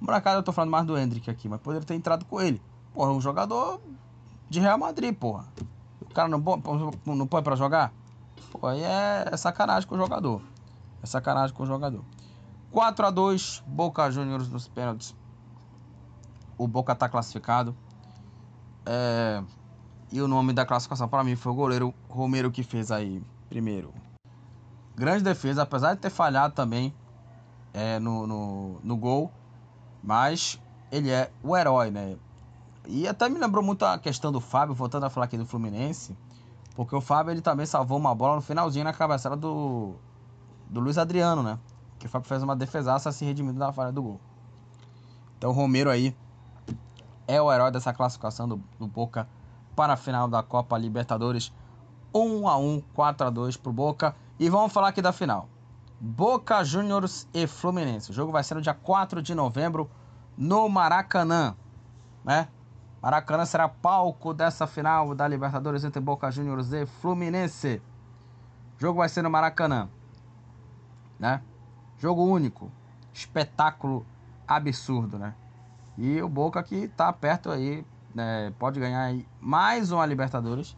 [0.00, 2.62] Molecada, eu tô falando mais do Hendrick aqui, mas poderia ter entrado com ele.
[2.94, 3.80] Porra, um jogador
[4.48, 5.44] de Real Madrid, porra.
[6.18, 6.42] Cara não,
[7.14, 7.92] não põe pra jogar?
[8.50, 10.42] Pô, aí é, é sacanagem com o jogador.
[11.00, 12.04] É sacanagem com o jogador.
[12.72, 15.14] 4 a 2 Boca Juniors nos pênaltis.
[16.58, 17.72] O Boca tá classificado.
[18.84, 19.44] É,
[20.10, 23.94] e o nome da classificação para mim foi o goleiro Romero que fez aí primeiro.
[24.96, 26.92] Grande defesa, apesar de ter falhado também
[27.72, 29.30] é, no, no, no gol.
[30.02, 32.16] Mas ele é o herói, né?
[32.90, 36.16] E até me lembrou muito a questão do Fábio, voltando a falar aqui do Fluminense.
[36.74, 39.94] Porque o Fábio ele também salvou uma bola no finalzinho na cabeçada do,
[40.70, 41.58] do Luiz Adriano, né?
[41.98, 44.20] Que o Fábio fez uma defesaça se redimindo da falha do gol.
[45.36, 46.16] Então o Romero aí
[47.26, 49.28] é o herói dessa classificação do, do Boca
[49.76, 51.52] para a final da Copa Libertadores.
[52.14, 54.16] 1 a 1, 4 a 2 pro Boca.
[54.38, 55.46] E vamos falar aqui da final.
[56.00, 58.10] Boca Juniors e Fluminense.
[58.10, 59.90] O jogo vai ser no dia 4 de novembro
[60.38, 61.54] no Maracanã,
[62.24, 62.48] né?
[63.00, 67.80] Maracanã será palco dessa final da Libertadores entre Boca Juniors e Fluminense.
[68.76, 69.88] O jogo vai ser no Maracanã,
[71.18, 71.40] né?
[71.98, 72.70] Jogo único,
[73.12, 74.04] espetáculo
[74.46, 75.34] absurdo, né?
[75.96, 80.76] E o Boca que tá perto aí né, pode ganhar mais uma Libertadores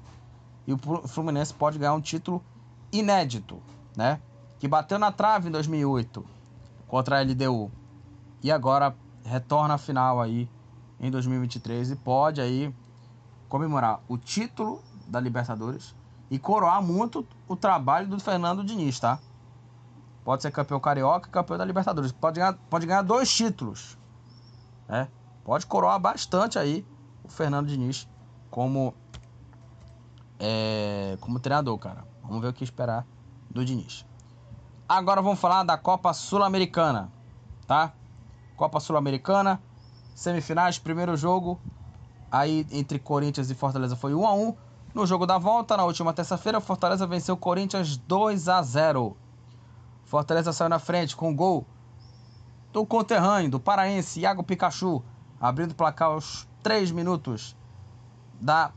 [0.67, 2.43] e o Fluminense pode ganhar um título
[2.93, 3.63] inédito,
[3.97, 4.21] né?
[4.59, 6.25] Que bateu na trave em 2008
[6.87, 7.71] contra a LDU
[8.43, 10.49] e agora retorna à final aí
[11.01, 12.75] em 2023 e pode aí
[13.49, 15.95] comemorar o título da Libertadores
[16.31, 19.19] e coroar muito o trabalho do Fernando Diniz, tá?
[20.23, 22.12] Pode ser campeão carioca e campeão da Libertadores.
[22.12, 23.99] Pode ganhar, pode ganhar dois títulos,
[24.87, 25.09] né?
[25.43, 26.87] Pode coroar bastante aí
[27.25, 28.07] o Fernando Diniz
[28.51, 28.95] como
[30.39, 32.07] é, como treinador, cara.
[32.23, 33.07] Vamos ver o que esperar
[33.51, 34.07] do Diniz.
[34.89, 37.11] Agora vamos falar da Copa Sul-Americana,
[37.67, 37.93] tá?
[38.57, 39.61] Copa Sul-Americana,
[40.15, 41.61] semifinais, primeiro jogo
[42.31, 44.55] aí entre Corinthians e Fortaleza foi 1 a 1.
[44.95, 49.17] No jogo da volta, na última terça-feira, Fortaleza venceu Corinthians 2 a 0.
[50.05, 51.67] Fortaleza saiu na frente com o gol
[52.73, 55.03] do conterrâneo, do paraense Iago Pikachu,
[55.41, 57.57] abrindo o placar aos 3 minutos
[58.41, 58.73] da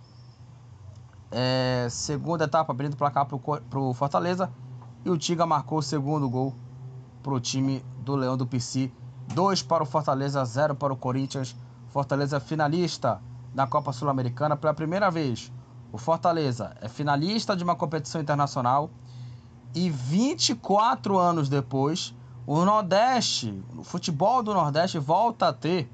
[1.32, 4.52] é, segunda etapa, abrindo o placar para o Fortaleza.
[5.03, 6.53] E o Tiga marcou o segundo gol
[7.22, 8.92] para o time do Leão do PC.
[9.27, 11.56] 2 para o Fortaleza, 0 para o Corinthians.
[11.90, 13.22] Fortaleza finalista
[13.53, 15.52] da Copa Sul-Americana pela primeira vez.
[15.92, 18.90] O Fortaleza é finalista de uma competição internacional
[19.76, 25.90] e 24 anos depois, o Nordeste, o futebol do Nordeste volta a ter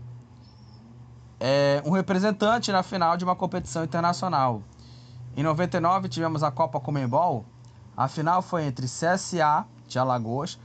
[1.39, 4.61] é, um representante na final de uma competição internacional.
[5.35, 7.45] Em 99 tivemos a Copa Comembol.
[7.95, 10.59] A final foi entre CSA de Alagoas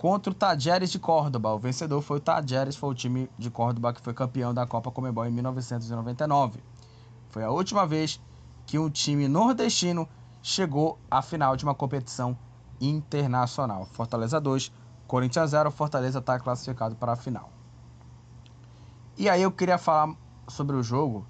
[0.00, 1.52] contra o Tajeres de Córdoba.
[1.52, 4.90] O vencedor foi o Tajeres, foi o time de Córdoba que foi campeão da Copa
[4.90, 6.58] Comembol em 1999.
[7.28, 8.18] Foi a última vez
[8.64, 10.08] que um time nordestino
[10.42, 12.34] chegou à final de uma competição
[12.80, 13.84] internacional.
[13.92, 14.72] Fortaleza 2,
[15.06, 17.50] Corinthians 0, Fortaleza está classificado para a final.
[19.18, 20.14] E aí eu queria falar
[20.48, 21.26] sobre o jogo,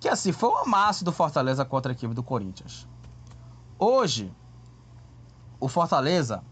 [0.00, 2.88] que assim, foi um amasso do Fortaleza contra a equipe do Corinthians.
[3.78, 4.34] Hoje,
[5.60, 6.42] o Fortaleza,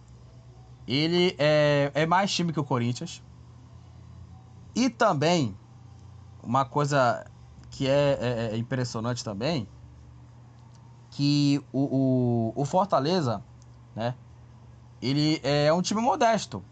[0.87, 3.23] ele é, é mais time que o Corinthians.
[4.75, 5.57] E também,
[6.43, 7.25] uma coisa
[7.71, 9.69] que é, é, é impressionante também,
[11.11, 13.43] que o, o, o Fortaleza,
[13.95, 14.15] né?
[15.01, 16.63] Ele é um time modesto.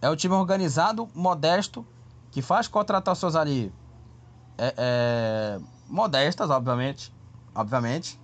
[0.00, 1.86] É um time organizado, modesto,
[2.30, 3.72] que faz contratações ali
[4.58, 7.12] é, é, modestas, obviamente.
[7.54, 8.20] Obviamente.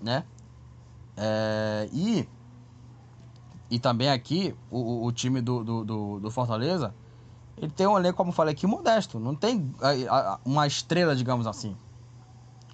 [0.00, 0.24] Né?
[1.16, 2.28] É, e,
[3.74, 6.94] e também aqui, o, o time do, do, do, do Fortaleza,
[7.56, 9.18] ele tem um elenco, como eu falei aqui, modesto.
[9.18, 9.72] Não tem
[10.44, 11.76] uma estrela, digamos assim.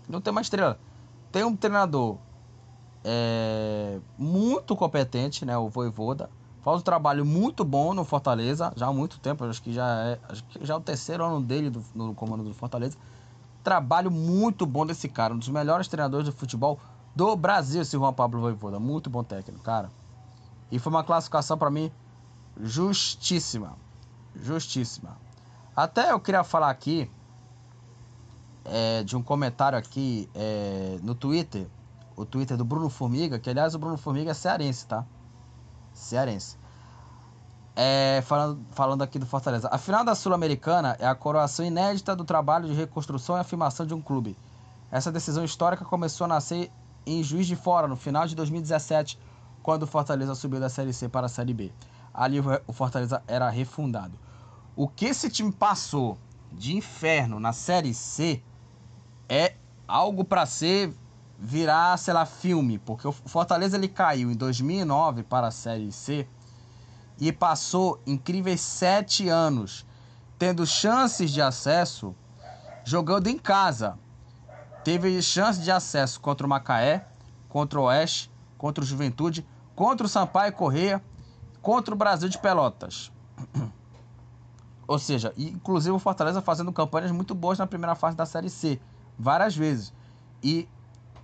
[0.09, 0.79] Não tem uma estrela
[1.31, 2.17] tem um treinador
[3.05, 5.57] é, muito competente, né?
[5.57, 6.31] O Voivoda.
[6.63, 10.19] Faz um trabalho muito bom no Fortaleza, já há muito tempo, acho que já é,
[10.29, 12.99] acho que já é o terceiro ano dele do, no comando do Fortaleza.
[13.63, 16.79] Trabalho muito bom desse cara, um dos melhores treinadores de futebol
[17.15, 18.79] do Brasil, esse Juan Pablo Voivoda.
[18.79, 19.91] Muito bom técnico, cara.
[20.71, 21.91] E foi uma classificação para mim
[22.61, 23.77] justíssima.
[24.35, 25.17] Justíssima.
[25.75, 27.11] Até eu queria falar aqui
[28.65, 31.67] é, de um comentário aqui é, no Twitter,
[32.17, 35.05] o Twitter do Bruno Formiga, que aliás o Bruno Formiga é cearense, tá?
[35.95, 36.57] Cearense.
[37.75, 39.69] É, falando, falando aqui do Fortaleza.
[39.71, 43.95] A final da Sul-Americana é a coroação inédita do trabalho de reconstrução e afirmação de
[43.95, 44.37] um clube.
[44.91, 46.73] Essa decisão histórica começou a nascer
[47.07, 49.19] em Juiz de Fora, no final de 2017,
[49.69, 51.71] quando o Fortaleza subiu da Série C para a Série B.
[52.15, 54.19] Ali o Fortaleza era refundado.
[54.75, 56.17] O que esse time passou
[56.51, 58.43] de inferno na Série C
[59.29, 59.57] é
[59.87, 60.95] algo para ser
[61.39, 66.27] virar, sei lá, filme, porque o Fortaleza ele caiu em 2009 para a Série C
[67.21, 69.85] e passou incríveis sete anos
[70.39, 72.17] tendo chances de acesso
[72.85, 73.99] jogando em casa.
[74.83, 77.07] Teve chance de acesso contra o Macaé,
[77.51, 79.47] contra o Oeste, contra o Juventude,
[79.79, 81.01] contra o Sampaio Correia,
[81.63, 83.13] contra o Brasil de Pelotas.
[84.89, 88.81] Ou seja, inclusive o Fortaleza fazendo campanhas muito boas na primeira fase da Série C
[89.17, 89.95] várias vezes.
[90.43, 90.69] E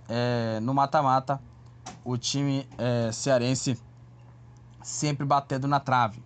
[0.07, 1.41] é, no mata-mata,
[2.01, 3.77] o time é, cearense
[4.81, 6.23] sempre batendo na trave.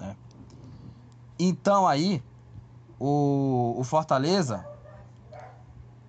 [0.00, 0.16] Né?
[1.38, 2.20] Então aí,
[2.98, 4.66] o, o Fortaleza,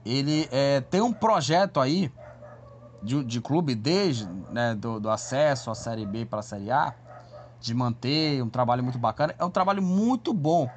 [0.04, 2.12] ele é, tem um projeto aí
[3.02, 6.94] de, de clube desde né, do, do acesso à Série B para a Série A,
[7.60, 9.36] de manter um trabalho muito bacana.
[9.38, 10.70] É um trabalho muito bom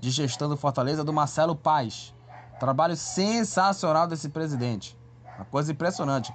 [0.00, 2.14] de gestão do Fortaleza, do Marcelo Paz.
[2.60, 4.96] Trabalho sensacional desse presidente.
[5.36, 6.32] Uma coisa impressionante.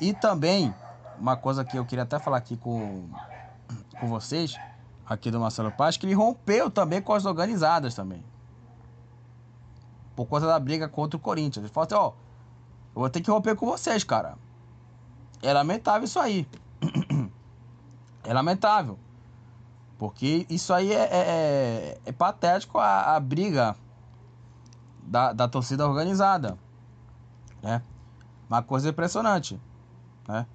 [0.00, 0.74] E também,
[1.18, 3.08] uma coisa que eu queria até falar aqui com,
[4.00, 4.56] com vocês,
[5.06, 8.24] aqui do Marcelo Paz, que ele rompeu também com as organizadas também.
[10.14, 11.64] por conta da briga contra o Corinthians.
[11.64, 12.12] Ele falou assim, ó,
[12.94, 14.36] eu vou ter que romper com vocês, cara.
[15.42, 16.46] É lamentável isso aí.
[18.22, 18.98] é lamentável.
[19.98, 23.76] Porque isso aí é, é, é, é patético a, a briga
[25.02, 26.58] da, da torcida organizada.
[27.62, 27.82] Né?
[28.48, 29.60] Uma coisa impressionante.
[30.28, 30.46] Né?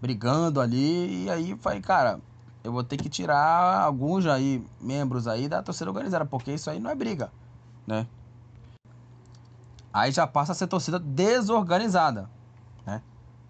[0.00, 1.24] Brigando ali.
[1.24, 2.20] E aí falei, cara,
[2.62, 6.24] eu vou ter que tirar alguns aí, membros aí da torcida organizada.
[6.24, 7.30] Porque isso aí não é briga.
[7.86, 8.06] Né?
[9.94, 12.28] Aí já passa a ser torcida desorganizada.
[12.84, 13.00] Né?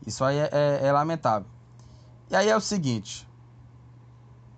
[0.06, 1.48] Isso aí é, é, é lamentável.
[2.30, 3.26] E aí é o seguinte.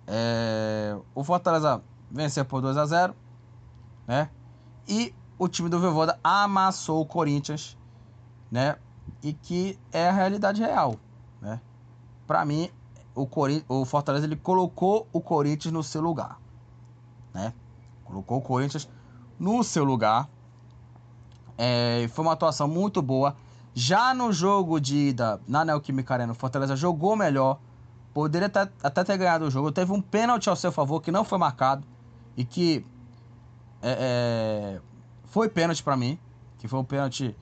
[0.05, 3.15] É, o Fortaleza venceu por 2 a 0
[4.05, 4.29] né?
[4.85, 7.77] E o time do Voivoda amassou o Corinthians,
[8.51, 8.77] né?
[9.23, 10.95] E que é a realidade real,
[11.41, 11.59] né?
[12.25, 12.69] Para mim,
[13.15, 13.27] o,
[13.67, 16.39] o Fortaleza ele colocou o Corinthians no seu lugar,
[17.33, 17.53] né?
[18.03, 18.89] Colocou o Corinthians
[19.39, 20.29] no seu lugar.
[21.57, 23.35] É, foi uma atuação muito boa.
[23.73, 27.59] Já no jogo de ida na Neoquímica Arena, o Fortaleza jogou melhor.
[28.13, 29.71] Poderia até, até ter ganhado o jogo.
[29.71, 31.83] Teve um pênalti ao seu favor que não foi marcado.
[32.35, 32.85] E que
[33.81, 34.81] é, é,
[35.25, 36.19] foi pênalti para mim.
[36.57, 37.35] Que foi um pênalti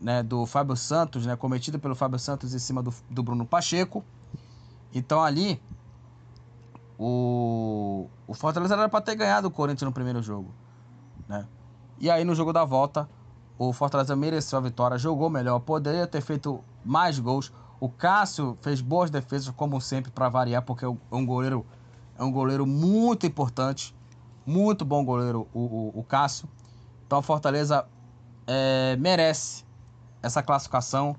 [0.00, 4.04] né, do Fábio Santos, né, cometido pelo Fábio Santos em cima do, do Bruno Pacheco.
[4.94, 5.60] Então ali,
[6.98, 10.54] o, o Fortaleza era para ter ganhado o Corinthians no primeiro jogo.
[11.28, 11.46] Né?
[11.98, 13.08] E aí no jogo da volta,
[13.58, 17.52] o Fortaleza mereceu a vitória, jogou melhor, poderia ter feito mais gols.
[17.78, 21.64] O Cássio fez boas defesas, como sempre, para variar, porque é um goleiro,
[22.18, 23.94] é um goleiro muito importante.
[24.46, 26.46] Muito bom goleiro, o, o, o Cássio.
[27.06, 27.86] Então, a Fortaleza
[28.46, 29.64] é, merece
[30.22, 31.16] essa classificação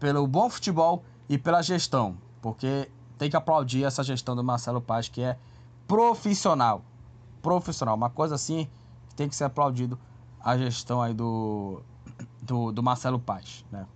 [0.00, 5.08] pelo bom futebol e pela gestão, porque tem que aplaudir essa gestão do Marcelo Paz,
[5.08, 5.38] que é
[5.86, 6.82] profissional.
[7.40, 8.68] Profissional, uma coisa assim
[9.08, 9.98] que tem que ser aplaudido
[10.44, 11.80] a gestão aí do,
[12.42, 13.86] do, do Marcelo Paz, né?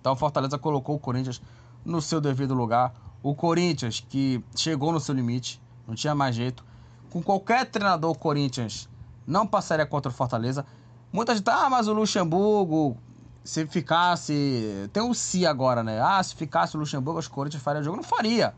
[0.00, 1.42] Então, Fortaleza colocou o Corinthians
[1.84, 2.94] no seu devido lugar.
[3.22, 6.64] O Corinthians, que chegou no seu limite, não tinha mais jeito.
[7.10, 8.88] Com qualquer treinador, o Corinthians
[9.26, 10.64] não passaria contra o Fortaleza.
[11.12, 12.96] Muita gente, ah, mas o Luxemburgo,
[13.44, 14.88] se ficasse.
[14.92, 16.00] Tem um si agora, né?
[16.00, 17.98] Ah, se ficasse o Luxemburgo, os Corinthians faria o jogo.
[17.98, 18.54] Não faria.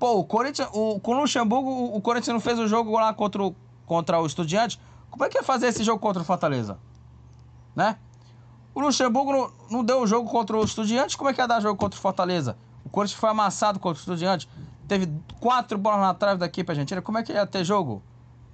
[0.00, 3.40] Pô, o Corinthians, o, com o Luxemburgo, o Corinthians não fez o jogo lá contra
[3.40, 3.54] o,
[3.86, 4.80] contra o Estudiante.
[5.12, 6.78] Como é que ia fazer esse jogo contra o Fortaleza?
[7.76, 7.98] Né?
[8.74, 11.60] O Luxemburgo não, não deu o jogo contra o Estudiantes, como é que ia dar
[11.60, 12.56] jogo contra o Fortaleza?
[12.82, 14.48] O Corinthians foi amassado contra o Estudiantes.
[14.88, 17.02] Teve quatro bolas na trave daqui pra Argentina.
[17.02, 18.02] Como é que ia ter jogo?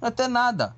[0.01, 0.75] Não ia ter nada.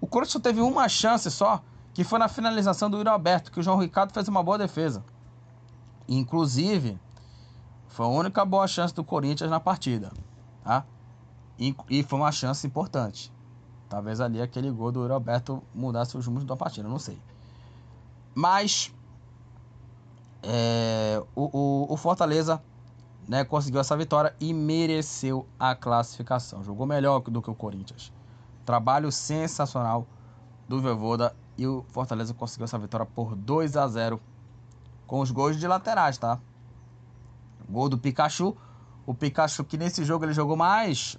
[0.00, 1.62] O Corinthians só teve uma chance só,
[1.92, 5.04] que foi na finalização do Yuri Alberto, que o João Ricardo fez uma boa defesa.
[6.08, 6.98] Inclusive,
[7.86, 10.12] foi a única boa chance do Corinthians na partida.
[10.64, 10.84] Tá?
[11.56, 13.32] E foi uma chance importante.
[13.88, 17.18] Talvez ali aquele gol do Roberto mudasse os rumos da partida, não sei.
[18.34, 18.92] Mas
[20.42, 22.62] é, o, o, o, Fortaleza
[23.28, 26.62] né, conseguiu essa vitória e mereceu a classificação.
[26.62, 28.12] Jogou melhor do que o Corinthians.
[28.64, 30.06] Trabalho sensacional
[30.68, 34.20] do Voivoda e o Fortaleza conseguiu essa vitória por 2 a 0
[35.06, 36.38] com os gols de laterais, tá?
[37.68, 38.56] Gol do Pikachu.
[39.06, 41.18] O Pikachu que nesse jogo ele jogou mais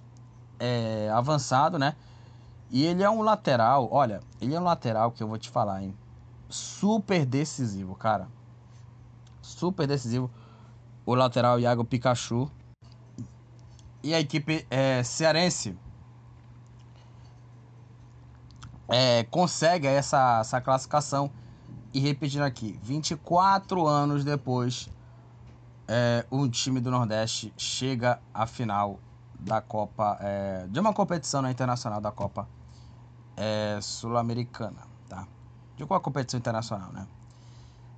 [0.60, 1.96] é, avançado, né?
[2.70, 5.84] E ele é um lateral, olha, ele é um lateral que eu vou te falar,
[5.84, 5.96] hein?
[6.50, 8.28] Super decisivo, cara.
[9.42, 10.30] Super decisivo.
[11.06, 12.50] O lateral Iago Pikachu.
[14.04, 15.78] E a equipe é, cearense
[18.88, 21.32] é, consegue essa, essa classificação.
[21.94, 24.90] E repetindo aqui, 24 anos depois,
[25.88, 29.00] é, um time do Nordeste chega à final
[29.40, 32.48] da Copa, é, de uma competição né, internacional da Copa
[33.36, 35.28] é, Sul-Americana, tá?
[35.76, 37.08] De qual competição internacional, né?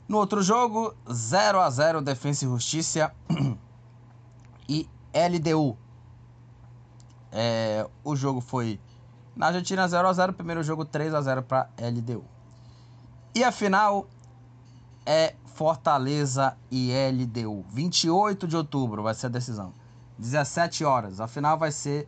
[0.07, 3.13] No outro jogo, 0 a 0 Defensa e Justiça
[4.67, 5.77] e LDU.
[7.31, 8.79] É, o jogo foi
[9.35, 12.23] na Argentina 0 a 0 primeiro jogo 3 a 0 para LDU.
[13.35, 14.07] E a final
[15.05, 17.65] é Fortaleza e LDU.
[17.69, 19.73] 28 de outubro vai ser a decisão.
[20.17, 21.19] 17 horas.
[21.19, 22.07] A final vai ser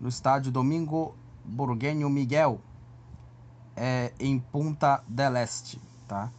[0.00, 1.14] no estádio Domingo
[1.46, 2.60] Burguenho Miguel,
[3.76, 6.30] é, em Punta del Este, tá?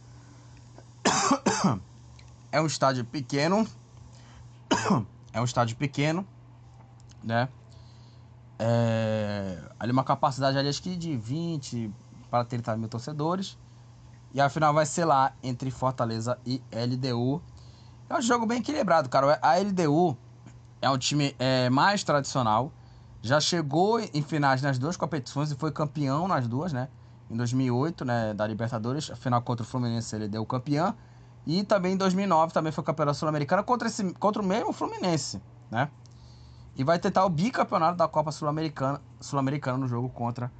[2.50, 3.66] É um estádio pequeno,
[5.32, 6.26] é um estádio pequeno,
[7.22, 7.48] né?
[8.58, 11.92] É, ali uma capacidade ali acho que de 20
[12.30, 13.56] para 30 mil torcedores.
[14.32, 17.42] E a final vai ser lá entre Fortaleza e LDU.
[18.08, 19.38] É um jogo bem equilibrado, cara.
[19.40, 20.16] A LDU
[20.80, 22.72] é um time é, mais tradicional.
[23.20, 26.88] Já chegou em finais nas duas competições e foi campeão nas duas, né?
[27.30, 30.94] em 2008, né, da Libertadores, a final contra o Fluminense ele deu campeão.
[31.46, 35.40] E também em 2009 também foi campeão da Sul-Americana contra, esse, contra o mesmo Fluminense,
[35.70, 35.88] né?
[36.76, 40.50] E vai tentar o bicampeonato da Copa Sul-Americana Sul -Americana no jogo contra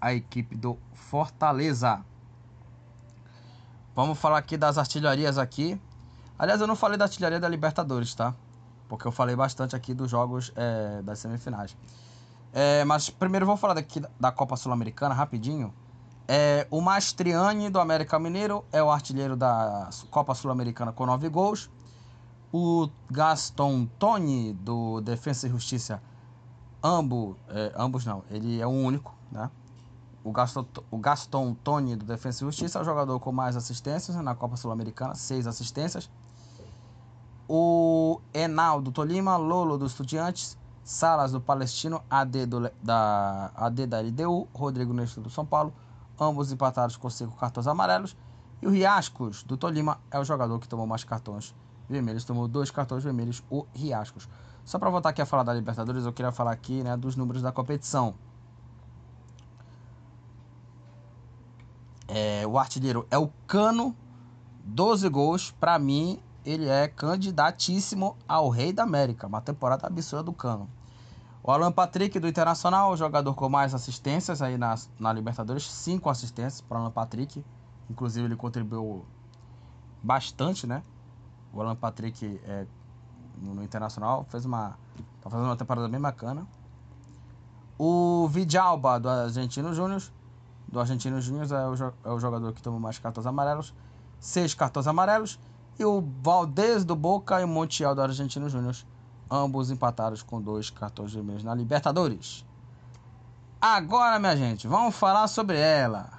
[0.00, 2.04] a equipe do Fortaleza.
[3.94, 5.80] Vamos falar aqui das artilharias aqui.
[6.38, 8.34] Aliás, eu não falei da artilharia da Libertadores, tá?
[8.90, 11.76] Porque eu falei bastante aqui dos jogos é, das semifinais.
[12.52, 15.72] É, mas primeiro vou falar daqui da Copa Sul-Americana rapidinho.
[16.26, 21.70] É, o Mastriani do América Mineiro é o artilheiro da Copa Sul-Americana com 9 gols.
[22.52, 26.02] O Gaston Toni do Defensa e Justiça,
[26.82, 29.48] ambos, é, ambos não, ele é o único, né?
[30.24, 34.16] O Gaston, o Gaston Toni do Defensa e Justiça é o jogador com mais assistências
[34.16, 36.10] na Copa Sul-Americana, seis assistências.
[37.52, 44.00] O Enal do Tolima, Lolo do Estudiantes, Salas do Palestino, AD, do, da, AD da
[44.00, 45.74] LDU, Rodrigo Nestor do São Paulo,
[46.20, 48.16] ambos empatados com cinco cartões amarelos.
[48.62, 51.52] E o Riascos, do Tolima, é o jogador que tomou mais cartões
[51.88, 52.24] vermelhos.
[52.24, 54.28] Tomou dois cartões vermelhos, o Riascos.
[54.64, 57.42] Só para voltar aqui a falar da Libertadores, eu queria falar aqui né, dos números
[57.42, 58.14] da competição.
[62.06, 63.96] É, o artilheiro é o Cano,
[64.64, 65.50] 12 gols.
[65.50, 69.26] Para mim, ele é candidatíssimo ao Rei da América.
[69.26, 70.68] Uma temporada absurda do Cano.
[71.42, 76.60] O Alan Patrick do Internacional, jogador com mais assistências aí na, na Libertadores, cinco assistências
[76.60, 77.44] para o Alan Patrick.
[77.88, 79.04] Inclusive ele contribuiu
[80.02, 80.82] bastante, né?
[81.52, 82.66] O Alan Patrick é,
[83.40, 84.76] no, Internacional fez uma
[85.20, 86.46] tá fazendo uma temporada bem bacana.
[87.78, 90.02] O Vidalba do Argentino Júnior,
[90.68, 93.74] do Argentino Júnior é, o, é o jogador que tomou mais cartões amarelos,
[94.18, 95.38] seis cartões amarelos.
[95.80, 98.76] E o Valdez do Boca e o Montiel do Argentino Júnior
[99.30, 102.44] ambos empatados com dois cartões vermelhos na Libertadores.
[103.60, 106.10] Agora, minha gente, vamos falar sobre ela.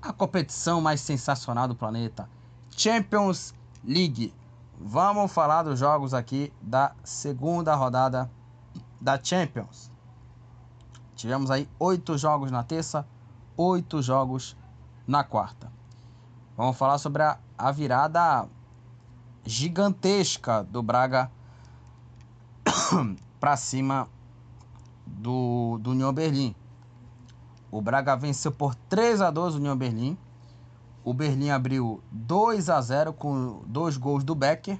[0.00, 2.28] A competição mais sensacional do planeta,
[2.70, 3.54] Champions
[3.84, 4.34] League.
[4.80, 8.28] Vamos falar dos jogos aqui da segunda rodada
[9.00, 9.92] da Champions.
[11.14, 13.06] Tivemos aí oito jogos na terça,
[13.56, 14.56] oito jogos
[15.06, 15.70] na quarta.
[16.56, 18.48] Vamos falar sobre a, a virada
[19.44, 21.30] gigantesca do Braga
[23.40, 24.08] para cima
[25.06, 26.54] do, do União Berlim.
[27.70, 30.16] O Braga venceu por 3 a 2 o União Berlim.
[31.04, 34.78] O Berlim abriu 2 a 0 com dois gols do Becker.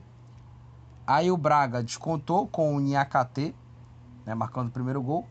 [1.07, 3.55] Aí o Braga descontou com o Niakate,
[4.25, 5.27] né, marcando o primeiro gol.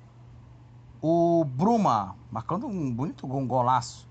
[1.02, 4.08] O Bruma, marcando um bonito gol, um golaço,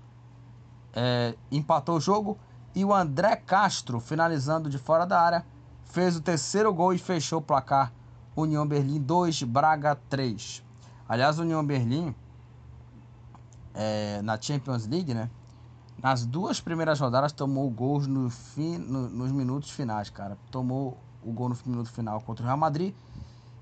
[0.93, 2.37] é, empatou o jogo.
[2.73, 5.45] E o André Castro, finalizando de fora da área,
[5.83, 7.91] fez o terceiro gol e fechou o placar
[8.35, 10.63] União Berlim 2, Braga 3.
[11.07, 12.15] Aliás, União Berlim,
[13.73, 15.29] é, na Champions League, né?
[16.01, 20.37] Nas duas primeiras rodadas tomou gols no fim, no, nos minutos finais, cara.
[20.49, 22.95] Tomou o gol no minuto final contra o Real Madrid.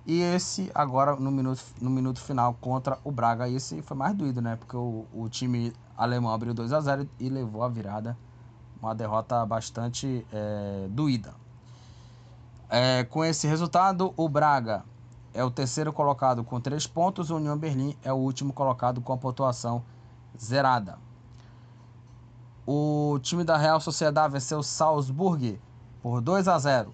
[0.06, 3.50] E esse agora no minuto, no minuto final contra o Braga.
[3.50, 4.56] Esse foi mais doído, né?
[4.56, 8.18] Porque o, o time alemão abriu 2 a 0 e levou a virada.
[8.82, 11.34] Uma derrota bastante é, doída.
[12.70, 14.84] É, com esse resultado, o Braga
[15.34, 19.12] é o terceiro colocado com três pontos, o União Berlim é o último colocado com
[19.12, 19.84] a pontuação
[20.40, 20.98] zerada.
[22.66, 25.60] O time da Real Sociedade venceu Salzburg
[26.02, 26.94] por 2 a 0.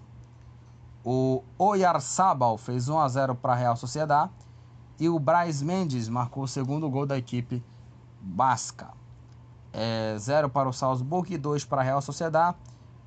[1.04, 4.32] O Oyarzabal fez 1 a 0 para a Real Sociedade
[4.98, 7.62] e o Braz Mendes marcou o segundo gol da equipe
[8.20, 8.88] basca.
[9.78, 12.56] É, 0 para o Salzburg e 2 para a Real Sociedade.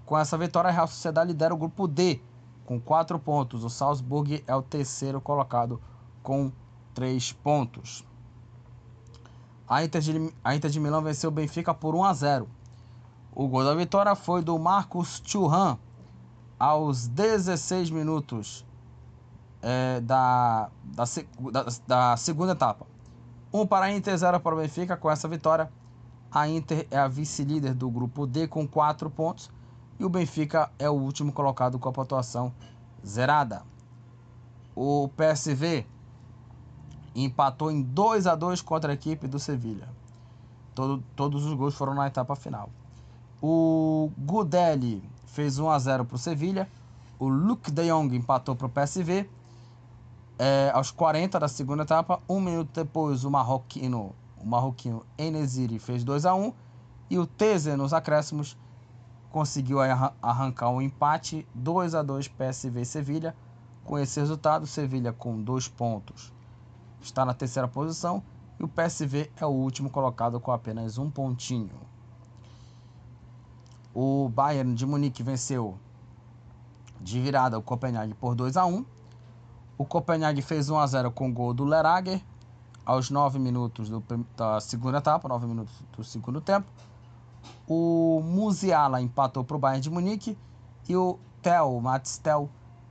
[0.05, 2.21] Com essa vitória, a Real Sociedade lidera o grupo D
[2.63, 3.63] com 4 pontos.
[3.63, 5.81] O Salzburg é o terceiro colocado
[6.21, 6.51] com
[6.93, 8.05] 3 pontos.
[9.67, 12.47] A Inter, de, a Inter de Milão venceu o Benfica por 1 a 0.
[13.33, 15.77] O gol da vitória foi do Marcos Churran
[16.59, 18.65] aos 16 minutos
[19.61, 21.03] é, da, da,
[21.51, 22.85] da, da, segunda etapa.
[23.51, 24.95] 1 um para a Inter, 0 para o Benfica.
[24.97, 25.71] Com essa vitória,
[26.31, 29.49] a Inter é a vice-líder do grupo D com 4 pontos
[29.99, 32.53] e o Benfica é o último colocado com a pontuação
[33.05, 33.63] zerada.
[34.75, 35.85] O PSV
[37.15, 39.89] empatou em 2 a 2 contra a equipe do Sevilha.
[40.73, 42.69] Todo, todos os gols foram na etapa final.
[43.41, 46.69] O Gudelli fez 1 a 0 para o Sevilha.
[47.17, 49.29] O Luke de Jong empatou para o PSV.
[50.37, 56.03] É, aos 40 da segunda etapa, um minuto depois, o marroquino, o marroquino Enesiri fez
[56.03, 56.53] 2 a 1
[57.09, 58.57] e o Teze nos acréscimos
[59.31, 59.79] conseguiu
[60.21, 63.35] arrancar um empate 2 a 2 PSV Sevilha.
[63.83, 66.31] Com esse resultado, Sevilha com dois pontos
[67.01, 68.21] está na terceira posição
[68.59, 71.71] E o PSV é o último colocado com apenas um pontinho.
[73.93, 75.77] O Bayern de Munique venceu
[77.01, 78.85] de virada o Copenhague por 2 a 1
[79.77, 82.21] O Copenhague fez 1 a 0 com o gol do Lerager
[82.89, 84.03] aos 9 minutos do,
[84.35, 86.65] da segunda etapa, 9 minutos do segundo tempo.
[87.67, 90.35] O Musiala empatou para o Bayern de Munique
[90.87, 92.49] e o Tel, Mats Tel,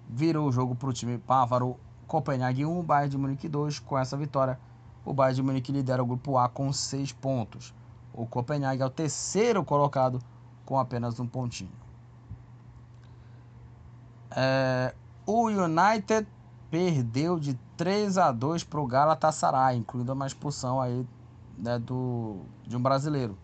[0.08, 3.80] virou o jogo para o time bávaro Copenhague 1, Bayern de Munique 2.
[3.80, 4.60] Com essa vitória,
[5.04, 7.74] o Bayern de Munique lidera o grupo A com 6 pontos.
[8.12, 10.20] O Copenhague é o terceiro colocado
[10.64, 11.72] com apenas um pontinho.
[14.30, 14.94] É,
[15.26, 16.24] o United
[16.70, 21.06] perdeu de 3 a 2 para o Galatasaray, incluindo uma expulsão aí
[21.56, 23.36] né, do, de um brasileiro.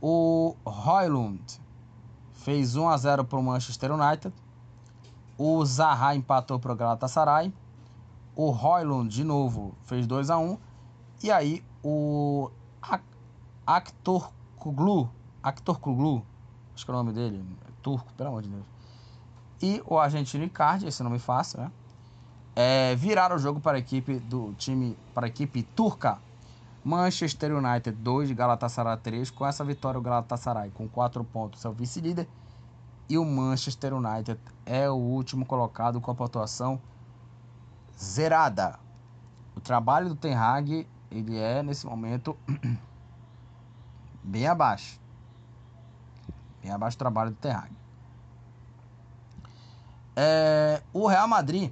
[0.00, 1.42] O Roylund
[2.32, 4.34] fez 1 a 0 para o Manchester United.
[5.36, 7.52] O Zaha empatou para o Galatasaray.
[8.34, 10.56] O Roylund de novo fez 2 a 1
[11.22, 12.50] e aí o
[13.66, 15.10] Actor Kuglu,
[15.42, 16.24] Actor Kuglu,
[16.74, 18.77] acho que é o nome dele, é turco, pelo amor de Deus
[19.60, 21.72] e o argentino Icardi, esse nome fácil, né?
[22.54, 26.18] É, viraram o jogo para a equipe do time, para a equipe turca.
[26.84, 29.30] Manchester United 2, Galatasaray 3.
[29.30, 32.28] Com essa vitória, o Galatasaray com 4 pontos é o vice-líder.
[33.08, 36.80] E o Manchester United é o último colocado com a pontuação
[37.96, 38.78] zerada.
[39.56, 42.36] O trabalho do Ten Hag, ele é, nesse momento,
[44.22, 45.00] bem abaixo.
[46.62, 47.77] Bem abaixo do trabalho do Ten Hag.
[50.20, 51.70] É, o Real Madrid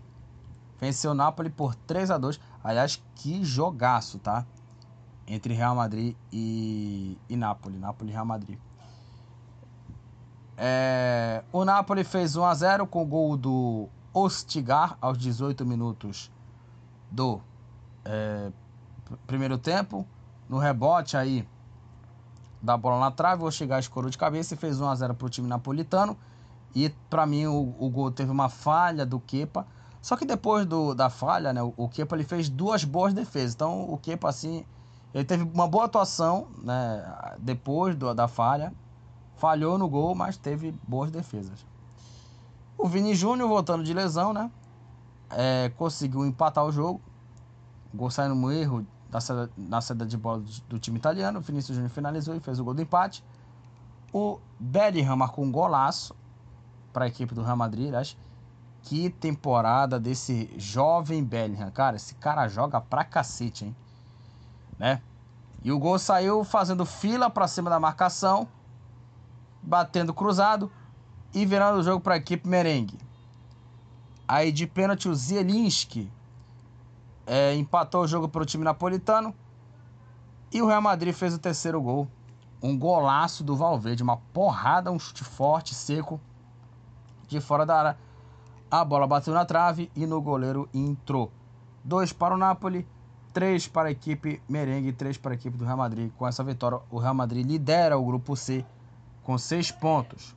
[0.81, 4.47] venceu o Napoli por 3 a 2 Aliás, que jogaço, tá?
[5.27, 7.77] Entre Real Madrid e, e Napoli.
[7.77, 8.57] Napoli e Real Madrid.
[10.57, 16.31] É, o Napoli fez 1 a 0 com o gol do Ostigar aos 18 minutos
[17.11, 17.41] do
[18.05, 18.53] é,
[19.27, 20.07] primeiro tempo.
[20.49, 21.49] No rebote aí
[22.63, 25.27] da bola na trave, o Ostigar escorou de cabeça e fez 1 a 0 para
[25.27, 26.17] o time napolitano.
[26.77, 29.67] E para mim o, o, gol teve uma falha do Kepa.
[30.03, 33.55] Só que depois do, da falha, né, o, o Kepa ele fez duas boas defesas.
[33.55, 34.63] Então o Kepa assim,
[35.15, 38.75] ele teve uma boa atuação, né, depois do, da falha.
[39.37, 41.65] Falhou no gol, mas teve boas defesas.
[42.77, 44.51] O Vini Júnior voltando de lesão, né?
[45.31, 47.01] É, conseguiu empatar o jogo.
[47.93, 49.19] O gol saindo no erro da
[49.57, 51.39] na saída de bola do, do time italiano.
[51.39, 53.25] O Vinícius Júnior finalizou e fez o gol do empate.
[54.13, 56.15] O Bellingham marcou um golaço
[56.97, 58.17] para a equipe do Real Madrid, acho.
[58.81, 61.71] Que temporada desse jovem Bellingham.
[61.71, 63.77] Cara, esse cara joga pra cacete, hein?
[64.79, 65.03] Né?
[65.63, 68.49] E o gol saiu fazendo fila para cima da marcação,
[69.63, 70.73] batendo cruzado
[71.35, 72.99] e virando o jogo para a equipe merengue.
[74.27, 76.11] Aí de pênalti o Zielinski
[77.27, 79.35] é, empatou o jogo para o time napolitano
[80.51, 82.09] e o Real Madrid fez o terceiro gol.
[82.63, 86.19] Um golaço do Valverde, uma porrada, um chute forte, seco
[87.27, 87.99] de fora da área.
[88.71, 91.31] A bola bateu na trave e no goleiro entrou.
[91.85, 92.87] Dois para o Napoli,
[93.33, 96.11] três para a equipe merengue, três para a equipe do Real Madrid.
[96.17, 98.65] Com essa vitória, o Real Madrid lidera o grupo C
[99.23, 100.35] com seis pontos.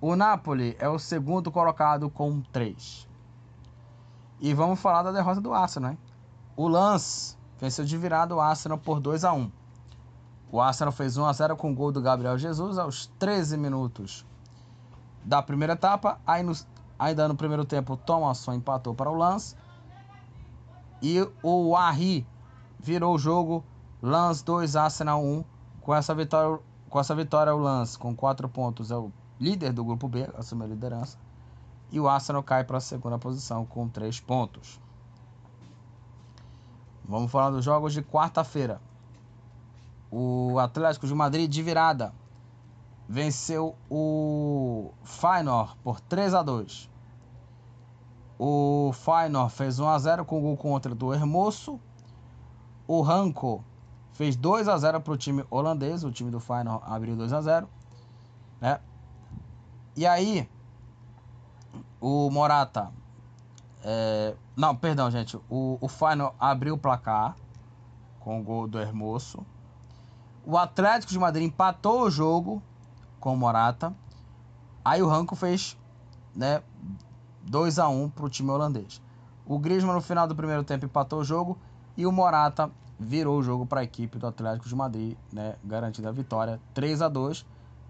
[0.00, 3.08] O Napoli é o segundo colocado com três.
[4.38, 5.98] E vamos falar da derrota do Arsenal, né?
[6.56, 9.50] O Lance venceu de virada o Arsenal por 2 a 1.
[10.52, 14.24] O Arsenal fez 1 a 0 com o gol do Gabriel Jesus aos 13 minutos
[15.24, 16.20] da primeira etapa.
[16.26, 16.52] Aí no,
[16.98, 19.56] ainda no primeiro tempo, Thomason empatou para o Lance.
[21.02, 22.26] E o Arri
[22.78, 23.64] virou o jogo.
[24.02, 25.44] Lance 2, Arsenal 1.
[25.80, 29.84] Com essa vitória, com essa vitória o Lance com 4 pontos é o líder do
[29.84, 31.18] grupo B, assumiu a liderança.
[31.90, 34.80] E o Arsenal cai para a segunda posição com 3 pontos.
[37.04, 38.80] Vamos falar dos jogos de quarta-feira.
[40.10, 42.14] O Atlético de Madrid de virada
[43.08, 46.90] venceu o Feyenoord por 3 a 2.
[48.38, 51.80] O Feyenoord fez 1 a 0 com o gol contra do Hermoso.
[52.86, 53.64] O Ranco
[54.12, 57.40] fez 2 a 0 para o time holandês, o time do Feyenoord abriu 2 a
[57.40, 57.68] 0,
[58.60, 58.80] né?
[59.96, 60.48] E aí
[62.00, 62.92] o Morata
[63.84, 65.36] é, não, perdão, gente.
[65.48, 67.36] O, o Feyenoord abriu o placar
[68.18, 69.44] com o gol do Hermoso.
[70.46, 72.62] O Atlético de Madrid empatou o jogo
[73.24, 73.90] com o Morata.
[74.84, 75.78] Aí o Ranco fez
[76.36, 76.62] né,
[77.40, 79.00] 2 a 1 para o time holandês.
[79.46, 81.56] O Griezmann no final do primeiro tempo empatou o jogo
[81.96, 82.70] e o Morata
[83.00, 87.00] virou o jogo para a equipe do Atlético de Madrid, né, garantida a vitória 3
[87.00, 87.46] a 2.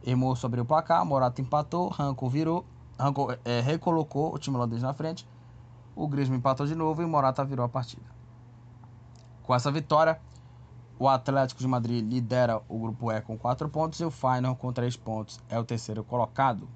[0.06, 2.64] Hermoso abriu o placar, Morata empatou, Ranco virou,
[2.96, 5.26] Ranco é, recolocou o time holandês na frente.
[5.96, 8.06] O Griezmann empatou de novo e Morata virou a partida.
[9.42, 10.20] Com essa vitória,
[10.98, 14.72] o Atlético de Madrid lidera o grupo E com 4 pontos e o Feyenoord com
[14.72, 16.68] 3 pontos é o terceiro colocado.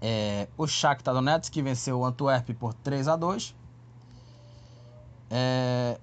[0.00, 3.54] É, o Shakhtar Donetsk venceu o Antwerp por 3 a 2.
[5.30, 5.98] É,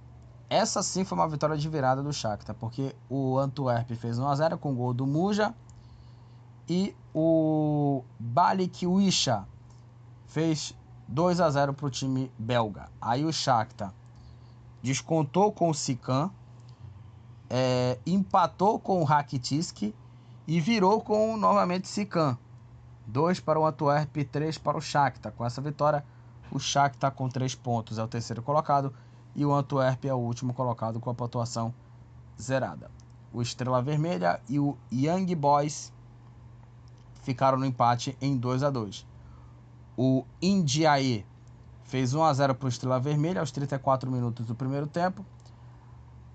[0.49, 4.35] essa sim foi uma vitória de virada do Shakhtar, porque o Antwerp fez 1 a
[4.35, 5.53] 0 com o gol do Muja
[6.67, 9.45] e o Balik Wisha
[10.25, 10.73] fez
[11.07, 12.89] 2 a 0 para o time belga.
[12.99, 13.93] Aí o Shakhtar
[14.81, 16.31] descontou com o Sican,
[17.49, 19.93] é, empatou com o Rakitic
[20.47, 22.37] e virou com novamente Sican.
[23.07, 25.33] 2 para o Antwerp e 3 para o Shakhtar.
[25.33, 26.05] Com essa vitória,
[26.51, 28.93] o Shakhtar com 3 pontos é o terceiro colocado
[29.35, 31.73] e o Antwerp é o último colocado com a pontuação
[32.39, 32.89] zerada.
[33.33, 35.91] O Estrela Vermelha e o Young Boys
[37.21, 39.05] ficaram no empate em 2 a 2.
[39.97, 41.25] O Indiae
[41.91, 45.25] fez 1 a 0 para o Estrela Vermelha aos 34 minutos do primeiro tempo.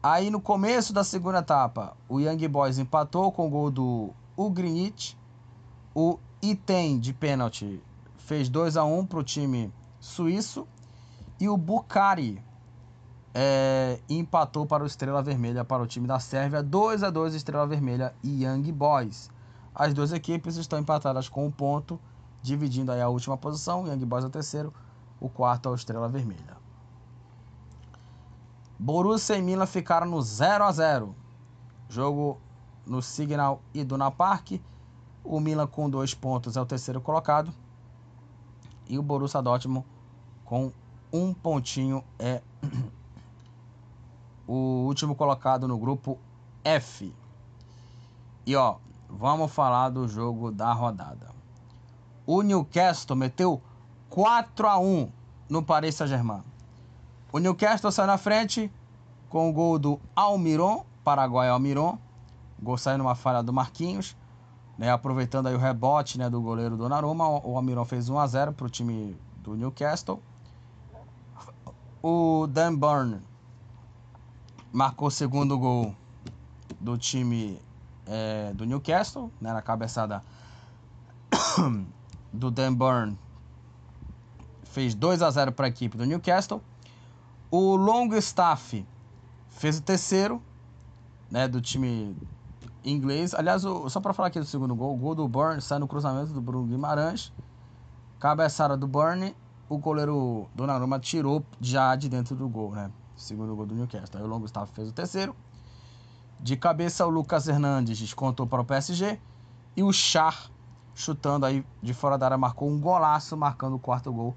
[0.02, 5.16] Aí no começo da segunda etapa, o Young Boys empatou com o gol do Ugrinit.
[5.94, 7.82] O Item de pênalti
[8.18, 10.68] fez 2 a 1 para o time suíço.
[11.40, 12.44] E o Bucari
[13.34, 16.62] é, empatou para o Estrela Vermelha, para o time da Sérvia.
[16.62, 19.30] 2 a 2 Estrela Vermelha e Young Boys.
[19.74, 21.98] As duas equipes estão empatadas com um ponto,
[22.42, 23.86] dividindo aí a última posição.
[23.86, 24.72] Young Boys é o terceiro,
[25.20, 26.56] o quarto é o Estrela Vermelha.
[28.78, 31.14] Borussia e Milan ficaram no 0 a 0
[31.88, 32.38] Jogo
[32.86, 34.60] no Signal Iduna Park.
[35.24, 37.52] O Milan com dois pontos é o terceiro colocado.
[38.88, 39.86] E o Borussia Dortmund
[40.44, 40.70] com
[41.12, 42.42] um pontinho é
[44.46, 46.18] o último colocado no grupo
[46.62, 47.12] F.
[48.44, 48.76] E ó,
[49.08, 51.34] vamos falar do jogo da rodada.
[52.26, 53.62] O Newcastle meteu
[54.16, 55.12] 4 a 1
[55.46, 56.42] no Paris Saint-Germain.
[57.30, 58.72] O Newcastle saiu na frente
[59.28, 61.98] com o gol do Almiron, Paraguai Almiron.
[62.58, 64.16] Gol saiu numa falha do Marquinhos.
[64.78, 68.52] Né, aproveitando aí o rebote né, do goleiro Donnarumma, o Almiron fez 1 a 0
[68.54, 70.22] para o time do Newcastle.
[72.02, 73.20] O Dan Burn
[74.72, 75.94] marcou o segundo gol
[76.80, 77.60] do time
[78.06, 80.22] é, do Newcastle, né, na cabeçada
[82.32, 83.18] do Dan Burn
[84.76, 86.60] fez 2 a 0 para a equipe do Newcastle.
[87.50, 88.86] O Longstaff
[89.48, 90.42] fez o terceiro,
[91.30, 92.14] né, do time
[92.84, 93.32] inglês.
[93.32, 95.88] Aliás, o, só para falar aqui do segundo gol, o gol do Burn sai no
[95.88, 97.32] cruzamento do Bruno Guimarães.
[98.20, 99.34] Cabeçada do Burn,
[99.66, 102.90] o goleiro Donnarumma tirou já de dentro do gol, né?
[103.16, 104.20] Segundo gol do Newcastle.
[104.20, 105.34] Aí o Longstaff fez o terceiro.
[106.38, 109.18] De cabeça, o Lucas Hernandes descontou para o PSG.
[109.74, 110.50] E o Char,
[110.94, 114.36] chutando aí de fora da área, marcou um golaço, marcando o quarto gol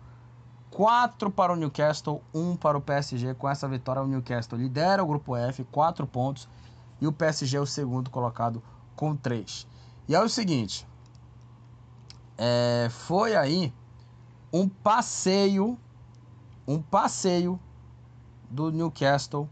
[0.72, 3.33] 4 para o Newcastle, 1 para o PSG.
[3.33, 6.48] Com essa vitória, o Newcastle lidera o grupo F, 4 pontos.
[7.01, 8.61] E o PSG é o segundo colocado
[8.95, 9.67] com 3.
[10.07, 10.88] E é o seguinte:
[12.38, 13.73] é, foi aí
[14.51, 15.77] um passeio,
[16.67, 17.59] um passeio
[18.49, 19.48] do Newcastle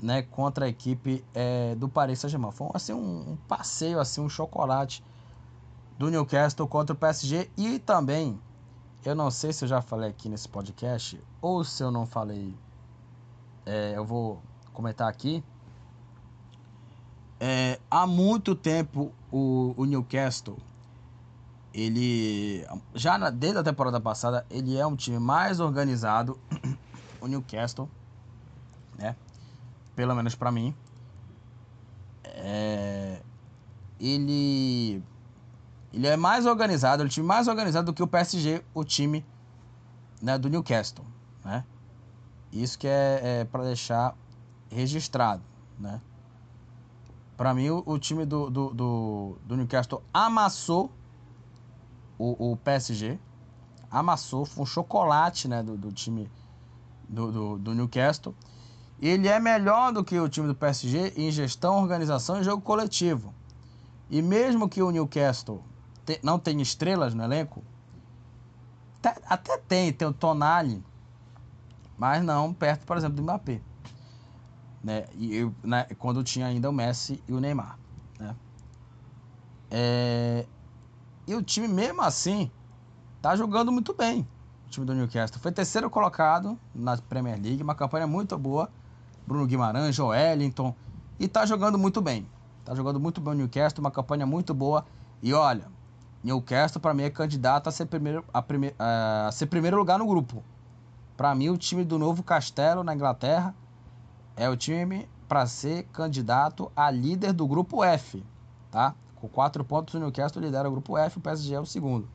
[0.00, 2.52] né, contra a equipe é, do Paris Saint-Germain.
[2.52, 5.04] Foi assim, um, um passeio, assim, um chocolate
[5.98, 8.38] do Newcastle contra o PSG e também
[9.06, 12.52] eu não sei se eu já falei aqui nesse podcast ou se eu não falei,
[13.64, 15.44] é, eu vou comentar aqui.
[17.38, 20.58] É, há muito tempo o, o, Newcastle,
[21.72, 26.36] ele já na, desde a temporada passada, ele é um time mais organizado.
[27.20, 27.88] o Newcastle,
[28.98, 29.14] né?
[29.94, 30.74] Pelo menos para mim.
[32.24, 33.22] É,
[34.00, 35.00] ele
[35.92, 39.24] ele é mais organizado, é o time mais organizado do que o PSG, o time
[40.20, 41.04] né, do Newcastle,
[41.44, 41.64] né?
[42.52, 44.14] Isso que é, é para deixar
[44.70, 45.42] registrado,
[45.78, 46.00] né?
[47.36, 50.90] Para mim, o, o time do, do, do, do, Newcastle amassou
[52.18, 53.18] o, o, PSG,
[53.90, 56.30] amassou, foi um chocolate, né, do, do time
[57.06, 58.34] do, do, do Newcastle.
[59.00, 63.34] Ele é melhor do que o time do PSG em gestão, organização e jogo coletivo.
[64.08, 65.62] E mesmo que o Newcastle
[66.06, 67.62] te, não tem estrelas no elenco?
[69.02, 70.82] Até, até tem, tem o Tonali,
[71.98, 73.60] mas não perto, por exemplo, do Mbappé.
[74.82, 75.06] Né?
[75.14, 77.78] E eu, né, quando tinha ainda o Messi e o Neymar.
[78.18, 78.34] Né?
[79.70, 80.46] É,
[81.26, 82.50] e o time, mesmo assim,
[83.20, 84.26] tá jogando muito bem.
[84.66, 88.70] O time do Newcastle foi terceiro colocado na Premier League, uma campanha muito boa.
[89.26, 90.74] Bruno Guimarães, Joelinton,
[91.18, 92.28] e tá jogando muito bem.
[92.64, 94.84] Tá jogando muito bem o Newcastle, uma campanha muito boa.
[95.22, 95.66] E olha,
[96.26, 100.06] Newcastle, para mim, é candidato a ser primeiro, a, prime, a ser primeiro lugar no
[100.08, 100.42] grupo.
[101.16, 103.54] Para mim, o time do Novo Castelo na Inglaterra
[104.34, 108.24] é o time para ser candidato a líder do grupo F,
[108.72, 108.92] tá?
[109.14, 112.08] Com quatro pontos, o Newcastle lidera o grupo F, o PSG é o segundo.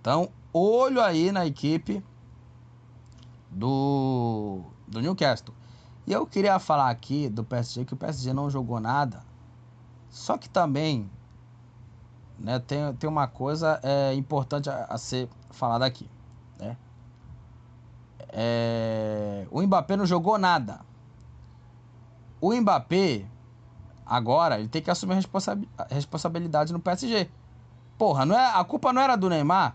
[0.00, 2.00] Então, olho aí na equipe
[3.50, 5.52] do, do Newcastle.
[6.06, 9.24] E eu queria falar aqui do PSG que o PSG não jogou nada.
[10.08, 11.10] Só que também
[12.38, 16.08] né, tem, tem uma coisa é, importante a, a ser falada aqui.
[16.58, 16.76] Né?
[18.30, 20.80] É, o Mbappé não jogou nada.
[22.40, 23.26] O Mbappé,
[24.06, 25.58] agora, ele tem que assumir responsa
[25.90, 27.28] responsabilidade no PSG.
[27.96, 29.74] Porra, não é, a culpa não era do Neymar,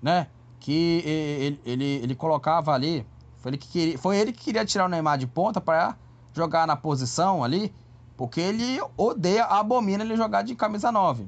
[0.00, 0.28] né?
[0.60, 3.04] Que ele, ele, ele colocava ali.
[3.38, 5.96] Foi ele, que queria, foi ele que queria tirar o Neymar de ponta para
[6.32, 7.74] jogar na posição ali.
[8.16, 11.26] Porque ele odeia, abomina ele jogar de camisa 9.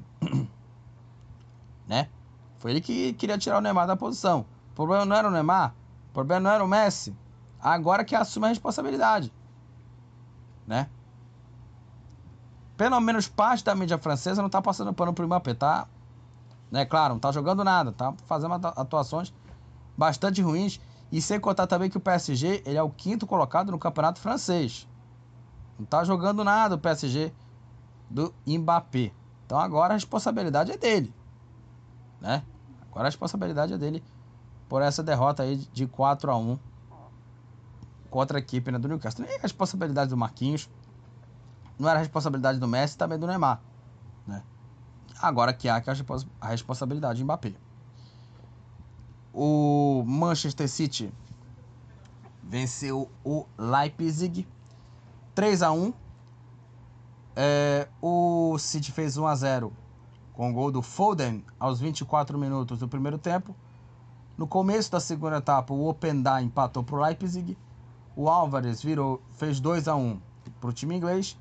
[1.86, 2.08] Né?
[2.58, 4.47] Foi ele que queria tirar o Neymar da posição.
[4.73, 5.74] O problema não era o Neymar,
[6.10, 7.15] o problema não era o Messi.
[7.60, 9.32] Agora que assume a responsabilidade,
[10.66, 10.89] né?
[12.76, 15.86] Pelo menos parte da mídia francesa não tá passando pano pro Mbappé, tá?
[16.70, 19.32] Né, claro, não tá jogando nada, tá fazendo atuações
[19.97, 20.81] bastante ruins.
[21.10, 24.86] E sem contar também que o PSG ele é o quinto colocado no campeonato francês.
[25.78, 27.32] Não tá jogando nada o PSG
[28.10, 29.12] do Mbappé.
[29.47, 31.15] Então agora a responsabilidade é dele
[32.20, 32.42] né?
[32.90, 34.02] Agora a responsabilidade é dele
[34.68, 36.58] por essa derrota aí de 4 a 1
[38.10, 39.24] contra a equipe né, do Newcastle.
[39.24, 40.68] Nem a responsabilidade do Marquinhos,
[41.78, 43.60] não era a responsabilidade do Messi também do Neymar,
[44.26, 44.42] né?
[45.20, 45.82] Agora que há
[46.40, 47.54] a responsabilidade de Mbappé.
[49.32, 51.12] O Manchester City
[52.42, 54.46] venceu o Leipzig
[55.34, 55.92] 3 a 1.
[57.38, 59.72] É, o City fez 1 a 0
[60.36, 63.56] com o gol do Foden aos 24 minutos do primeiro tempo.
[64.36, 67.56] No começo da segunda etapa, o Openda empatou para o Leipzig.
[68.15, 70.20] O Álvares virou, fez 2 a 1
[70.60, 71.39] para o time inglês.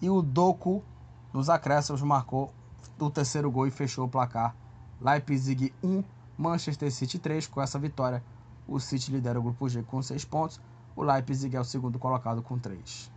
[0.00, 0.82] E o Doku,
[1.30, 2.50] nos acréscimos, marcou
[2.98, 4.56] o terceiro gol e fechou o placar.
[4.98, 6.02] Leipzig 1,
[6.38, 7.46] Manchester City 3.
[7.46, 8.24] Com essa vitória,
[8.66, 10.58] o City lidera o grupo G com 6 pontos.
[10.96, 13.10] O Leipzig é o segundo colocado com 3.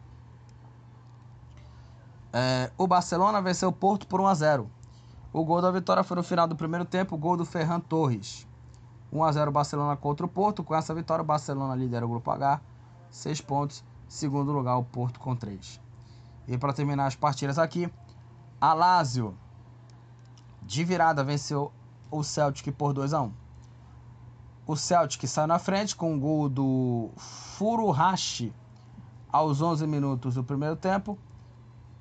[2.34, 4.81] É, o Barcelona venceu o Porto por 1 a 0.
[5.34, 8.46] O gol da vitória foi no final do primeiro tempo, o gol do Ferran Torres.
[9.14, 10.62] 1 a 0 Barcelona contra o Porto.
[10.62, 12.60] Com essa vitória, o Barcelona lidera o grupo H,
[13.10, 13.84] 6 pontos.
[14.10, 15.80] Segundo lugar, o Porto com 3.
[16.50, 17.90] E para terminar as partidas aqui,
[18.60, 19.34] a Lazio
[20.62, 21.72] de virada venceu
[22.10, 23.32] o Celtic por 2 a 1.
[24.68, 28.54] O Celtic saiu na frente com o gol do Furuhashi
[29.32, 31.18] aos 11 minutos do primeiro tempo.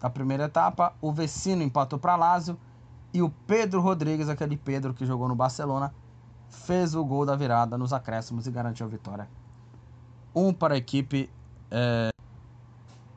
[0.01, 2.59] Da primeira etapa, o Vecino empatou para Lazio
[3.13, 5.93] e o Pedro Rodrigues, aquele Pedro que jogou no Barcelona,
[6.49, 9.29] fez o gol da virada nos acréscimos e garantiu a vitória.
[10.35, 11.31] Um para a equipe
[11.71, 12.11] é,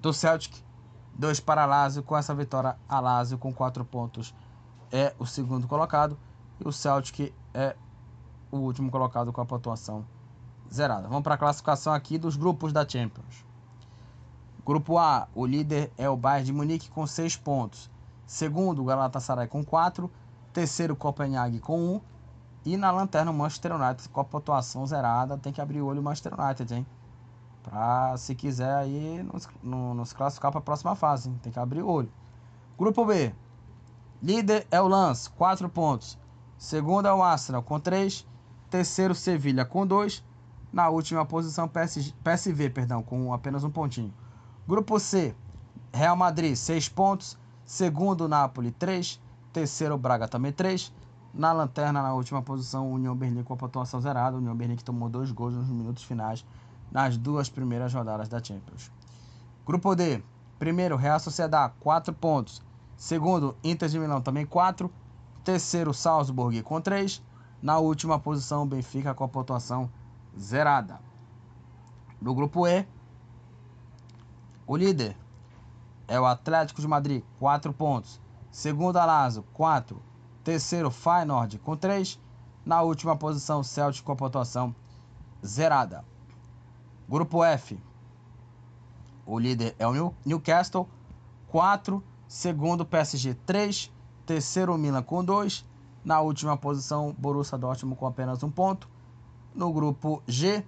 [0.02, 0.64] do Celtic,
[1.14, 2.04] dois para a Lazio.
[2.04, 4.34] Com essa vitória, a Lazio com quatro pontos
[4.92, 6.18] é o segundo colocado
[6.60, 7.76] e o Celtic é
[8.52, 10.06] o último colocado com a pontuação
[10.72, 11.08] zerada.
[11.08, 13.46] Vamos para a classificação aqui dos grupos da Champions.
[14.66, 17.92] Grupo A, o líder é o Bayern de Munique com seis pontos.
[18.26, 20.10] Segundo, Galatasaray com 4.
[20.52, 22.02] Terceiro, Copenhague com 1.
[22.66, 25.38] E na lanterna, o Manchester United com a pontuação zerada.
[25.38, 26.86] Tem que abrir o olho o Manchester United, hein?
[27.62, 31.30] Pra, se quiser aí, nos, nos classificar para a próxima fase.
[31.30, 31.40] Hein?
[31.42, 32.12] Tem que abrir o olho.
[32.78, 33.34] Grupo B.
[34.22, 36.18] Líder é o Lance, 4 pontos.
[36.58, 38.26] Segundo é o Arsenal, com 3.
[38.70, 40.24] Terceiro, Sevilha, com 2.
[40.72, 44.14] Na última posição, PSG, PSV, perdão, com apenas um pontinho.
[44.68, 45.36] Grupo C.
[45.94, 47.38] Real Madrid, 6 pontos.
[47.66, 49.22] Segundo, Napoli, 3.
[49.52, 50.94] Terceiro, Braga também 3.
[51.34, 54.38] Na lanterna, na última posição, União Berlim com a pontuação zerada.
[54.38, 56.46] União Berlim que tomou dois gols nos minutos finais
[56.92, 58.92] nas duas primeiras rodadas da Champions.
[59.66, 60.22] Grupo D.
[60.60, 62.62] Primeiro, Real Sociedad, 4 pontos.
[62.96, 64.92] Segundo, Inter de Milão também 4.
[65.44, 67.22] Terceiro, Salzburg com 3.
[67.62, 69.90] Na última posição, Benfica com a pontuação
[70.40, 71.00] zerada.
[72.22, 72.86] No grupo E,
[74.68, 75.18] o líder,
[76.14, 78.22] é o Atlético de Madrid, 4 pontos.
[78.52, 80.00] Segundo, Lazio, 4.
[80.44, 82.20] Terceiro, Feyenoord, com 3.
[82.64, 84.76] Na última posição, Celtic com a pontuação
[85.44, 86.06] zerada.
[87.10, 87.82] Grupo F.
[89.26, 90.88] O líder é o Newcastle,
[91.48, 92.04] 4.
[92.28, 93.92] Segundo, PSG, 3.
[94.24, 95.66] Terceiro, Milan, com 2.
[96.06, 98.88] Na última posição, Borussia Dortmund com apenas um ponto.
[99.56, 100.64] No grupo G,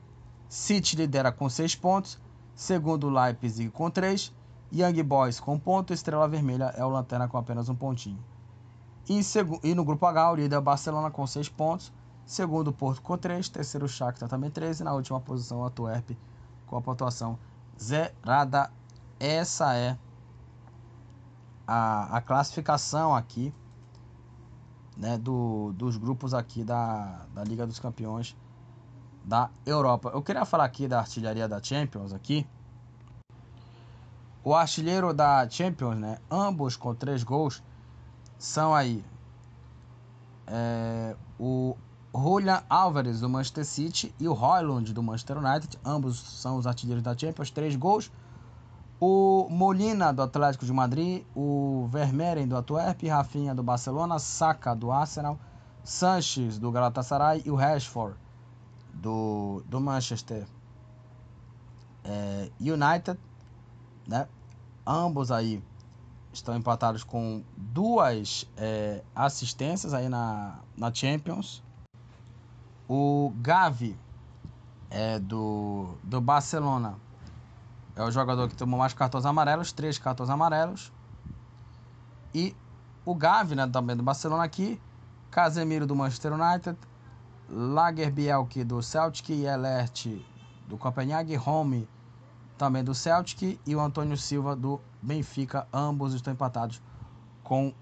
[0.50, 2.20] City lidera com 6 pontos.
[2.56, 4.34] Segundo, Leipzig com 3.
[4.74, 8.24] Young Boys com ponto, Estrela Vermelha é o Lanterna com apenas um pontinho.
[9.08, 9.22] E,
[9.64, 11.94] e no grupo H, o líder é Barcelona com 6 pontos.
[12.26, 13.48] Segundo, Porto com 3.
[13.50, 14.84] Terceiro, Shakhtar também 13.
[14.84, 16.12] Na última posição, a Tuerp
[16.66, 17.38] com a pontuação
[17.80, 18.72] zerada.
[19.20, 19.98] Essa é
[21.68, 23.54] a, a classificação aqui
[24.98, 28.36] né, do, dos grupos aqui da, da Liga dos Campeões
[29.24, 30.12] da Europa.
[30.14, 32.48] Eu queria falar aqui da artilharia da Champions aqui.
[34.46, 37.64] O artilheiro da Champions, né, ambos com três gols,
[38.38, 39.04] são aí
[40.46, 41.76] é, o
[42.14, 45.80] Julian Alvarez do Manchester City e o Royland do Manchester United.
[45.84, 48.12] Ambos são os artilheiros da Champions, três gols.
[49.00, 54.92] O Molina do Atlético de Madrid, o Vermeeren do Antwerp, Rafinha do Barcelona, Saka do
[54.92, 55.40] Arsenal,
[55.84, 58.16] Sanches do Galatasaray e o Rashford
[58.94, 60.46] do, do Manchester
[62.04, 63.20] é, United,
[64.08, 64.28] né?
[64.86, 65.64] Ambos aí
[66.32, 71.64] estão empatados com duas é, assistências aí na, na Champions.
[72.88, 73.98] O Gavi
[74.90, 76.98] é do, do Barcelona
[77.96, 80.92] é o jogador que tomou mais cartões amarelos, três cartões amarelos.
[82.34, 82.54] E
[83.06, 84.82] o Gavi, né, também do Barcelona aqui,
[85.32, 86.78] Casemiro do Manchester United,
[87.50, 90.08] Lagerbielke do Celtic Elert
[90.68, 91.88] do Copenhague, Home
[92.58, 96.82] também do Celtic e o Antônio Silva do Benfica, ambos estão empatados
[97.44, 97.74] com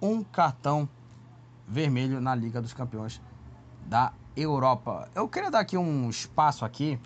[0.00, 0.88] um cartão
[1.66, 3.20] vermelho na Liga dos Campeões
[3.86, 5.08] da Europa.
[5.14, 7.00] Eu queria dar aqui um espaço aqui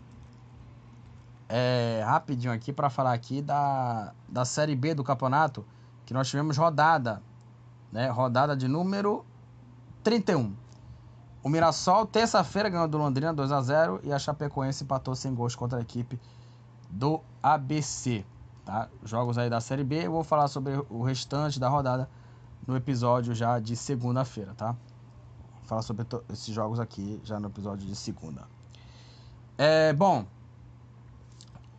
[1.49, 5.65] é, rapidinho aqui para falar aqui da, da Série B do campeonato,
[6.05, 7.23] que nós tivemos rodada,
[7.93, 8.09] né?
[8.09, 9.25] Rodada de número
[10.03, 10.55] 31.
[11.43, 15.55] O Mirassol, terça-feira, ganhou do Londrina 2 a 0 e a Chapecoense empatou sem gols
[15.55, 16.19] contra a equipe
[16.93, 18.25] do ABC.
[18.65, 18.89] Tá?
[19.05, 22.09] Jogos aí da Série B, eu vou falar sobre o restante da rodada
[22.67, 24.69] no episódio já de segunda-feira, tá?
[24.69, 28.43] Vou falar sobre esses jogos aqui já no episódio de segunda.
[29.59, 30.25] É, bom,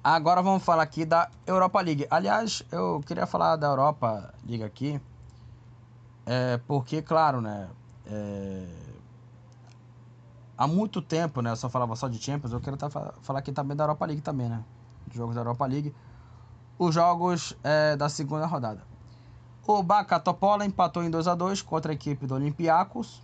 [0.04, 2.06] Agora vamos falar aqui da Europa League.
[2.12, 5.00] Aliás, eu queria falar da Europa League aqui,
[6.26, 7.70] é, porque, claro, né,
[8.06, 8.68] é,
[10.58, 13.54] há muito tempo, né, eu só falava só de Champions, eu quero tá, falar aqui
[13.54, 14.62] também da Europa League também, né,
[15.14, 15.94] jogos da Europa League,
[16.78, 18.82] os jogos é, da segunda rodada.
[19.66, 23.22] O Baka Topola empatou em 2 a 2 contra a equipe do Olympiacos.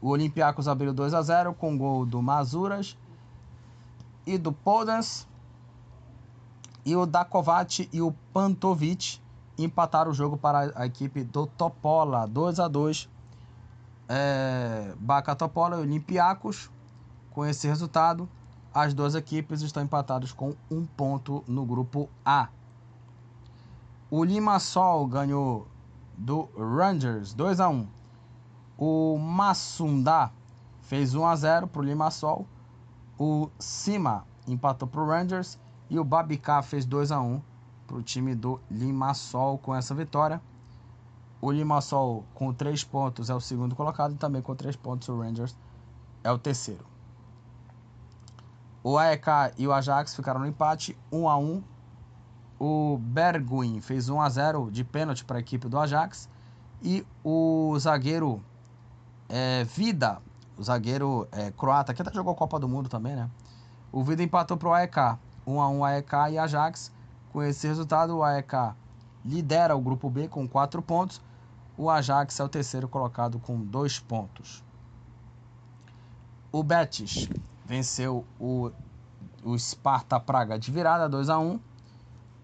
[0.00, 2.96] O Olympiacos abriu 2 a 0 com gol do Mazuras
[4.24, 5.26] e do Podens.
[6.84, 9.20] E o Dakovac e o Pantovic
[9.58, 13.08] empataram o jogo para a equipe do Topola, 2 a 2
[14.08, 16.70] é, Baca Topola e Olympiacos.
[17.30, 18.28] Com esse resultado,
[18.72, 22.48] as duas equipes estão empatadas com um ponto no grupo A.
[24.10, 25.66] O Limassol ganhou
[26.16, 27.86] do Rangers 2 a 1.
[28.78, 30.30] O Massundá
[30.82, 32.46] fez 1 a 0 para o Limassol.
[33.18, 35.58] O Cima empatou para o Rangers
[35.88, 37.40] e o Babicá fez 2 a 1
[37.86, 40.40] para o time do Limassol com essa vitória.
[41.40, 45.18] O Limassol com 3 pontos é o segundo colocado e também com 3 pontos o
[45.20, 45.56] Rangers
[46.22, 46.89] é o terceiro.
[48.82, 51.62] O AEK e o Ajax ficaram no empate 1 a 1.
[52.58, 56.28] O Berguin fez 1 a 0 de pênalti para a equipe do Ajax
[56.82, 58.42] e o zagueiro
[59.28, 60.18] é, Vida,
[60.56, 63.30] o zagueiro é, croata, que até jogou Copa do Mundo também, né?
[63.92, 66.92] O Vida empatou para o AEK 1 a 1 AEK e Ajax.
[67.32, 68.74] Com esse resultado, o AEK
[69.24, 71.20] lidera o grupo B com 4 pontos.
[71.76, 74.64] O Ajax é o terceiro colocado com 2 pontos.
[76.52, 77.28] O Betis
[77.70, 78.72] venceu o,
[79.44, 81.60] o Sparta Praga de virada 2 a 1.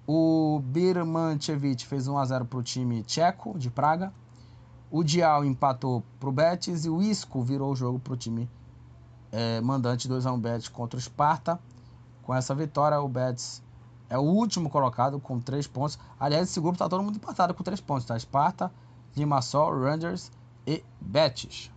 [0.06, 4.12] O Birmanchevich fez 1 a 0 para o time tcheco de Praga.
[4.88, 8.48] O Dial empatou para o Betis e o Isco virou o jogo para o time
[9.32, 11.58] é, mandante 2 a 1 Betis contra o Sparta.
[12.22, 13.60] Com essa vitória, o Betis
[14.08, 15.98] é o último colocado com três pontos.
[16.20, 18.16] Aliás, esse grupo está todo mundo empatado com três pontos, tá?
[18.16, 18.70] Esparta,
[19.16, 20.30] Limassol, Rangers
[20.64, 21.72] e Betis.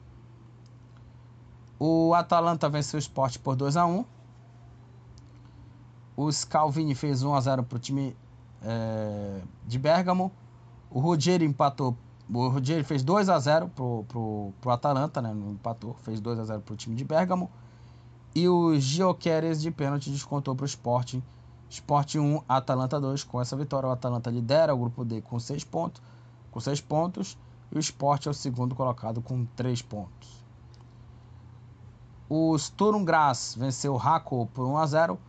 [1.80, 4.03] O Atalanta venceu o Sport por 2 a 1
[6.17, 8.14] O Scalvini fez 1 a 0 para o time
[8.61, 10.30] é, de Bergamo.
[10.91, 11.95] O Rogério empatou.
[12.32, 15.33] O Rogério fez 2 a 0 para o Atalanta, né?
[15.33, 17.49] Não empatou, fez 2 a 0 para o time de Bergamo.
[18.35, 21.24] E o Gioqueres de pênalti descontou para o Sporting.
[21.69, 23.24] Sporting 1, Atalanta 2.
[23.24, 26.01] Com essa vitória, o Atalanta lidera o grupo D com 6 pontos.
[26.51, 27.38] Com 6 pontos.
[27.72, 30.38] E o Sport é o segundo colocado com 3 pontos.
[32.30, 35.19] O Sturm Graz venceu o Rako por 1 a 0.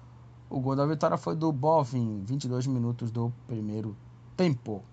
[0.51, 3.97] O gol da vitória foi do Bovin, 22 minutos do primeiro
[4.37, 4.85] tempo.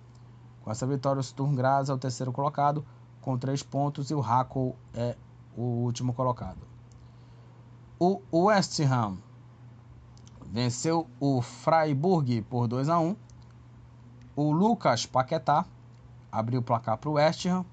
[0.62, 2.86] Com essa vitória, o Sturm Graz é o terceiro colocado
[3.20, 5.18] com 3 pontos e o Rako é
[5.58, 6.60] o último colocado.
[8.00, 9.18] O West Ham
[10.46, 13.18] venceu o Freiburg por 2 a 1.
[14.34, 15.66] O Lucas Paquetá
[16.32, 17.66] abriu o placar para o West Ham.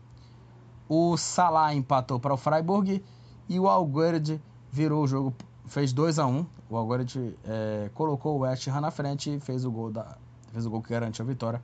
[0.89, 3.01] O Salah empatou para o Freiburg
[3.49, 4.41] e o Alguerd
[4.71, 5.35] virou o jogo,
[5.67, 6.47] fez 2 a 1.
[6.71, 10.17] O Alguerd é, colocou o West Ham na frente e fez o gol da
[10.53, 11.61] fez o gol que garante a vitória.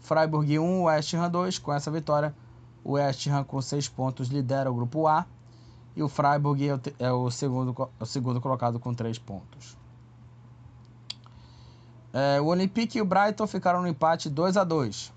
[0.00, 1.58] Freiburg 1, West Ham 2.
[1.58, 2.34] Com essa vitória,
[2.84, 5.26] o West Ham com 6 pontos lidera o grupo A
[5.96, 9.76] e o Freiburg é o, é o segundo, é o segundo colocado com 3 pontos.
[12.12, 15.12] É, o Olympique e o Brighton ficaram no empate 2 a 2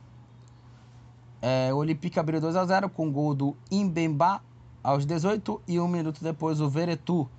[1.41, 4.41] é, O Olympique abriu 2 a 0 com o gol do Imbemba
[4.83, 7.29] aos 18 e um minuto depois o Veretu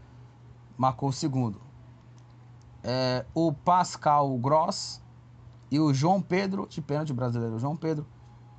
[0.76, 1.60] marcou o segundo.
[2.82, 5.02] É, o Pascal Gross
[5.70, 8.06] e o João Pedro, de pênalti brasileiro João Pedro,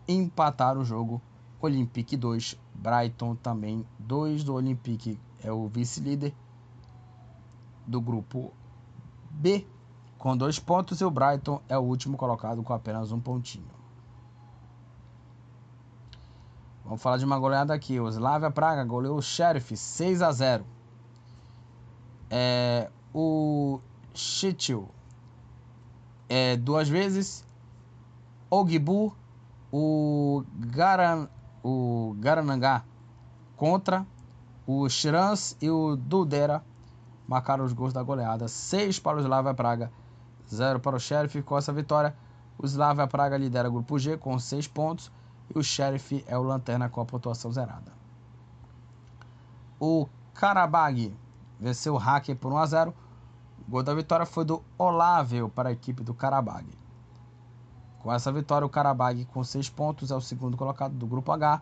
[0.08, 1.22] empataram o jogo.
[1.60, 6.34] Olympique 2, Brighton também 2 do Olympique é o vice-líder
[7.86, 8.52] do grupo
[9.30, 9.68] B
[10.18, 13.71] com dois pontos e o Brighton é o último colocado com apenas um pontinho.
[16.92, 18.02] Vamos falar de uma goleada aqui.
[18.02, 20.66] O Slavia Praga goleou o Sheriff 6 a 0.
[22.30, 23.80] É, o
[24.14, 24.90] Chitil
[26.28, 27.48] é, duas vezes.
[28.50, 29.16] O Gibu,
[29.72, 31.30] o, Garan,
[31.64, 32.84] o Garanangá
[33.56, 34.06] contra.
[34.68, 36.62] O Shirans e o Dudera
[37.26, 38.50] marcaram os gols da goleada.
[38.50, 39.90] 6 para o Slavia Praga
[40.54, 41.42] 0 para o Sheriff.
[41.44, 42.14] Com essa vitória,
[42.58, 45.10] o Slavia Praga lidera o grupo G com 6 pontos
[45.54, 47.92] e o Sheriff é o lanterna com a pontuação zerada.
[49.80, 51.16] O Karabag
[51.60, 52.94] venceu o Hacker por 1 a 0.
[53.68, 56.68] O gol da vitória foi do Olávio para a equipe do Karabag.
[58.00, 61.62] Com essa vitória, o Karabag com 6 pontos é o segundo colocado do grupo H.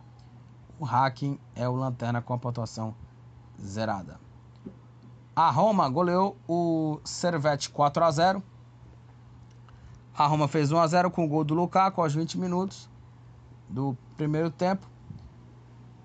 [0.79, 2.95] O Hacking é o lanterna com a pontuação
[3.61, 4.19] zerada.
[5.35, 8.43] A Roma goleou o Servette 4 a 0.
[10.17, 12.89] A Roma fez 1 a 0 com o gol do Lukaku aos 20 minutos
[13.69, 14.87] do primeiro tempo.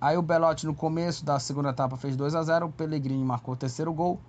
[0.01, 3.55] Aí o Belotti no começo da segunda etapa fez 2 a 0, o Pellegrini marcou
[3.55, 4.21] o terceiro gol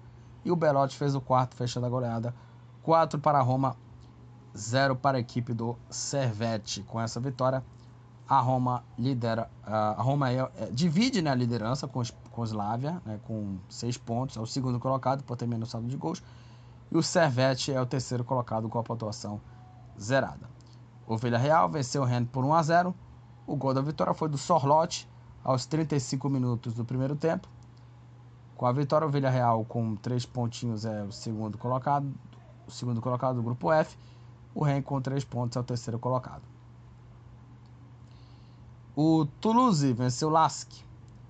[0.45, 2.33] e o Belotti fez o quarto, fechando a goleada.
[2.83, 3.75] 4 para a Roma,
[4.55, 6.83] 0 para a equipe do Servette.
[6.83, 7.63] Com essa vitória,
[8.27, 13.19] a Roma lidera, a Roma é, é, divide né, a liderança com, com Slavia, né,
[13.23, 16.23] com 6 pontos, é o segundo colocado por ter menos saldo de gols.
[16.91, 19.41] E o Servette é o terceiro colocado com a pontuação
[19.99, 20.47] zerada.
[21.07, 22.95] O Villarreal venceu o Rennes por 1 a 0.
[23.47, 25.07] O gol da vitória foi do Sorlote
[25.43, 27.47] aos 35 minutos do primeiro tempo.
[28.57, 32.11] Com a vitória, o Villarreal com três pontinhos é o segundo colocado,
[32.67, 33.95] o segundo colocado do grupo F.
[34.55, 36.41] O Rennes com três pontos é o terceiro colocado.
[38.95, 40.71] O Toulouse venceu o Lask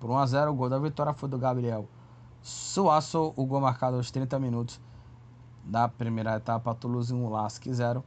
[0.00, 0.52] por 1 a 0.
[0.52, 1.86] O gol da vitória foi do Gabriel
[2.40, 3.34] Suasso.
[3.36, 4.80] O gol marcado aos 30 minutos
[5.64, 6.74] da primeira etapa.
[6.74, 8.02] Toulouse 1, Lask 0.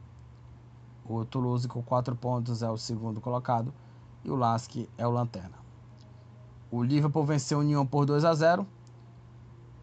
[1.04, 3.72] O Toulouse com 4 pontos é o segundo colocado
[4.24, 5.58] e o Lask é o lanterna.
[6.70, 8.66] O Liverpool venceu o União por 2 a 0.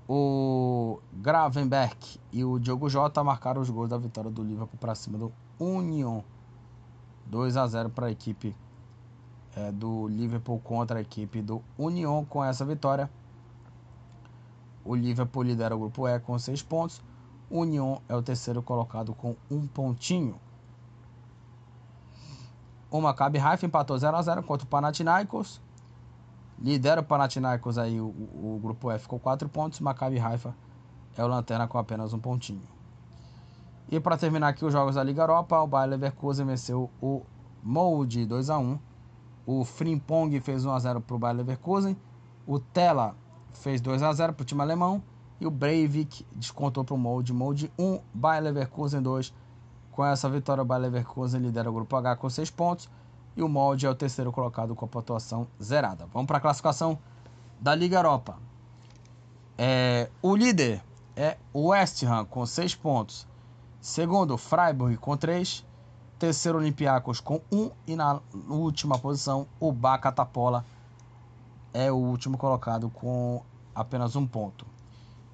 [0.07, 1.97] O Gravenberg
[2.31, 6.23] e o Diogo Jota marcaram os gols da vitória do Liverpool para cima do União.
[7.25, 8.55] 2 a 0 para a equipe
[9.53, 12.23] é, do Liverpool contra a equipe do União.
[12.23, 13.09] Com essa vitória,
[14.85, 17.01] o Liverpool lidera o grupo E com 6 pontos.
[17.49, 20.39] O União é o terceiro colocado com um pontinho.
[22.89, 25.61] O Maccabi Haifa empatou 0 a 0 contra o Panathinaikos.
[26.59, 29.79] Lidera o Panathinaikos aí, o, o, grupo F com 4 pontos.
[29.81, 30.55] Maccabi Haifa
[31.17, 32.63] é o lanterna com apenas um pontinho.
[33.89, 37.23] E para terminar aqui os jogos da Liga Europa, o Bayer Leverkusen venceu o
[37.61, 38.79] Molde 2 a 1.
[39.45, 41.95] O Frimpong fez 1 a 0 para o Bayer Leverkusen.
[42.45, 43.15] O Tela
[43.53, 45.03] fez 2 a 0 para o time alemão.
[45.39, 47.33] E o Breivik descontou para o Molde.
[47.33, 49.33] Molde 1, Bayer Leverkusen 2.
[49.97, 52.87] Com essa vitória, o Bayer Leverkusen lidera o grupo H com 6 pontos
[53.35, 56.05] e o Molde é o terceiro colocado com a pontuação zerada.
[56.13, 56.99] Vamos para a classificação
[57.59, 58.37] da Liga Europa.
[59.57, 60.83] É, o líder
[61.15, 63.25] é o West Ham com 6 pontos.
[63.81, 65.65] Segundo, Freiburg com 3.
[66.19, 67.71] Terceiro, Olympiacos com 1.
[67.87, 70.63] E na última posição, o Bacatapola
[71.73, 73.41] é o último colocado com
[73.73, 74.63] apenas um ponto.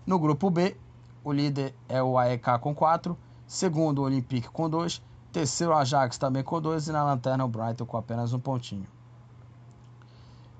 [0.07, 0.77] No grupo B,
[1.21, 3.17] o líder é o AEK com 4.
[3.53, 4.99] Segundo, o Olympique com 2.
[5.31, 6.87] Terceiro, o Ajax também com 2.
[6.87, 8.87] E na lanterna, o Brighton com apenas um pontinho.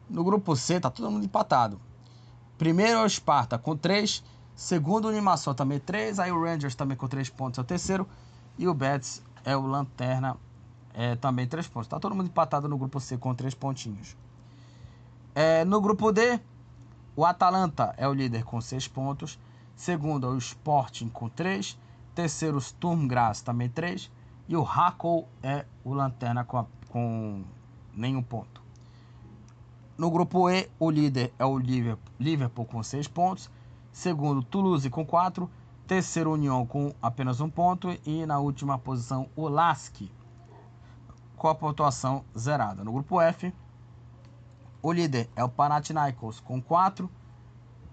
[0.07, 1.81] No grupo C, tá todo mundo empatado.
[2.55, 4.23] Primeiro o Sparta com 3.
[4.53, 6.19] Segundo, o Limassol também 3.
[6.19, 8.07] Aí o Rangers também com 3 pontos é o terceiro.
[8.59, 10.37] E o Betis é o Lanterna
[10.93, 11.87] é, também 3 pontos.
[11.87, 14.15] Tá todo mundo empatado no grupo C com 3 pontinhos.
[15.33, 16.39] É, no grupo D,
[17.15, 19.39] O Atalanta é o líder com 6 pontos.
[19.75, 21.75] Segundo o Sporting com 3.
[22.15, 24.11] Terceiro, o Sturm Graz também 3.
[24.47, 27.43] E o Hakow é o lanterna com, a, com
[27.93, 28.61] nenhum ponto.
[29.97, 31.57] No grupo E, o líder é o
[32.19, 33.49] Liverpool com 6 pontos.
[33.91, 35.49] Segundo, Toulouse com 4.
[35.85, 37.89] Terceiro, União com apenas um ponto.
[38.05, 40.01] E na última posição, o Lask
[41.37, 42.83] com a pontuação zerada.
[42.83, 43.53] No grupo F,
[44.81, 47.09] o líder é o Panathinaikos com 4.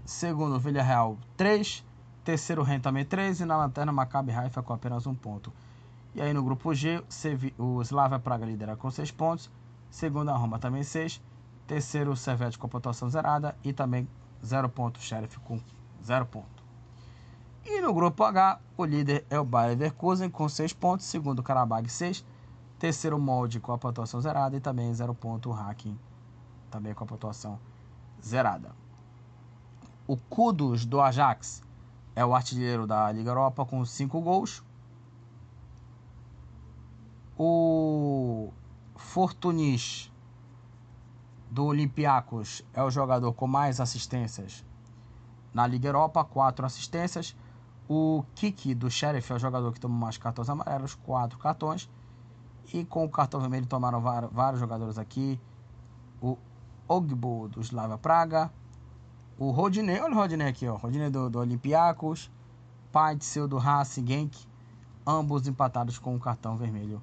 [0.05, 1.85] Segundo, Villarreal 3.
[2.25, 3.41] Terceiro, Ren também 3.
[3.41, 5.53] E na lanterna, Maccabi Haifa com apenas um ponto.
[6.15, 7.03] E aí no grupo G,
[7.57, 9.51] o Slavia Praga lidera com 6 pontos.
[9.91, 11.21] Segundo, a Roma também 6.
[11.67, 13.57] Terceiro, o Servete com pontuação zerada.
[13.63, 14.09] E também
[14.45, 15.61] 0 ponto, o Sheriff com
[16.05, 16.61] 0 ponto.
[17.65, 21.07] E no grupo H, o líder é o Bayer Leverkusen com 6 pontos.
[21.07, 22.25] Segundo, o Karabag 6.
[22.79, 24.57] Terceiro, o Molde com a pontuação zerada.
[24.57, 25.99] E também 0 ponto, o Hacking
[26.71, 27.59] também com a pontuação
[28.25, 28.71] zerada.
[30.07, 31.63] O Kudos do Ajax
[32.15, 34.63] é o artilheiro da Liga Europa com 5 gols.
[37.39, 38.53] O
[38.97, 40.13] Fortunis
[41.51, 44.65] do Olympiacos é o jogador com mais assistências
[45.53, 47.37] na Liga Europa, 4 assistências.
[47.89, 51.91] O Kiki do Sheriff é o jogador que toma mais cartões amarelos, 4 cartões.
[52.73, 55.41] E com o cartão vermelho tomaram vários jogadores aqui.
[56.21, 56.39] O
[56.87, 58.53] Ogbo do Slava Praga,
[59.41, 62.31] o Rodinei, olha o Rodinei aqui, ó, Rodinei do, do Olympiacos,
[62.93, 64.47] Paitzel do Racing Genk,
[65.07, 67.01] ambos empatados com o cartão vermelho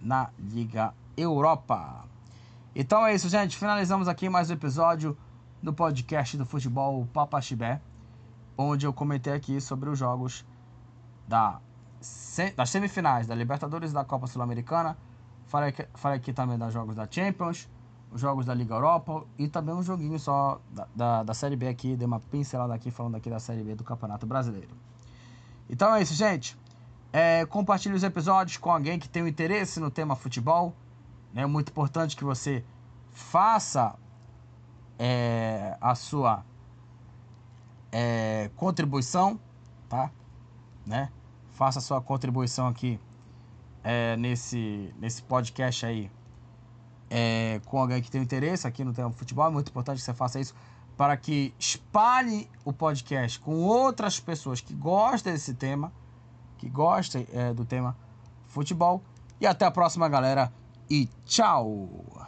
[0.00, 2.04] na Liga Europa.
[2.72, 3.56] Então é isso, gente.
[3.56, 5.18] Finalizamos aqui mais um episódio
[5.60, 7.82] do podcast do futebol Papa Chibé,
[8.56, 10.46] onde eu comentei aqui sobre os jogos
[11.26, 11.60] da,
[12.54, 14.96] das semifinais da Libertadores e da Copa Sul-Americana.
[15.46, 17.68] Falei, falei aqui também dos jogos da Champions
[18.12, 21.66] os jogos da Liga Europa e também um joguinho só da, da, da, Série B
[21.66, 24.68] aqui, dei uma pincelada aqui falando aqui da Série B do Campeonato Brasileiro.
[25.68, 26.56] Então é isso, gente.
[27.12, 30.74] É, compartilhe os episódios com alguém que tem um interesse no tema futebol.
[31.34, 32.64] É muito importante que você
[33.10, 33.94] faça
[34.98, 36.44] é, a sua
[37.90, 39.40] é, contribuição,
[39.88, 40.10] tá?
[40.86, 41.10] Né?
[41.50, 43.00] Faça a sua contribuição aqui
[43.82, 46.10] é, nesse, nesse podcast aí
[47.14, 49.46] é, com alguém que tem interesse aqui no tema futebol.
[49.46, 50.54] É muito importante que você faça isso
[50.96, 55.92] para que espalhe o podcast com outras pessoas que gostem desse tema,
[56.56, 57.94] que gostem é, do tema
[58.48, 59.02] futebol.
[59.38, 60.50] E até a próxima, galera.
[60.88, 62.21] E tchau!